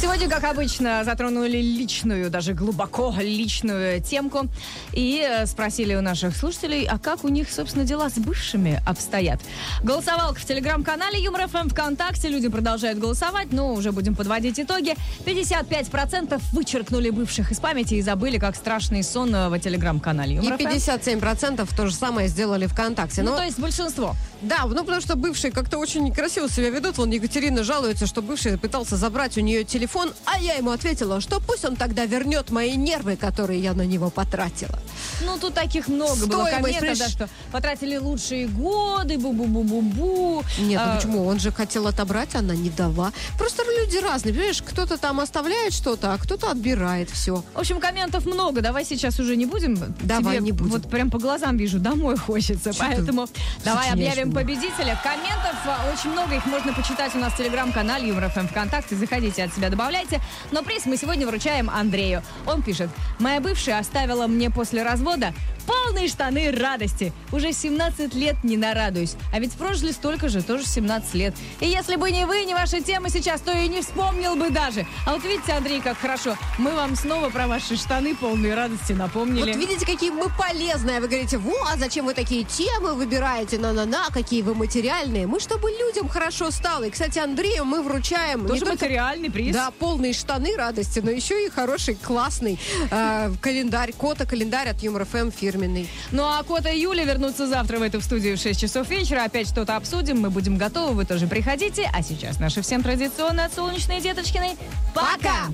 Сегодня, 0.00 0.30
как 0.30 0.44
обычно, 0.44 1.04
затронули 1.04 1.58
личную, 1.58 2.30
даже 2.30 2.54
глубоко 2.54 3.14
личную 3.20 4.00
темку. 4.00 4.46
И 4.94 5.22
э, 5.22 5.44
спросили 5.44 5.94
у 5.94 6.00
наших 6.00 6.34
слушателей, 6.34 6.86
а 6.86 6.98
как 6.98 7.22
у 7.22 7.28
них, 7.28 7.50
собственно, 7.52 7.84
дела 7.84 8.08
с 8.08 8.14
бывшими 8.14 8.82
обстоят. 8.86 9.40
Голосовалка 9.82 10.40
в 10.40 10.44
телеграм-канале 10.46 11.22
Юмор 11.22 11.48
ФМ 11.48 11.68
ВКонтакте. 11.68 12.28
Люди 12.28 12.48
продолжают 12.48 12.98
голосовать, 12.98 13.52
но 13.52 13.74
уже 13.74 13.92
будем 13.92 14.14
подводить 14.14 14.58
итоги. 14.58 14.94
55% 15.26 16.40
вычеркнули 16.54 17.10
бывших 17.10 17.52
из 17.52 17.60
памяти 17.60 17.94
и 17.94 18.00
забыли, 18.00 18.38
как 18.38 18.56
страшный 18.56 19.02
сон 19.02 19.34
э, 19.34 19.50
в 19.50 19.58
телеграм-канале 19.58 20.32
И 20.32 20.36
Юмор 20.36 20.56
ФМ. 20.56 20.64
57% 20.64 21.68
то 21.76 21.86
же 21.86 21.94
самое 21.94 22.28
сделали 22.28 22.66
ВКонтакте. 22.66 23.22
Ну, 23.22 23.32
Но 23.32 23.36
то 23.36 23.44
есть 23.44 23.58
большинство. 23.58 24.16
Да, 24.42 24.64
ну 24.66 24.84
потому 24.84 25.00
что 25.00 25.16
бывшие 25.16 25.50
как-то 25.52 25.78
очень 25.78 26.02
некрасиво 26.04 26.48
себя 26.48 26.70
ведут. 26.70 26.98
Вон 26.98 27.10
Екатерина 27.10 27.64
жалуется, 27.64 28.06
что 28.06 28.22
бывший 28.22 28.56
пытался 28.58 28.96
забрать 28.96 29.36
у 29.36 29.40
нее 29.40 29.64
телефон, 29.64 30.12
а 30.24 30.38
я 30.40 30.54
ему 30.54 30.70
ответила, 30.70 31.20
что 31.20 31.40
пусть 31.40 31.64
он 31.64 31.76
тогда 31.76 32.06
вернет 32.06 32.50
мои 32.50 32.76
нервы, 32.76 33.16
которые 33.16 33.60
я 33.60 33.74
на 33.74 33.82
него 33.82 34.10
потратила. 34.10 34.78
Ну, 35.24 35.38
тут 35.38 35.54
таких 35.54 35.88
много 35.88 36.26
было 36.26 36.46
Стоимость, 36.46 36.78
комментов, 36.78 36.80
да, 36.80 36.80
понимаешь? 36.80 37.12
что 37.12 37.28
потратили 37.52 37.96
лучшие 37.96 38.46
годы, 38.46 39.14
бу-бу-бу-бу-бу. 39.14 40.44
Нет, 40.60 40.80
ну 40.84 40.92
А, 40.92 40.96
почему? 40.96 41.26
Он 41.26 41.38
же 41.38 41.52
хотел 41.52 41.86
отобрать, 41.86 42.34
она 42.34 42.54
не 42.54 42.70
дала. 42.70 43.12
Просто 43.38 43.62
люди 43.64 43.98
разные, 43.98 44.34
понимаешь? 44.34 44.62
Кто-то 44.62 44.96
там 44.96 45.20
оставляет 45.20 45.72
что-то, 45.72 46.14
а 46.14 46.18
кто-то 46.18 46.50
отбирает 46.50 47.10
все. 47.10 47.44
В 47.54 47.58
общем, 47.58 47.80
комментов 47.80 48.26
много. 48.26 48.60
Давай 48.60 48.84
сейчас 48.84 49.18
уже 49.18 49.36
не 49.36 49.46
будем. 49.46 49.76
Давай, 50.02 50.36
Тебе 50.36 50.44
не 50.46 50.52
будем. 50.52 50.70
Вот 50.70 50.88
прям 50.90 51.10
по 51.10 51.18
глазам 51.18 51.56
вижу, 51.56 51.78
домой 51.78 52.16
хочется. 52.16 52.72
Чё 52.72 52.78
ты 52.78 52.86
Поэтому 52.86 53.28
давай 53.64 53.88
сочиняешь 53.90 54.12
объявим? 54.12 54.29
Победителя. 54.30 54.98
Комментов 55.02 55.56
а, 55.66 55.92
очень 55.92 56.10
много. 56.10 56.34
Их 56.34 56.46
можно 56.46 56.72
почитать 56.72 57.14
у 57.14 57.18
нас 57.18 57.32
в 57.32 57.36
телеграм-канале 57.36 58.08
Юмор 58.08 58.28
ФМ 58.30 58.46
ВКонтакте. 58.48 58.96
Заходите 58.96 59.44
от 59.44 59.54
себя, 59.54 59.68
добавляйте. 59.70 60.20
Но 60.50 60.62
приз 60.62 60.86
мы 60.86 60.96
сегодня 60.96 61.26
вручаем 61.26 61.70
Андрею. 61.70 62.22
Он 62.46 62.62
пишет. 62.62 62.90
Моя 63.18 63.40
бывшая 63.40 63.78
оставила 63.78 64.26
мне 64.26 64.50
после 64.50 64.82
развода 64.82 65.32
полные 65.70 66.08
штаны 66.08 66.50
радости. 66.50 67.12
Уже 67.32 67.52
17 67.52 68.14
лет 68.14 68.36
не 68.42 68.56
нарадуюсь. 68.56 69.14
А 69.32 69.38
ведь 69.38 69.52
прожили 69.52 69.92
столько 69.92 70.28
же, 70.28 70.42
тоже 70.42 70.66
17 70.66 71.14
лет. 71.14 71.34
И 71.60 71.66
если 71.66 71.96
бы 71.96 72.10
не 72.10 72.26
вы, 72.26 72.44
не 72.44 72.54
ваша 72.54 72.80
тема 72.80 73.08
сейчас, 73.08 73.40
то 73.40 73.52
и 73.52 73.68
не 73.68 73.82
вспомнил 73.82 74.34
бы 74.34 74.50
даже. 74.50 74.86
А 75.06 75.12
вот 75.12 75.24
видите, 75.24 75.52
Андрей, 75.52 75.80
как 75.80 75.98
хорошо. 75.98 76.36
Мы 76.58 76.72
вам 76.72 76.96
снова 76.96 77.30
про 77.30 77.46
ваши 77.46 77.76
штаны 77.76 78.16
полные 78.16 78.54
радости 78.54 78.92
напомнили. 78.92 79.52
Вот 79.52 79.56
видите, 79.56 79.86
какие 79.86 80.10
мы 80.10 80.26
полезные. 80.36 81.00
Вы 81.00 81.08
говорите, 81.08 81.38
во, 81.38 81.54
а 81.70 81.76
зачем 81.76 82.06
вы 82.06 82.14
такие 82.14 82.44
темы 82.44 82.94
выбираете? 82.94 83.58
На-на-на, 83.58 84.08
какие 84.12 84.42
вы 84.42 84.54
материальные. 84.54 85.26
Мы, 85.26 85.38
чтобы 85.38 85.70
людям 85.70 86.08
хорошо 86.08 86.50
стало. 86.50 86.84
И, 86.84 86.90
кстати, 86.90 87.18
Андрею 87.18 87.64
мы 87.64 87.82
вручаем 87.82 88.46
Тоже 88.46 88.60
только 88.60 88.84
материальный 88.84 89.30
приз. 89.30 89.54
Да, 89.54 89.70
полные 89.70 90.14
штаны 90.14 90.56
радости, 90.56 91.00
но 91.00 91.10
еще 91.10 91.46
и 91.46 91.50
хороший, 91.50 91.94
классный 91.94 92.58
э, 92.90 93.32
календарь, 93.40 93.92
кота-календарь 93.92 94.68
от 94.68 94.82
Юмор 94.82 95.04
ФМ 95.04 95.30
фирменный. 95.60 95.88
Ну 96.12 96.24
а 96.24 96.42
Кота 96.42 96.70
и 96.70 96.80
Юля 96.80 97.04
вернутся 97.04 97.46
завтра 97.46 97.78
в 97.78 97.82
эту 97.82 98.00
в 98.00 98.04
студию 98.04 98.36
в 98.36 98.40
6 98.40 98.60
часов 98.60 98.88
вечера. 98.88 99.24
Опять 99.24 99.48
что-то 99.48 99.76
обсудим. 99.76 100.20
Мы 100.20 100.30
будем 100.30 100.56
готовы. 100.56 100.94
Вы 100.94 101.04
тоже 101.04 101.26
приходите. 101.26 101.90
А 101.92 102.02
сейчас 102.02 102.38
наши 102.38 102.62
всем 102.62 102.82
традиционно 102.82 103.44
от 103.44 103.54
Солнечной 103.54 104.00
Деточкиной. 104.00 104.56
Пока! 104.94 105.48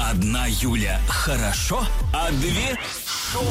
Одна 0.00 0.46
Юля 0.48 1.00
хорошо, 1.08 1.86
а 2.12 2.30
две 2.32 2.78
шоу. 3.32 3.44